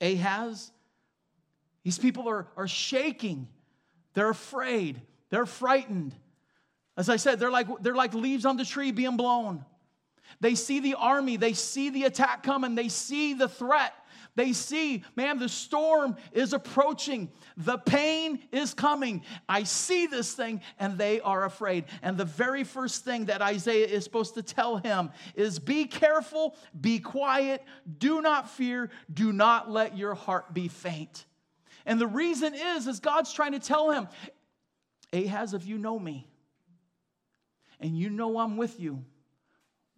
Ahaz? 0.00 0.72
These 1.84 1.98
people 1.98 2.28
are, 2.28 2.48
are 2.56 2.68
shaking, 2.68 3.48
they're 4.14 4.30
afraid, 4.30 5.00
they're 5.30 5.46
frightened. 5.46 6.14
As 6.96 7.08
I 7.08 7.16
said, 7.16 7.38
they're 7.38 7.50
like, 7.50 7.68
they're 7.80 7.94
like 7.94 8.12
leaves 8.14 8.44
on 8.44 8.56
the 8.56 8.64
tree 8.64 8.90
being 8.90 9.16
blown. 9.16 9.64
They 10.40 10.54
see 10.54 10.80
the 10.80 10.94
army, 10.94 11.36
they 11.36 11.52
see 11.52 11.90
the 11.90 12.04
attack 12.04 12.42
coming, 12.42 12.74
they 12.74 12.88
see 12.88 13.34
the 13.34 13.48
threat. 13.48 13.92
They 14.38 14.52
see, 14.52 15.02
man, 15.16 15.40
the 15.40 15.48
storm 15.48 16.16
is 16.30 16.52
approaching. 16.52 17.32
The 17.56 17.76
pain 17.76 18.38
is 18.52 18.72
coming. 18.72 19.24
I 19.48 19.64
see 19.64 20.06
this 20.06 20.32
thing, 20.32 20.60
and 20.78 20.96
they 20.96 21.20
are 21.20 21.44
afraid. 21.44 21.86
And 22.02 22.16
the 22.16 22.24
very 22.24 22.62
first 22.62 23.04
thing 23.04 23.24
that 23.24 23.42
Isaiah 23.42 23.88
is 23.88 24.04
supposed 24.04 24.34
to 24.34 24.42
tell 24.44 24.76
him 24.76 25.10
is 25.34 25.58
be 25.58 25.86
careful, 25.86 26.54
be 26.80 27.00
quiet, 27.00 27.64
do 27.98 28.22
not 28.22 28.48
fear, 28.48 28.90
do 29.12 29.32
not 29.32 29.72
let 29.72 29.98
your 29.98 30.14
heart 30.14 30.54
be 30.54 30.68
faint. 30.68 31.26
And 31.84 32.00
the 32.00 32.06
reason 32.06 32.54
is, 32.54 32.86
is 32.86 33.00
God's 33.00 33.32
trying 33.32 33.52
to 33.52 33.58
tell 33.58 33.90
him, 33.90 34.06
Ahaz, 35.12 35.52
if 35.52 35.66
you 35.66 35.78
know 35.78 35.98
me, 35.98 36.28
and 37.80 37.98
you 37.98 38.08
know 38.08 38.38
I'm 38.38 38.56
with 38.56 38.78
you, 38.78 39.04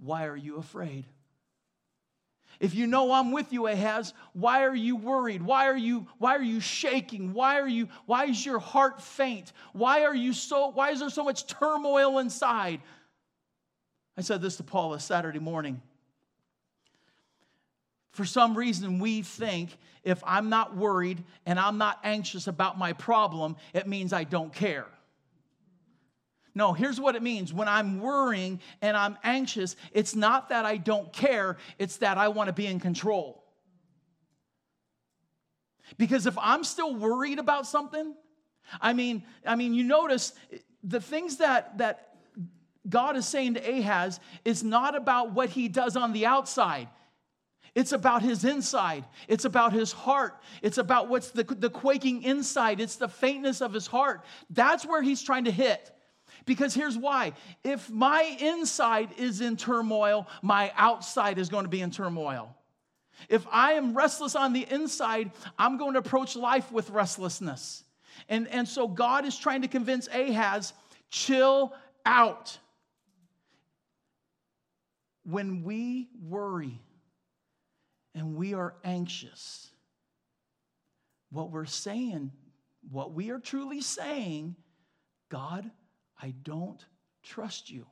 why 0.01 0.27
are 0.27 0.37
you 0.37 0.57
afraid? 0.57 1.07
If 2.59 2.75
you 2.75 2.87
know 2.87 3.13
I'm 3.13 3.33
with 3.33 3.53
you, 3.53 3.67
Ahaz, 3.67 4.13
why 4.35 4.65
are 4.65 4.75
you 4.75 4.97
worried? 4.97 5.43
Why 5.43 5.67
are 5.67 5.77
you 5.77 6.07
why 6.19 6.37
are 6.37 6.43
you 6.43 6.61
shaking? 6.61 7.33
Why 7.33 7.59
are 7.59 7.69
you 7.69 7.89
why 8.05 8.27
is 8.27 8.45
your 8.45 8.59
heart 8.59 9.01
faint? 9.01 9.53
Why 9.73 10.05
are 10.05 10.15
you 10.15 10.33
so 10.35 10.69
why 10.69 10.91
is 10.91 11.01
there 11.01 11.11
so 11.11 11.25
much 11.25 11.47
turmoil 11.47 12.19
inside? 12.19 12.81
I 14.17 14.21
said 14.21 14.43
this 14.43 14.57
to 14.57 14.63
Paula 14.63 15.01
Saturday 15.01 15.39
morning. 15.39 15.81
For 18.11 18.25
some 18.25 18.59
reason, 18.59 18.99
we 18.99 19.23
think 19.23 19.79
if 20.03 20.23
I'm 20.27 20.51
not 20.51 20.77
worried 20.77 21.23
and 21.47 21.59
I'm 21.59 21.79
not 21.79 22.01
anxious 22.03 22.47
about 22.47 22.77
my 22.77 22.93
problem, 22.93 23.57
it 23.73 23.87
means 23.87 24.13
I 24.13 24.25
don't 24.25 24.53
care. 24.53 24.87
No, 26.55 26.73
here's 26.73 27.01
what 27.01 27.17
it 27.17 27.23
means. 27.23 27.53
When 27.53 27.69
I'm 27.69 28.01
worrying 28.01 28.61
and 28.83 28.97
I'm 28.97 29.17
anxious, 29.23 29.77
it's 29.93 30.15
not 30.15 30.49
that 30.49 30.65
I 30.65 30.77
don't 30.77 31.13
care, 31.13 31.57
it's 31.79 31.99
that 31.99 32.19
I 32.19 32.29
want 32.29 32.49
to 32.49 32.53
be 32.53 32.67
in 32.67 32.81
control. 32.81 33.45
Because 35.97 36.27
if 36.27 36.37
I'm 36.39 36.65
still 36.65 36.95
worried 36.95 37.39
about 37.39 37.67
something, 37.67 38.15
I 38.81 38.93
mean, 38.93 39.25
I 39.45 39.57
mean, 39.57 39.75
you 39.75 39.85
notice 39.85 40.33
the 40.83 41.01
things 41.01 41.39
that 41.39 41.79
that 41.79 42.15
God 42.89 43.17
is 43.17 43.27
saying 43.27 43.55
to 43.55 43.61
Ahaz 43.61 44.21
is 44.45 44.63
not 44.63 44.97
about 44.97 45.33
what 45.33 45.51
he 45.51 45.69
does 45.69 45.97
on 45.97 46.13
the 46.13 46.27
outside. 46.27 46.89
It's 47.75 47.93
about 47.93 48.23
his 48.23 48.45
inside. 48.45 49.05
It's 49.29 49.45
about 49.45 49.73
his 49.73 49.93
heart. 49.93 50.41
It's 50.63 50.79
about 50.79 51.09
what's 51.09 51.31
the, 51.31 51.45
the 51.45 51.71
quaking 51.71 52.23
inside. 52.23 52.81
It's 52.81 52.97
the 52.97 53.09
faintness 53.09 53.61
of 53.61 53.73
his 53.73 53.87
heart. 53.87 54.25
That's 54.49 54.85
where 54.85 55.03
he's 55.03 55.23
trying 55.23 55.45
to 55.45 55.53
hit. 55.53 55.93
Because 56.51 56.75
here's 56.75 56.99
why 56.99 57.33
if 57.63 57.89
my 57.91 58.23
inside 58.41 59.11
is 59.19 59.41
in 59.41 59.57
turmoil, 59.57 60.27
my 60.43 60.73
outside 60.75 61.39
is 61.39 61.49
going 61.49 61.63
to 61.63 61.71
be 61.71 61.81
in 61.81 61.93
turmoil. 61.93 62.57
If 63.29 63.47
I 63.53 63.75
am 63.75 63.97
restless 63.97 64.35
on 64.35 64.53
the 64.53 64.67
inside, 64.69 65.31
I'm 65.57 65.79
going 65.79 65.93
to 65.93 66.01
approach 66.01 66.35
life 66.35 66.73
with 66.73 66.91
restlessness. 66.91 67.85
And, 68.29 68.49
and 68.49 68.67
so 68.67 68.89
God 68.89 69.25
is 69.25 69.39
trying 69.39 69.63
to 69.63 69.69
convince 69.69 70.09
Ahaz, 70.09 70.73
chill 71.09 71.73
out. 72.05 72.59
When 75.23 75.63
we 75.63 76.09
worry 76.21 76.81
and 78.13 78.35
we 78.35 78.55
are 78.55 78.75
anxious, 78.83 79.71
what 81.31 81.53
we're 81.53 81.65
saying, 81.67 82.33
what 82.91 83.13
we 83.13 83.31
are 83.31 83.39
truly 83.39 83.83
saying, 83.83 84.57
God, 85.29 85.71
I 86.23 86.35
don't 86.43 86.85
trust 87.23 87.71
you. 87.71 87.87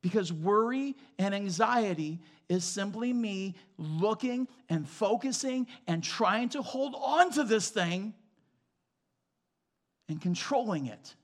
Because 0.00 0.32
worry 0.32 0.96
and 1.18 1.34
anxiety 1.34 2.20
is 2.48 2.64
simply 2.64 3.12
me 3.12 3.54
looking 3.78 4.48
and 4.68 4.88
focusing 4.88 5.66
and 5.86 6.02
trying 6.02 6.48
to 6.50 6.62
hold 6.62 6.94
on 6.98 7.30
to 7.32 7.44
this 7.44 7.68
thing 7.68 8.12
and 10.08 10.20
controlling 10.20 10.86
it. 10.86 11.14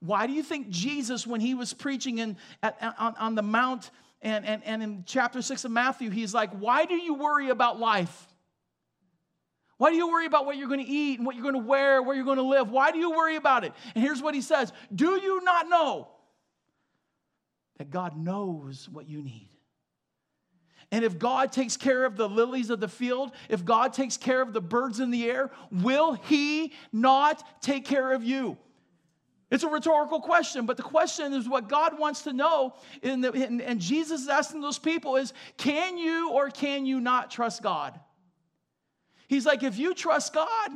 Why 0.00 0.26
do 0.26 0.32
you 0.32 0.42
think 0.42 0.68
Jesus, 0.68 1.26
when 1.26 1.40
he 1.40 1.54
was 1.54 1.72
preaching 1.72 2.18
in, 2.18 2.36
at, 2.62 2.76
on, 2.98 3.14
on 3.18 3.34
the 3.36 3.42
Mount 3.42 3.90
and, 4.20 4.44
and, 4.44 4.62
and 4.64 4.82
in 4.82 5.04
chapter 5.06 5.40
6 5.40 5.64
of 5.64 5.70
Matthew, 5.70 6.10
he's 6.10 6.34
like, 6.34 6.50
Why 6.58 6.84
do 6.84 6.94
you 6.94 7.14
worry 7.14 7.48
about 7.48 7.78
life? 7.78 8.33
Why 9.76 9.90
do 9.90 9.96
you 9.96 10.08
worry 10.08 10.26
about 10.26 10.46
what 10.46 10.56
you're 10.56 10.68
going 10.68 10.84
to 10.84 10.90
eat 10.90 11.18
and 11.18 11.26
what 11.26 11.34
you're 11.34 11.42
going 11.42 11.54
to 11.60 11.66
wear, 11.66 12.02
where 12.02 12.14
you're 12.14 12.24
going 12.24 12.38
to 12.38 12.42
live? 12.42 12.70
Why 12.70 12.92
do 12.92 12.98
you 12.98 13.10
worry 13.10 13.36
about 13.36 13.64
it? 13.64 13.72
And 13.94 14.04
here's 14.04 14.22
what 14.22 14.34
he 14.34 14.40
says 14.40 14.72
Do 14.94 15.20
you 15.20 15.42
not 15.42 15.68
know 15.68 16.08
that 17.78 17.90
God 17.90 18.16
knows 18.16 18.88
what 18.90 19.08
you 19.08 19.22
need? 19.22 19.50
And 20.90 21.04
if 21.04 21.18
God 21.18 21.50
takes 21.50 21.76
care 21.76 22.04
of 22.04 22.16
the 22.16 22.28
lilies 22.28 22.70
of 22.70 22.78
the 22.78 22.88
field, 22.88 23.32
if 23.48 23.64
God 23.64 23.92
takes 23.92 24.16
care 24.16 24.40
of 24.40 24.52
the 24.52 24.60
birds 24.60 25.00
in 25.00 25.10
the 25.10 25.28
air, 25.28 25.50
will 25.72 26.12
He 26.12 26.72
not 26.92 27.42
take 27.60 27.84
care 27.84 28.12
of 28.12 28.22
you? 28.22 28.56
It's 29.50 29.64
a 29.64 29.68
rhetorical 29.68 30.20
question, 30.20 30.66
but 30.66 30.76
the 30.76 30.82
question 30.82 31.32
is 31.32 31.48
what 31.48 31.68
God 31.68 31.98
wants 31.98 32.22
to 32.22 32.32
know. 32.32 32.74
The, 33.02 33.32
and, 33.32 33.60
and 33.60 33.80
Jesus 33.80 34.22
is 34.22 34.28
asking 34.28 34.60
those 34.60 34.78
people 34.78 35.16
is 35.16 35.32
can 35.56 35.98
you 35.98 36.30
or 36.30 36.50
can 36.50 36.86
you 36.86 37.00
not 37.00 37.30
trust 37.30 37.62
God? 37.62 37.98
He's 39.28 39.46
like, 39.46 39.62
if 39.62 39.78
you 39.78 39.94
trust 39.94 40.34
God, 40.34 40.70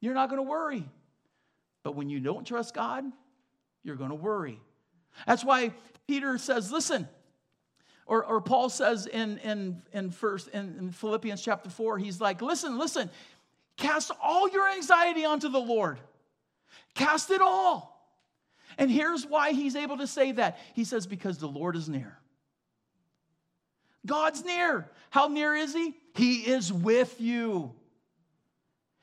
you're 0.00 0.14
not 0.14 0.28
going 0.28 0.38
to 0.38 0.48
worry. 0.48 0.88
But 1.82 1.96
when 1.96 2.08
you 2.08 2.20
don't 2.20 2.46
trust 2.46 2.74
God, 2.74 3.04
you're 3.82 3.96
going 3.96 4.10
to 4.10 4.16
worry. 4.16 4.60
That's 5.26 5.44
why 5.44 5.72
Peter 6.06 6.38
says, 6.38 6.70
listen, 6.70 7.08
or, 8.06 8.24
or 8.24 8.40
Paul 8.40 8.68
says 8.68 9.06
in, 9.06 9.38
in, 9.38 9.82
in, 9.92 10.10
first, 10.10 10.48
in, 10.48 10.76
in 10.78 10.90
Philippians 10.92 11.42
chapter 11.42 11.70
4, 11.70 11.98
he's 11.98 12.20
like, 12.20 12.40
listen, 12.40 12.78
listen, 12.78 13.10
cast 13.76 14.10
all 14.22 14.48
your 14.48 14.68
anxiety 14.68 15.24
onto 15.24 15.48
the 15.48 15.58
Lord. 15.58 15.98
Cast 16.94 17.30
it 17.30 17.40
all. 17.40 17.94
And 18.76 18.90
here's 18.90 19.26
why 19.26 19.52
he's 19.52 19.76
able 19.76 19.98
to 19.98 20.06
say 20.06 20.32
that. 20.32 20.58
He 20.74 20.84
says, 20.84 21.06
because 21.06 21.38
the 21.38 21.48
Lord 21.48 21.76
is 21.76 21.88
near. 21.88 22.17
God's 24.08 24.44
near. 24.44 24.90
How 25.10 25.28
near 25.28 25.54
is 25.54 25.72
He? 25.72 25.94
He 26.14 26.40
is 26.40 26.72
with 26.72 27.20
you. 27.20 27.72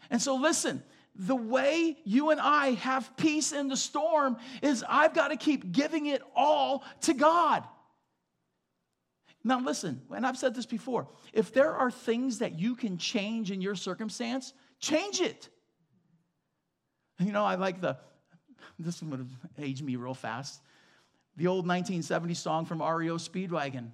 And 0.10 0.22
so, 0.22 0.36
listen, 0.36 0.84
the 1.16 1.36
way 1.36 1.98
you 2.04 2.32
and 2.32 2.42
I 2.42 2.72
have 2.72 3.16
peace 3.16 3.54
in 3.54 3.70
the 3.70 3.78
storm 3.78 4.36
is 4.62 4.84
I've 4.88 5.14
got 5.14 5.30
to 5.30 5.38
keep 5.38 5.72
giving 5.72 6.08
it 6.08 6.22
all 6.36 6.84
to 7.02 7.14
God. 7.14 7.64
Now, 9.44 9.60
listen, 9.62 10.02
and 10.14 10.26
I've 10.26 10.38
said 10.38 10.56
this 10.56 10.66
before 10.66 11.08
if 11.32 11.54
there 11.54 11.74
are 11.74 11.92
things 11.92 12.40
that 12.40 12.60
you 12.60 12.76
can 12.76 12.98
change 12.98 13.52
in 13.52 13.62
your 13.62 13.76
circumstance, 13.76 14.54
change 14.80 15.22
it. 15.22 15.48
You 17.20 17.32
know, 17.32 17.46
I 17.46 17.56
like 17.56 17.80
the, 17.80 17.98
this 18.78 19.02
one 19.02 19.12
would 19.12 19.20
have 19.20 19.32
aged 19.58 19.84
me 19.84 19.96
real 19.96 20.14
fast. 20.14 20.62
The 21.38 21.48
old 21.48 21.68
1970 21.68 22.34
song 22.34 22.66
from 22.66 22.82
REO 22.82 23.18
Speedwagon. 23.18 23.92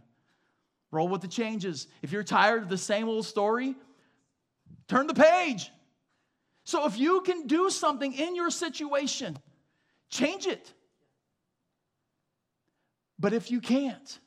Roll 0.91 1.07
with 1.07 1.21
the 1.21 1.27
changes. 1.27 1.87
If 2.01 2.11
you're 2.11 2.23
tired 2.23 2.63
of 2.63 2.69
the 2.69 2.77
same 2.77 3.07
old 3.07 3.25
story, 3.25 3.75
turn 4.87 5.07
the 5.07 5.13
page. 5.13 5.71
So 6.63 6.85
if 6.85 6.97
you 6.97 7.21
can 7.21 7.47
do 7.47 7.69
something 7.69 8.13
in 8.13 8.35
your 8.35 8.49
situation, 8.49 9.37
change 10.09 10.45
it. 10.47 10.73
But 13.17 13.33
if 13.33 13.51
you 13.51 13.61
can't, 13.61 14.19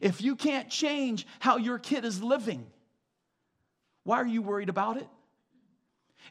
if 0.00 0.22
you 0.22 0.36
can't 0.36 0.70
change 0.70 1.26
how 1.38 1.58
your 1.58 1.78
kid 1.78 2.04
is 2.04 2.22
living, 2.22 2.66
why 4.04 4.18
are 4.18 4.26
you 4.26 4.42
worried 4.42 4.68
about 4.68 4.96
it? 4.96 5.08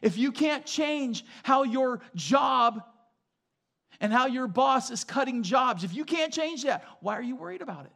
If 0.02 0.16
you 0.18 0.32
can't 0.32 0.66
change 0.66 1.24
how 1.42 1.62
your 1.62 2.00
job 2.14 2.82
and 4.00 4.12
how 4.12 4.26
your 4.26 4.48
boss 4.48 4.90
is 4.90 5.04
cutting 5.04 5.42
jobs, 5.42 5.84
if 5.84 5.94
you 5.94 6.04
can't 6.04 6.32
change 6.32 6.64
that, 6.64 6.84
why 7.00 7.16
are 7.16 7.22
you 7.22 7.36
worried 7.36 7.62
about 7.62 7.86
it? 7.86 7.92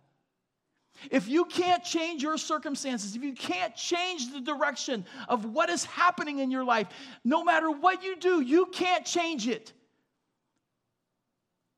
If 1.11 1.29
you 1.29 1.45
can't 1.45 1.85
change 1.85 2.23
your 2.23 2.37
circumstances, 2.39 3.15
if 3.15 3.23
you 3.23 3.33
can't 3.33 3.75
change 3.77 4.33
the 4.33 4.41
direction 4.41 5.05
of 5.29 5.45
what 5.45 5.71
is 5.71 5.85
happening 5.85 6.41
in 6.41 6.51
your 6.51 6.65
life, 6.65 6.89
no 7.25 7.45
matter 7.45 7.71
what 7.71 8.03
you 8.03 8.17
do, 8.17 8.41
you 8.41 8.67
can't 8.67 9.05
change 9.05 9.47
it. 9.47 9.73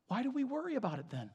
Why 0.09 0.23
do 0.23 0.31
we 0.31 0.45
worry 0.45 0.75
about 0.77 0.99
it 0.99 1.07
then? 1.11 1.31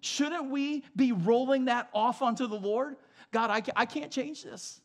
Shouldn't 0.00 0.50
we 0.50 0.82
be 0.96 1.12
rolling 1.12 1.66
that 1.66 1.90
off 1.92 2.22
onto 2.22 2.46
the 2.46 2.56
Lord? 2.56 2.96
God, 3.30 3.50
I 3.76 3.84
can't 3.84 4.10
change 4.10 4.42
this. 4.42 4.80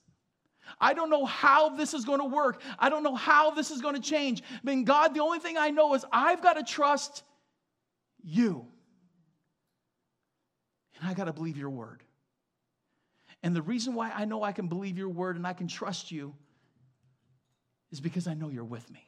I 0.81 0.93
don't 0.93 1.09
know 1.09 1.25
how 1.25 1.69
this 1.69 1.93
is 1.93 2.05
going 2.05 2.19
to 2.19 2.25
work. 2.25 2.61
I 2.77 2.89
don't 2.89 3.03
know 3.03 3.15
how 3.15 3.51
this 3.51 3.71
is 3.71 3.81
going 3.81 3.95
to 3.95 4.01
change. 4.01 4.43
I 4.51 4.59
mean, 4.63 4.83
God, 4.83 5.13
the 5.13 5.21
only 5.21 5.39
thing 5.39 5.57
I 5.57 5.69
know 5.69 5.93
is 5.93 6.03
I've 6.11 6.41
got 6.41 6.53
to 6.53 6.63
trust 6.63 7.23
you. 8.23 8.67
And 10.99 11.09
I 11.09 11.13
got 11.13 11.25
to 11.25 11.33
believe 11.33 11.57
your 11.57 11.69
word. 11.69 12.03
And 13.43 13.55
the 13.55 13.61
reason 13.61 13.93
why 13.93 14.11
I 14.11 14.25
know 14.25 14.43
I 14.43 14.51
can 14.51 14.67
believe 14.67 14.97
your 14.97 15.09
word 15.09 15.35
and 15.35 15.45
I 15.45 15.53
can 15.53 15.67
trust 15.67 16.11
you 16.11 16.33
is 17.91 17.99
because 17.99 18.27
I 18.27 18.33
know 18.33 18.49
you're 18.49 18.63
with 18.63 18.89
me. 18.91 19.07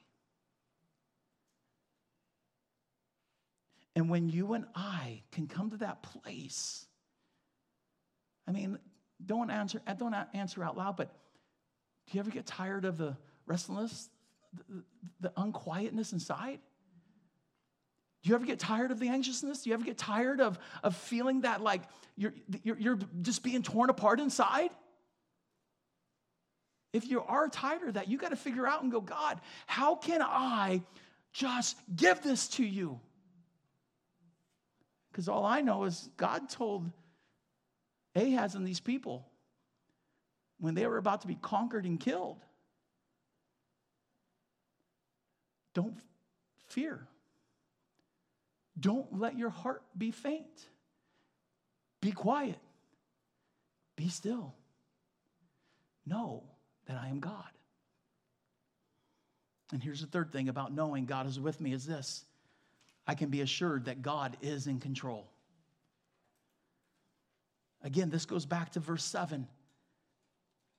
And 3.95 4.09
when 4.09 4.29
you 4.29 4.53
and 4.53 4.65
I 4.75 5.23
can 5.31 5.47
come 5.47 5.71
to 5.71 5.77
that 5.77 6.03
place, 6.03 6.85
I 8.47 8.51
mean, 8.51 8.77
don't 9.25 9.49
answer, 9.49 9.81
eh, 9.87 9.93
don't 9.95 10.13
answer 10.33 10.63
out 10.63 10.77
loud, 10.77 10.97
but 10.97 11.09
do 12.05 12.15
you 12.15 12.19
ever 12.19 12.29
get 12.29 12.45
tired 12.45 12.85
of 12.85 12.97
the 12.97 13.17
restlessness, 13.47 14.09
the, 14.53 14.83
the 15.19 15.33
unquietness 15.35 16.13
inside? 16.13 16.59
You 18.27 18.35
ever 18.35 18.45
get 18.45 18.59
tired 18.59 18.91
of 18.91 18.99
the 18.99 19.07
anxiousness? 19.09 19.63
Do 19.63 19.69
you 19.69 19.73
ever 19.73 19.85
get 19.85 19.97
tired 19.97 20.41
of, 20.41 20.59
of 20.83 20.95
feeling 20.95 21.41
that 21.41 21.61
like 21.61 21.83
you're, 22.15 22.33
you're, 22.63 22.77
you're 22.77 22.99
just 23.21 23.43
being 23.43 23.63
torn 23.63 23.89
apart 23.89 24.19
inside? 24.19 24.69
If 26.93 27.09
you 27.09 27.21
are 27.21 27.47
tired 27.47 27.87
of 27.87 27.93
that, 27.93 28.07
you 28.07 28.17
got 28.17 28.29
to 28.29 28.35
figure 28.35 28.67
out 28.67 28.83
and 28.83 28.91
go, 28.91 29.01
God, 29.01 29.39
how 29.65 29.95
can 29.95 30.21
I 30.21 30.81
just 31.31 31.77
give 31.95 32.21
this 32.21 32.47
to 32.49 32.65
you? 32.65 32.99
Because 35.11 35.29
all 35.29 35.45
I 35.45 35.61
know 35.61 35.85
is 35.85 36.09
God 36.17 36.49
told 36.49 36.89
Ahaz 38.15 38.55
and 38.55 38.67
these 38.67 38.79
people 38.79 39.27
when 40.59 40.73
they 40.73 40.87
were 40.87 40.97
about 40.97 41.21
to 41.21 41.27
be 41.27 41.35
conquered 41.35 41.85
and 41.85 41.99
killed, 41.99 42.41
don't 45.73 45.97
fear. 46.67 47.07
Don't 48.79 49.19
let 49.19 49.37
your 49.37 49.49
heart 49.49 49.83
be 49.97 50.11
faint. 50.11 50.67
Be 52.01 52.11
quiet. 52.11 52.59
Be 53.95 54.09
still. 54.09 54.53
Know 56.05 56.43
that 56.85 56.97
I 56.97 57.07
am 57.09 57.19
God. 57.19 57.49
And 59.73 59.83
here's 59.83 60.01
the 60.01 60.07
third 60.07 60.31
thing 60.31 60.47
about 60.47 60.73
knowing 60.73 61.05
God 61.05 61.27
is 61.27 61.39
with 61.39 61.59
me 61.59 61.73
is 61.73 61.85
this 61.85 62.23
I 63.05 63.15
can 63.15 63.29
be 63.29 63.41
assured 63.41 63.85
that 63.85 64.01
God 64.01 64.37
is 64.41 64.67
in 64.67 64.79
control. 64.79 65.27
Again, 67.83 68.09
this 68.09 68.25
goes 68.25 68.45
back 68.45 68.71
to 68.71 68.79
verse 68.79 69.03
7. 69.03 69.47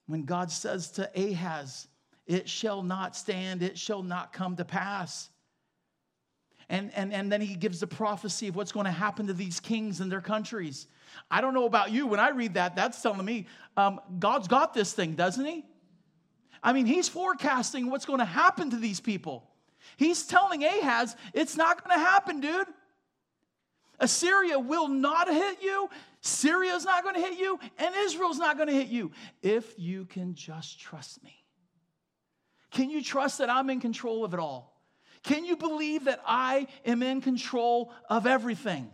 When 0.06 0.24
God 0.24 0.50
says 0.50 0.90
to 0.92 1.10
Ahaz, 1.14 1.86
It 2.26 2.48
shall 2.48 2.82
not 2.82 3.16
stand, 3.16 3.62
it 3.62 3.78
shall 3.78 4.02
not 4.02 4.32
come 4.32 4.56
to 4.56 4.64
pass. 4.64 5.30
And, 6.70 6.92
and, 6.94 7.12
and 7.12 7.32
then 7.32 7.40
he 7.40 7.54
gives 7.54 7.80
the 7.80 7.86
prophecy 7.86 8.48
of 8.48 8.56
what's 8.56 8.72
going 8.72 8.84
to 8.84 8.92
happen 8.92 9.26
to 9.28 9.32
these 9.32 9.58
kings 9.58 10.00
and 10.00 10.12
their 10.12 10.20
countries. 10.20 10.86
I 11.30 11.40
don't 11.40 11.54
know 11.54 11.64
about 11.64 11.90
you. 11.90 12.06
When 12.06 12.20
I 12.20 12.30
read 12.30 12.54
that, 12.54 12.76
that's 12.76 13.00
telling 13.00 13.24
me 13.24 13.46
um, 13.76 14.00
God's 14.18 14.48
got 14.48 14.74
this 14.74 14.92
thing, 14.92 15.14
doesn't 15.14 15.44
he? 15.44 15.64
I 16.62 16.72
mean, 16.72 16.86
he's 16.86 17.08
forecasting 17.08 17.90
what's 17.90 18.04
going 18.04 18.18
to 18.18 18.24
happen 18.24 18.70
to 18.70 18.76
these 18.76 19.00
people. 19.00 19.48
He's 19.96 20.26
telling 20.26 20.64
Ahaz, 20.64 21.16
it's 21.32 21.56
not 21.56 21.82
going 21.82 21.98
to 21.98 22.04
happen, 22.04 22.40
dude. 22.40 22.66
Assyria 24.00 24.58
will 24.58 24.88
not 24.88 25.28
hit 25.28 25.62
you. 25.62 25.88
Syria 26.20 26.74
is 26.74 26.84
not 26.84 27.02
going 27.02 27.14
to 27.14 27.20
hit 27.20 27.38
you. 27.38 27.58
And 27.78 27.94
Israel's 27.96 28.38
not 28.38 28.56
going 28.56 28.68
to 28.68 28.74
hit 28.74 28.88
you 28.88 29.12
if 29.42 29.74
you 29.78 30.04
can 30.04 30.34
just 30.34 30.78
trust 30.80 31.22
me. 31.24 31.34
Can 32.70 32.90
you 32.90 33.02
trust 33.02 33.38
that 33.38 33.48
I'm 33.48 33.70
in 33.70 33.80
control 33.80 34.24
of 34.24 34.34
it 34.34 34.40
all? 34.40 34.77
Can 35.22 35.44
you 35.44 35.56
believe 35.56 36.04
that 36.04 36.20
I 36.26 36.66
am 36.84 37.02
in 37.02 37.20
control 37.20 37.92
of 38.08 38.26
everything? 38.26 38.90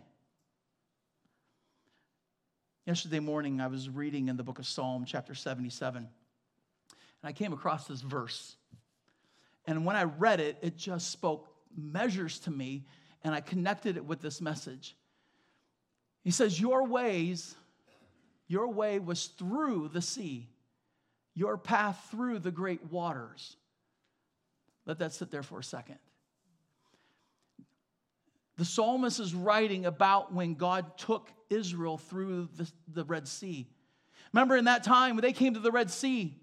Yesterday 2.87 3.21
morning, 3.21 3.61
I 3.61 3.69
was 3.69 3.89
reading 3.89 4.29
in 4.29 4.37
the 4.37 4.43
book 4.43 4.59
of 4.59 4.67
Psalm, 4.67 5.05
chapter 5.07 5.35
77, 5.35 5.97
and 5.97 6.09
I 7.23 7.33
came 7.33 7.53
across 7.53 7.87
this 7.87 8.03
verse. 8.03 8.57
And 9.67 9.87
when 9.87 9.97
I 9.97 10.05
read 10.05 10.41
it, 10.41 10.59
it 10.61 10.77
just 10.77 11.11
spoke 11.11 11.49
measures 11.75 12.39
to 12.41 12.51
me, 12.51 12.85
and 13.23 13.35
I 13.35 13.41
connected 13.41 13.97
it 13.97 14.05
with 14.05 14.21
this 14.21 14.43
message. 14.43 14.97
He 16.23 16.31
says, 16.31 16.61
Your 16.61 16.87
ways, 16.87 17.55
your 18.49 18.69
way 18.69 18.99
was 18.99 19.27
through 19.27 19.89
the 19.89 20.03
sea, 20.03 20.51
your 21.35 21.57
path 21.57 22.09
through 22.11 22.41
the 22.41 22.51
great 22.51 22.93
waters. 22.93 23.57
Let 24.87 24.99
that 24.99 25.15
sit 25.15 25.31
there 25.31 25.43
for 25.43 25.59
a 25.59 25.65
second. 25.65 25.99
The 28.57 28.65
psalmist 28.65 29.21
is 29.21 29.35
writing 29.35 29.87
about 29.87 30.33
when 30.33 30.55
God 30.55 30.97
took 30.97 31.31
Israel 31.51 31.99
through 31.99 32.49
the, 32.57 32.71
the 32.93 33.05
Red 33.05 33.27
Sea. 33.27 33.67
Remember 34.33 34.57
in 34.57 34.67
that 34.67 34.85
time 34.85 35.17
when 35.17 35.23
they 35.23 35.33
came 35.33 35.55
to 35.55 35.61
the 35.61 35.73
Red 35.73 35.91
Sea, 35.91 36.37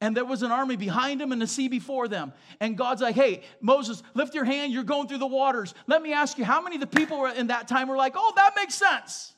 and 0.00 0.14
there 0.14 0.24
was 0.24 0.42
an 0.42 0.50
army 0.50 0.76
behind 0.76 1.20
them 1.20 1.32
and 1.32 1.40
the 1.40 1.46
sea 1.46 1.68
before 1.68 2.08
them. 2.08 2.34
And 2.60 2.76
God's 2.76 3.00
like, 3.00 3.14
hey, 3.14 3.42
Moses, 3.62 4.02
lift 4.12 4.34
your 4.34 4.44
hand. 4.44 4.72
You're 4.72 4.82
going 4.82 5.08
through 5.08 5.18
the 5.18 5.26
waters. 5.26 5.72
Let 5.86 6.02
me 6.02 6.12
ask 6.12 6.36
you, 6.36 6.44
how 6.44 6.60
many 6.60 6.76
of 6.76 6.80
the 6.80 6.86
people 6.86 7.24
in 7.24 7.46
that 7.46 7.68
time 7.68 7.88
were 7.88 7.96
like, 7.96 8.12
oh, 8.14 8.32
that 8.36 8.52
makes 8.54 8.74
sense? 8.74 9.32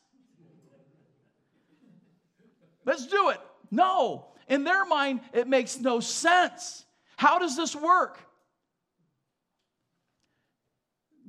Let's 2.84 3.06
do 3.06 3.28
it. 3.28 3.40
No. 3.70 4.26
In 4.48 4.64
their 4.64 4.84
mind, 4.84 5.20
it 5.32 5.46
makes 5.46 5.78
no 5.78 6.00
sense. 6.00 6.84
How 7.16 7.38
does 7.38 7.56
this 7.56 7.76
work? 7.76 8.18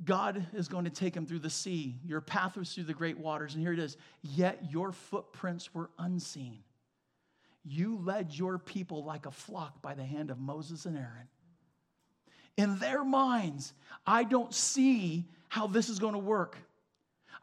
God 0.08 0.46
is 0.54 0.68
going 0.68 0.86
to 0.86 0.90
take 0.90 1.14
him 1.14 1.26
through 1.26 1.40
the 1.40 1.50
sea. 1.50 1.94
Your 2.02 2.22
path 2.22 2.56
was 2.56 2.72
through 2.72 2.84
the 2.84 2.94
great 2.94 3.18
waters. 3.18 3.52
And 3.52 3.62
here 3.62 3.74
it 3.74 3.78
is. 3.78 3.98
Yet 4.22 4.70
your 4.70 4.90
footprints 4.90 5.74
were 5.74 5.90
unseen. 5.98 6.60
You 7.62 8.00
led 8.02 8.32
your 8.32 8.56
people 8.56 9.04
like 9.04 9.26
a 9.26 9.30
flock 9.30 9.82
by 9.82 9.92
the 9.92 10.04
hand 10.04 10.30
of 10.30 10.38
Moses 10.38 10.86
and 10.86 10.96
Aaron. 10.96 11.28
In 12.56 12.78
their 12.78 13.04
minds, 13.04 13.74
I 14.06 14.24
don't 14.24 14.54
see 14.54 15.26
how 15.50 15.66
this 15.66 15.90
is 15.90 15.98
going 15.98 16.14
to 16.14 16.18
work. 16.18 16.56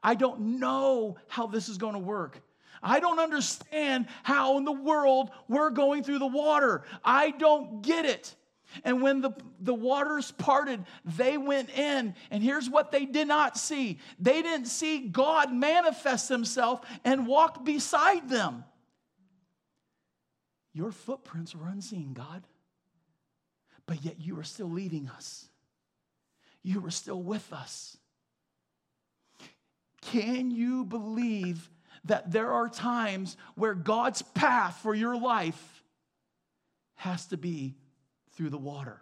I 0.01 0.15
don't 0.15 0.59
know 0.59 1.17
how 1.27 1.45
this 1.45 1.69
is 1.69 1.77
going 1.77 1.93
to 1.93 1.99
work. 1.99 2.41
I 2.81 2.99
don't 2.99 3.19
understand 3.19 4.07
how 4.23 4.57
in 4.57 4.65
the 4.65 4.71
world 4.71 5.29
we're 5.47 5.69
going 5.69 6.03
through 6.03 6.19
the 6.19 6.25
water. 6.25 6.81
I 7.03 7.29
don't 7.29 7.83
get 7.83 8.05
it. 8.05 8.35
And 8.83 9.01
when 9.01 9.21
the, 9.21 9.31
the 9.59 9.73
waters 9.73 10.31
parted, 10.31 10.83
they 11.03 11.37
went 11.37 11.69
in. 11.69 12.15
And 12.31 12.43
here's 12.43 12.69
what 12.69 12.91
they 12.91 13.05
did 13.05 13.27
not 13.27 13.57
see 13.57 13.99
they 14.19 14.41
didn't 14.41 14.67
see 14.67 14.99
God 14.99 15.53
manifest 15.53 16.29
himself 16.29 16.81
and 17.03 17.27
walk 17.27 17.63
beside 17.63 18.29
them. 18.29 18.63
Your 20.73 20.91
footprints 20.91 21.55
were 21.55 21.67
unseen, 21.67 22.13
God, 22.13 22.43
but 23.85 24.03
yet 24.03 24.19
you 24.19 24.37
are 24.39 24.43
still 24.43 24.69
leading 24.69 25.07
us. 25.07 25.47
You 26.63 26.85
are 26.85 26.91
still 26.91 27.21
with 27.21 27.53
us. 27.53 27.95
Can 30.01 30.51
you 30.51 30.83
believe 30.83 31.69
that 32.05 32.31
there 32.31 32.51
are 32.51 32.69
times 32.69 33.37
where 33.55 33.73
God's 33.73 34.21
path 34.21 34.79
for 34.81 34.93
your 34.93 35.17
life 35.17 35.83
has 36.95 37.25
to 37.27 37.37
be 37.37 37.75
through 38.35 38.49
the 38.49 38.57
water? 38.57 39.01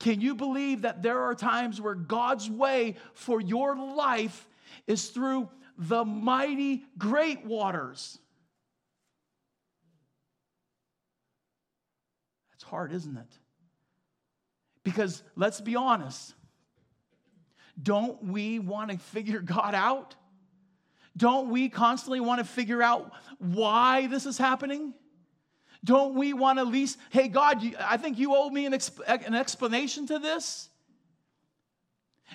Can 0.00 0.20
you 0.20 0.34
believe 0.34 0.82
that 0.82 1.02
there 1.02 1.22
are 1.22 1.34
times 1.34 1.80
where 1.80 1.94
God's 1.94 2.50
way 2.50 2.96
for 3.14 3.40
your 3.40 3.76
life 3.76 4.48
is 4.86 5.08
through 5.08 5.48
the 5.78 6.04
mighty 6.04 6.84
great 6.98 7.44
waters? 7.44 8.18
That's 12.50 12.64
hard, 12.64 12.92
isn't 12.92 13.16
it? 13.16 13.38
Because 14.82 15.22
let's 15.36 15.60
be 15.60 15.76
honest, 15.76 16.34
Don't 17.80 18.22
we 18.24 18.58
want 18.58 18.90
to 18.90 18.98
figure 18.98 19.40
God 19.40 19.74
out? 19.74 20.14
Don't 21.16 21.50
we 21.50 21.68
constantly 21.68 22.20
want 22.20 22.38
to 22.38 22.44
figure 22.44 22.82
out 22.82 23.12
why 23.38 24.06
this 24.06 24.26
is 24.26 24.38
happening? 24.38 24.94
Don't 25.84 26.14
we 26.14 26.32
want 26.32 26.58
to 26.58 26.62
at 26.62 26.68
least, 26.68 26.98
hey, 27.10 27.28
God, 27.28 27.62
I 27.78 27.98
think 27.98 28.18
you 28.18 28.34
owe 28.34 28.48
me 28.48 28.64
an, 28.64 28.72
exp- 28.72 29.06
an 29.06 29.34
explanation 29.34 30.06
to 30.06 30.18
this? 30.18 30.70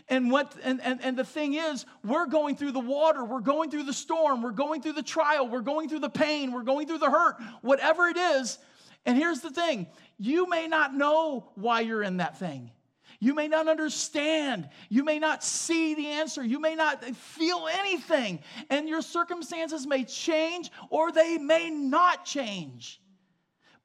And 0.07 0.31
what 0.31 0.55
and, 0.63 0.79
and, 0.81 1.03
and 1.03 1.17
the 1.17 1.25
thing 1.25 1.55
is, 1.55 1.85
we're 2.05 2.27
going 2.27 2.55
through 2.55 2.71
the 2.71 2.79
water, 2.79 3.25
we're 3.25 3.41
going 3.41 3.71
through 3.71 3.83
the 3.83 3.93
storm, 3.93 4.43
we're 4.43 4.51
going 4.51 4.81
through 4.81 4.93
the 4.93 5.03
trial, 5.03 5.47
we're 5.47 5.61
going 5.61 5.89
through 5.89 5.99
the 5.99 6.09
pain, 6.09 6.53
we're 6.53 6.63
going 6.63 6.87
through 6.87 6.99
the 6.99 7.09
hurt, 7.09 7.37
whatever 7.61 8.07
it 8.07 8.17
is. 8.17 8.59
And 9.05 9.17
here's 9.17 9.41
the 9.41 9.49
thing 9.49 9.87
you 10.17 10.47
may 10.47 10.67
not 10.67 10.93
know 10.93 11.49
why 11.55 11.81
you're 11.81 12.03
in 12.03 12.17
that 12.17 12.37
thing. 12.37 12.71
You 13.21 13.33
may 13.33 13.49
not 13.49 13.67
understand. 13.67 14.69
You 14.87 15.03
may 15.03 15.19
not 15.19 15.43
see 15.43 15.93
the 15.93 16.07
answer. 16.07 16.41
You 16.43 16.59
may 16.59 16.75
not 16.75 17.03
feel 17.03 17.67
anything. 17.69 18.39
And 18.69 18.87
your 18.87 19.01
circumstances 19.01 19.85
may 19.85 20.05
change 20.05 20.71
or 20.89 21.11
they 21.11 21.37
may 21.37 21.69
not 21.69 22.23
change. 22.23 23.01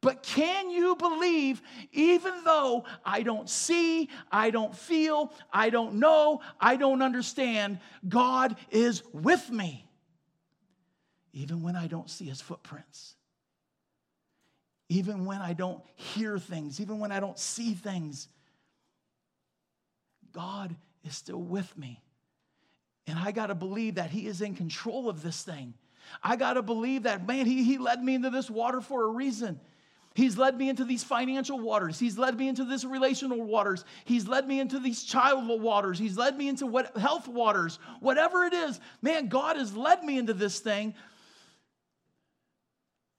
But 0.04 0.22
can 0.22 0.68
you 0.68 0.96
believe, 0.96 1.62
even 1.90 2.34
though 2.44 2.84
I 3.06 3.22
don't 3.22 3.48
see, 3.48 4.10
I 4.30 4.50
don't 4.50 4.76
feel, 4.76 5.32
I 5.50 5.70
don't 5.70 5.94
know, 5.94 6.42
I 6.60 6.76
don't 6.76 7.00
understand, 7.00 7.78
God 8.06 8.54
is 8.70 9.02
with 9.14 9.48
me? 9.48 9.88
Even 11.32 11.62
when 11.62 11.74
I 11.74 11.86
don't 11.86 12.10
see 12.10 12.26
his 12.26 12.42
footprints, 12.42 13.16
even 14.90 15.24
when 15.24 15.40
I 15.40 15.54
don't 15.54 15.82
hear 15.94 16.38
things, 16.38 16.82
even 16.82 16.98
when 16.98 17.10
I 17.10 17.18
don't 17.18 17.38
see 17.38 17.72
things, 17.72 18.28
God 20.32 20.76
is 21.02 21.16
still 21.16 21.40
with 21.40 21.78
me. 21.78 22.02
And 23.06 23.18
I 23.18 23.32
got 23.32 23.46
to 23.46 23.54
believe 23.54 23.94
that 23.94 24.10
He 24.10 24.26
is 24.26 24.42
in 24.42 24.54
control 24.54 25.08
of 25.08 25.22
this 25.22 25.42
thing. 25.42 25.72
I 26.22 26.36
got 26.36 26.54
to 26.54 26.62
believe 26.62 27.04
that, 27.04 27.26
man, 27.26 27.46
he, 27.46 27.64
he 27.64 27.78
led 27.78 28.02
me 28.02 28.14
into 28.14 28.28
this 28.28 28.50
water 28.50 28.82
for 28.82 29.04
a 29.04 29.08
reason. 29.08 29.60
He's 30.14 30.38
led 30.38 30.56
me 30.56 30.68
into 30.68 30.84
these 30.84 31.02
financial 31.02 31.58
waters. 31.58 31.98
He's 31.98 32.16
led 32.16 32.38
me 32.38 32.46
into 32.46 32.64
this 32.64 32.84
relational 32.84 33.42
waters. 33.42 33.84
He's 34.04 34.28
led 34.28 34.46
me 34.46 34.60
into 34.60 34.78
these 34.78 35.02
child 35.02 35.60
waters. 35.60 35.98
He's 35.98 36.16
led 36.16 36.38
me 36.38 36.48
into 36.48 36.66
what 36.66 36.96
health 36.96 37.26
waters. 37.26 37.80
Whatever 37.98 38.44
it 38.44 38.52
is, 38.52 38.78
man, 39.02 39.26
God 39.26 39.56
has 39.56 39.76
led 39.76 40.04
me 40.04 40.16
into 40.16 40.32
this 40.32 40.60
thing. 40.60 40.94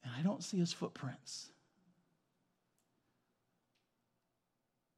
And 0.05 0.13
I 0.17 0.21
don't 0.21 0.41
see 0.41 0.57
his 0.57 0.71
footprints. 0.71 1.49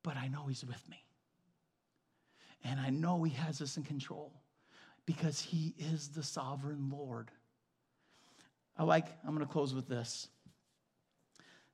But 0.03 0.17
I 0.17 0.27
know 0.27 0.45
he's 0.45 0.63
with 0.63 0.87
me. 0.87 1.03
And 2.63 2.79
I 2.79 2.91
know 2.91 3.23
he 3.23 3.33
has 3.33 3.59
us 3.59 3.75
in 3.75 3.83
control 3.83 4.31
because 5.07 5.41
he 5.41 5.73
is 5.79 6.09
the 6.09 6.21
sovereign 6.21 6.91
Lord. 6.91 7.31
I 8.77 8.83
like, 8.83 9.07
I'm 9.25 9.33
going 9.33 9.45
to 9.45 9.51
close 9.51 9.73
with 9.73 9.87
this. 9.87 10.27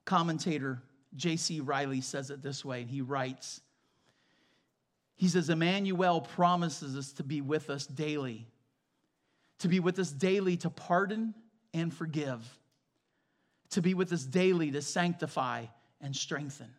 Commentator 0.05 0.81
J.C. 1.15 1.59
Ryle 1.59 2.01
says 2.01 2.29
it 2.29 2.41
this 2.41 2.65
way. 2.65 2.83
He 2.83 3.01
writes, 3.01 3.61
he 5.15 5.27
says, 5.27 5.49
Emmanuel 5.49 6.21
promises 6.21 6.97
us 6.97 7.13
to 7.13 7.23
be 7.23 7.41
with 7.41 7.69
us 7.69 7.85
daily, 7.85 8.47
to 9.59 9.67
be 9.67 9.79
with 9.79 9.99
us 9.99 10.11
daily 10.11 10.57
to 10.57 10.69
pardon 10.69 11.33
and 11.73 11.93
forgive, 11.93 12.41
to 13.69 13.81
be 13.81 13.93
with 13.93 14.11
us 14.11 14.23
daily 14.23 14.71
to 14.71 14.81
sanctify 14.81 15.65
and 16.01 16.15
strengthen, 16.15 16.69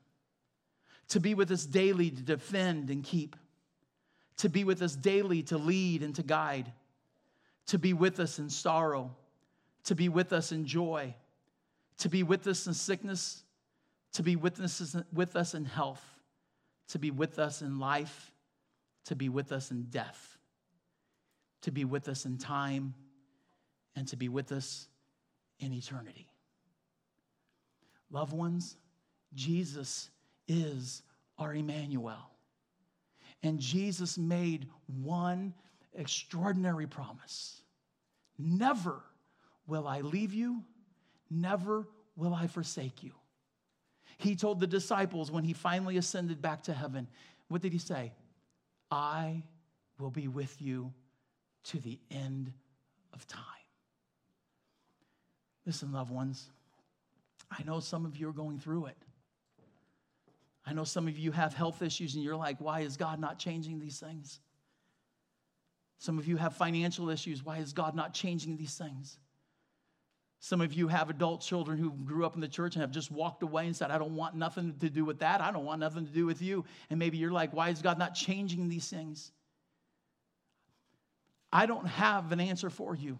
to 1.08 1.20
be 1.20 1.34
with 1.34 1.50
us 1.50 1.64
daily 1.64 2.10
to 2.10 2.22
defend 2.22 2.90
and 2.90 3.04
keep, 3.04 3.36
to 4.38 4.48
be 4.48 4.64
with 4.64 4.82
us 4.82 4.96
daily 4.96 5.42
to 5.44 5.56
lead 5.56 6.02
and 6.02 6.16
to 6.16 6.22
guide, 6.22 6.72
to 7.66 7.78
be 7.78 7.92
with 7.92 8.18
us 8.18 8.38
in 8.38 8.50
sorrow, 8.50 9.14
to 9.84 9.94
be 9.94 10.08
with 10.08 10.32
us 10.32 10.50
in 10.50 10.66
joy 10.66 11.14
to 11.98 12.08
be 12.08 12.22
with 12.22 12.46
us 12.46 12.66
in 12.66 12.74
sickness, 12.74 13.44
to 14.12 14.22
be 14.22 14.36
witnesses 14.36 14.96
with 15.12 15.36
us 15.36 15.54
in 15.54 15.64
health, 15.64 16.04
to 16.88 16.98
be 16.98 17.10
with 17.10 17.38
us 17.38 17.62
in 17.62 17.78
life, 17.78 18.32
to 19.06 19.16
be 19.16 19.28
with 19.28 19.52
us 19.52 19.70
in 19.70 19.84
death, 19.84 20.38
to 21.62 21.70
be 21.70 21.84
with 21.84 22.08
us 22.08 22.24
in 22.24 22.38
time, 22.38 22.94
and 23.96 24.08
to 24.08 24.16
be 24.16 24.28
with 24.28 24.52
us 24.52 24.88
in 25.60 25.72
eternity. 25.72 26.28
Loved 28.10 28.32
ones, 28.32 28.76
Jesus 29.34 30.10
is 30.46 31.02
our 31.38 31.54
Emmanuel. 31.54 32.30
And 33.42 33.58
Jesus 33.58 34.16
made 34.16 34.68
one 34.86 35.54
extraordinary 35.94 36.86
promise 36.86 37.60
Never 38.36 39.00
will 39.66 39.86
I 39.86 40.00
leave 40.00 40.34
you 40.34 40.64
Never 41.30 41.86
will 42.16 42.34
I 42.34 42.46
forsake 42.46 43.02
you. 43.02 43.12
He 44.18 44.36
told 44.36 44.60
the 44.60 44.66
disciples 44.66 45.30
when 45.30 45.44
he 45.44 45.52
finally 45.52 45.96
ascended 45.96 46.40
back 46.40 46.62
to 46.64 46.72
heaven, 46.72 47.08
what 47.48 47.62
did 47.62 47.72
he 47.72 47.78
say? 47.78 48.12
I 48.90 49.42
will 49.98 50.10
be 50.10 50.28
with 50.28 50.60
you 50.60 50.92
to 51.64 51.78
the 51.78 51.98
end 52.10 52.52
of 53.12 53.26
time. 53.26 53.42
Listen, 55.66 55.92
loved 55.92 56.10
ones, 56.10 56.50
I 57.50 57.62
know 57.64 57.80
some 57.80 58.04
of 58.04 58.16
you 58.16 58.28
are 58.28 58.32
going 58.32 58.58
through 58.58 58.86
it. 58.86 58.96
I 60.66 60.72
know 60.72 60.84
some 60.84 61.08
of 61.08 61.18
you 61.18 61.32
have 61.32 61.54
health 61.54 61.82
issues 61.82 62.14
and 62.14 62.24
you're 62.24 62.36
like, 62.36 62.58
why 62.58 62.80
is 62.80 62.96
God 62.96 63.18
not 63.20 63.38
changing 63.38 63.78
these 63.78 63.98
things? 63.98 64.40
Some 65.98 66.18
of 66.18 66.26
you 66.26 66.36
have 66.36 66.56
financial 66.56 67.10
issues. 67.10 67.44
Why 67.44 67.58
is 67.58 67.72
God 67.72 67.94
not 67.94 68.14
changing 68.14 68.56
these 68.56 68.76
things? 68.76 69.18
Some 70.44 70.60
of 70.60 70.74
you 70.74 70.88
have 70.88 71.08
adult 71.08 71.40
children 71.40 71.78
who 71.78 71.90
grew 71.90 72.26
up 72.26 72.34
in 72.34 72.42
the 72.42 72.48
church 72.48 72.74
and 72.74 72.82
have 72.82 72.90
just 72.90 73.10
walked 73.10 73.42
away 73.42 73.64
and 73.64 73.74
said, 73.74 73.90
I 73.90 73.96
don't 73.96 74.14
want 74.14 74.34
nothing 74.34 74.74
to 74.80 74.90
do 74.90 75.02
with 75.02 75.20
that. 75.20 75.40
I 75.40 75.50
don't 75.50 75.64
want 75.64 75.80
nothing 75.80 76.04
to 76.04 76.12
do 76.12 76.26
with 76.26 76.42
you. 76.42 76.66
And 76.90 76.98
maybe 76.98 77.16
you're 77.16 77.32
like, 77.32 77.54
why 77.54 77.70
is 77.70 77.80
God 77.80 77.98
not 77.98 78.14
changing 78.14 78.68
these 78.68 78.86
things? 78.86 79.32
I 81.50 81.64
don't 81.64 81.86
have 81.86 82.30
an 82.30 82.40
answer 82.40 82.68
for 82.68 82.94
you. 82.94 83.18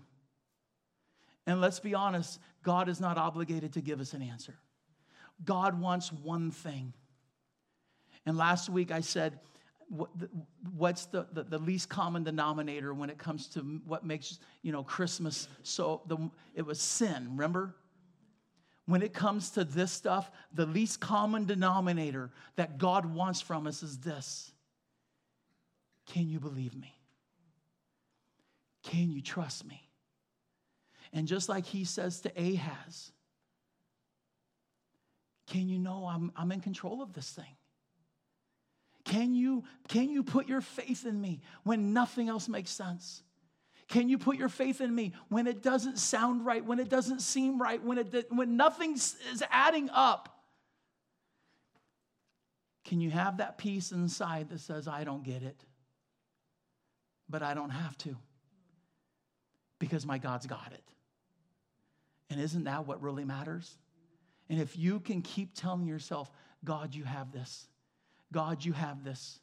And 1.46 1.62
let's 1.62 1.80
be 1.80 1.94
honest, 1.94 2.38
God 2.62 2.90
is 2.90 3.00
not 3.00 3.16
obligated 3.16 3.72
to 3.72 3.80
give 3.80 4.00
us 4.00 4.12
an 4.12 4.20
answer. 4.20 4.56
God 5.46 5.80
wants 5.80 6.12
one 6.12 6.50
thing. 6.50 6.92
And 8.26 8.36
last 8.36 8.68
week 8.68 8.90
I 8.90 9.00
said, 9.00 9.40
what's 10.76 11.06
the, 11.06 11.26
the, 11.32 11.44
the, 11.44 11.58
least 11.58 11.88
common 11.88 12.24
denominator 12.24 12.94
when 12.94 13.10
it 13.10 13.18
comes 13.18 13.46
to 13.48 13.60
what 13.86 14.04
makes 14.04 14.38
you 14.62 14.72
know 14.72 14.82
christmas 14.82 15.48
so 15.62 16.02
the, 16.06 16.16
it 16.54 16.64
was 16.64 16.80
sin 16.80 17.28
remember? 17.30 17.74
When 18.86 19.00
it 19.00 19.14
comes 19.14 19.50
to 19.50 19.64
this 19.64 19.92
stuff 19.92 20.30
the 20.52 20.66
least 20.66 21.00
common 21.00 21.46
denominator 21.46 22.30
that 22.56 22.78
god 22.78 23.06
wants 23.06 23.40
from 23.40 23.66
us 23.66 23.82
is 23.82 23.98
this. 23.98 24.52
Can 26.06 26.28
you 26.28 26.38
believe 26.38 26.74
me? 26.74 26.94
Can 28.82 29.10
you 29.10 29.22
trust 29.22 29.66
me? 29.66 29.80
And 31.14 31.26
just 31.26 31.48
like 31.48 31.64
he 31.64 31.84
says 31.84 32.20
to 32.22 32.32
ahaz 32.36 33.12
can 35.46 35.68
you 35.68 35.78
know 35.78 36.06
i'm, 36.06 36.32
I'm 36.36 36.52
in 36.52 36.60
control 36.60 37.02
of 37.02 37.12
this 37.12 37.30
thing 37.30 37.56
can 39.04 39.34
you, 39.34 39.64
can 39.88 40.08
you 40.08 40.22
put 40.22 40.48
your 40.48 40.60
faith 40.60 41.04
in 41.04 41.20
me 41.20 41.40
when 41.62 41.92
nothing 41.92 42.28
else 42.28 42.48
makes 42.48 42.70
sense? 42.70 43.22
Can 43.88 44.08
you 44.08 44.16
put 44.16 44.36
your 44.36 44.48
faith 44.48 44.80
in 44.80 44.94
me 44.94 45.12
when 45.28 45.46
it 45.46 45.62
doesn't 45.62 45.98
sound 45.98 46.46
right, 46.46 46.64
when 46.64 46.78
it 46.78 46.88
doesn't 46.88 47.20
seem 47.20 47.60
right, 47.60 47.82
when, 47.82 47.98
it, 47.98 48.26
when 48.30 48.56
nothing 48.56 48.94
is 48.94 49.44
adding 49.50 49.90
up? 49.90 50.30
Can 52.84 53.00
you 53.00 53.10
have 53.10 53.38
that 53.38 53.58
peace 53.58 53.92
inside 53.92 54.48
that 54.50 54.60
says, 54.60 54.88
I 54.88 55.04
don't 55.04 55.22
get 55.22 55.42
it, 55.42 55.64
but 57.28 57.42
I 57.42 57.54
don't 57.54 57.70
have 57.70 57.96
to 57.98 58.16
because 59.78 60.06
my 60.06 60.18
God's 60.18 60.46
got 60.46 60.72
it? 60.72 60.82
And 62.30 62.40
isn't 62.40 62.64
that 62.64 62.86
what 62.86 63.02
really 63.02 63.24
matters? 63.24 63.76
And 64.48 64.60
if 64.60 64.78
you 64.78 65.00
can 65.00 65.20
keep 65.20 65.54
telling 65.54 65.86
yourself, 65.86 66.30
God, 66.64 66.94
you 66.94 67.04
have 67.04 67.32
this. 67.32 67.66
God, 68.32 68.64
you 68.64 68.72
have 68.72 69.04
this. 69.04 69.38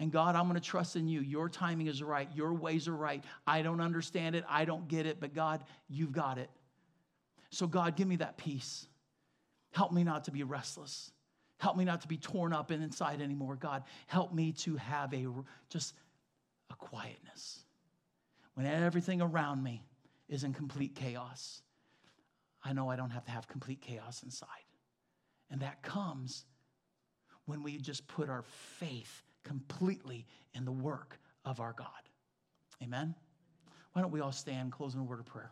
And 0.00 0.12
God, 0.12 0.36
I'm 0.36 0.44
going 0.44 0.54
to 0.54 0.60
trust 0.60 0.94
in 0.94 1.08
you. 1.08 1.20
Your 1.20 1.48
timing 1.48 1.88
is 1.88 2.02
right. 2.02 2.28
Your 2.34 2.54
ways 2.54 2.86
are 2.86 2.94
right. 2.94 3.24
I 3.46 3.62
don't 3.62 3.80
understand 3.80 4.36
it. 4.36 4.44
I 4.48 4.64
don't 4.64 4.86
get 4.86 5.06
it. 5.06 5.18
But 5.20 5.34
God, 5.34 5.64
you've 5.88 6.12
got 6.12 6.38
it. 6.38 6.50
So, 7.50 7.66
God, 7.66 7.96
give 7.96 8.06
me 8.06 8.16
that 8.16 8.36
peace. 8.36 8.86
Help 9.72 9.92
me 9.92 10.04
not 10.04 10.24
to 10.24 10.30
be 10.30 10.44
restless. 10.44 11.10
Help 11.58 11.76
me 11.76 11.84
not 11.84 12.02
to 12.02 12.08
be 12.08 12.16
torn 12.16 12.52
up 12.52 12.70
inside 12.70 13.20
anymore. 13.20 13.56
God, 13.56 13.82
help 14.06 14.32
me 14.32 14.52
to 14.52 14.76
have 14.76 15.12
a 15.12 15.26
just 15.68 15.94
a 16.70 16.74
quietness 16.74 17.64
when 18.54 18.66
everything 18.66 19.20
around 19.20 19.62
me 19.62 19.82
is 20.28 20.44
in 20.44 20.52
complete 20.52 20.94
chaos. 20.94 21.62
I 22.64 22.72
know 22.72 22.88
I 22.88 22.96
don't 22.96 23.10
have 23.10 23.24
to 23.24 23.30
have 23.30 23.48
complete 23.48 23.80
chaos 23.80 24.22
inside. 24.22 24.48
And 25.50 25.60
that 25.62 25.82
comes 25.82 26.44
when 27.48 27.62
we 27.62 27.78
just 27.78 28.06
put 28.06 28.28
our 28.28 28.42
faith 28.42 29.22
completely 29.42 30.26
in 30.54 30.66
the 30.66 30.72
work 30.72 31.18
of 31.46 31.60
our 31.60 31.72
God. 31.72 31.88
Amen? 32.82 33.14
Why 33.94 34.02
don't 34.02 34.10
we 34.10 34.20
all 34.20 34.32
stand, 34.32 34.70
close 34.70 34.94
in 34.94 35.00
a 35.00 35.04
word 35.04 35.18
of 35.18 35.26
prayer? 35.26 35.50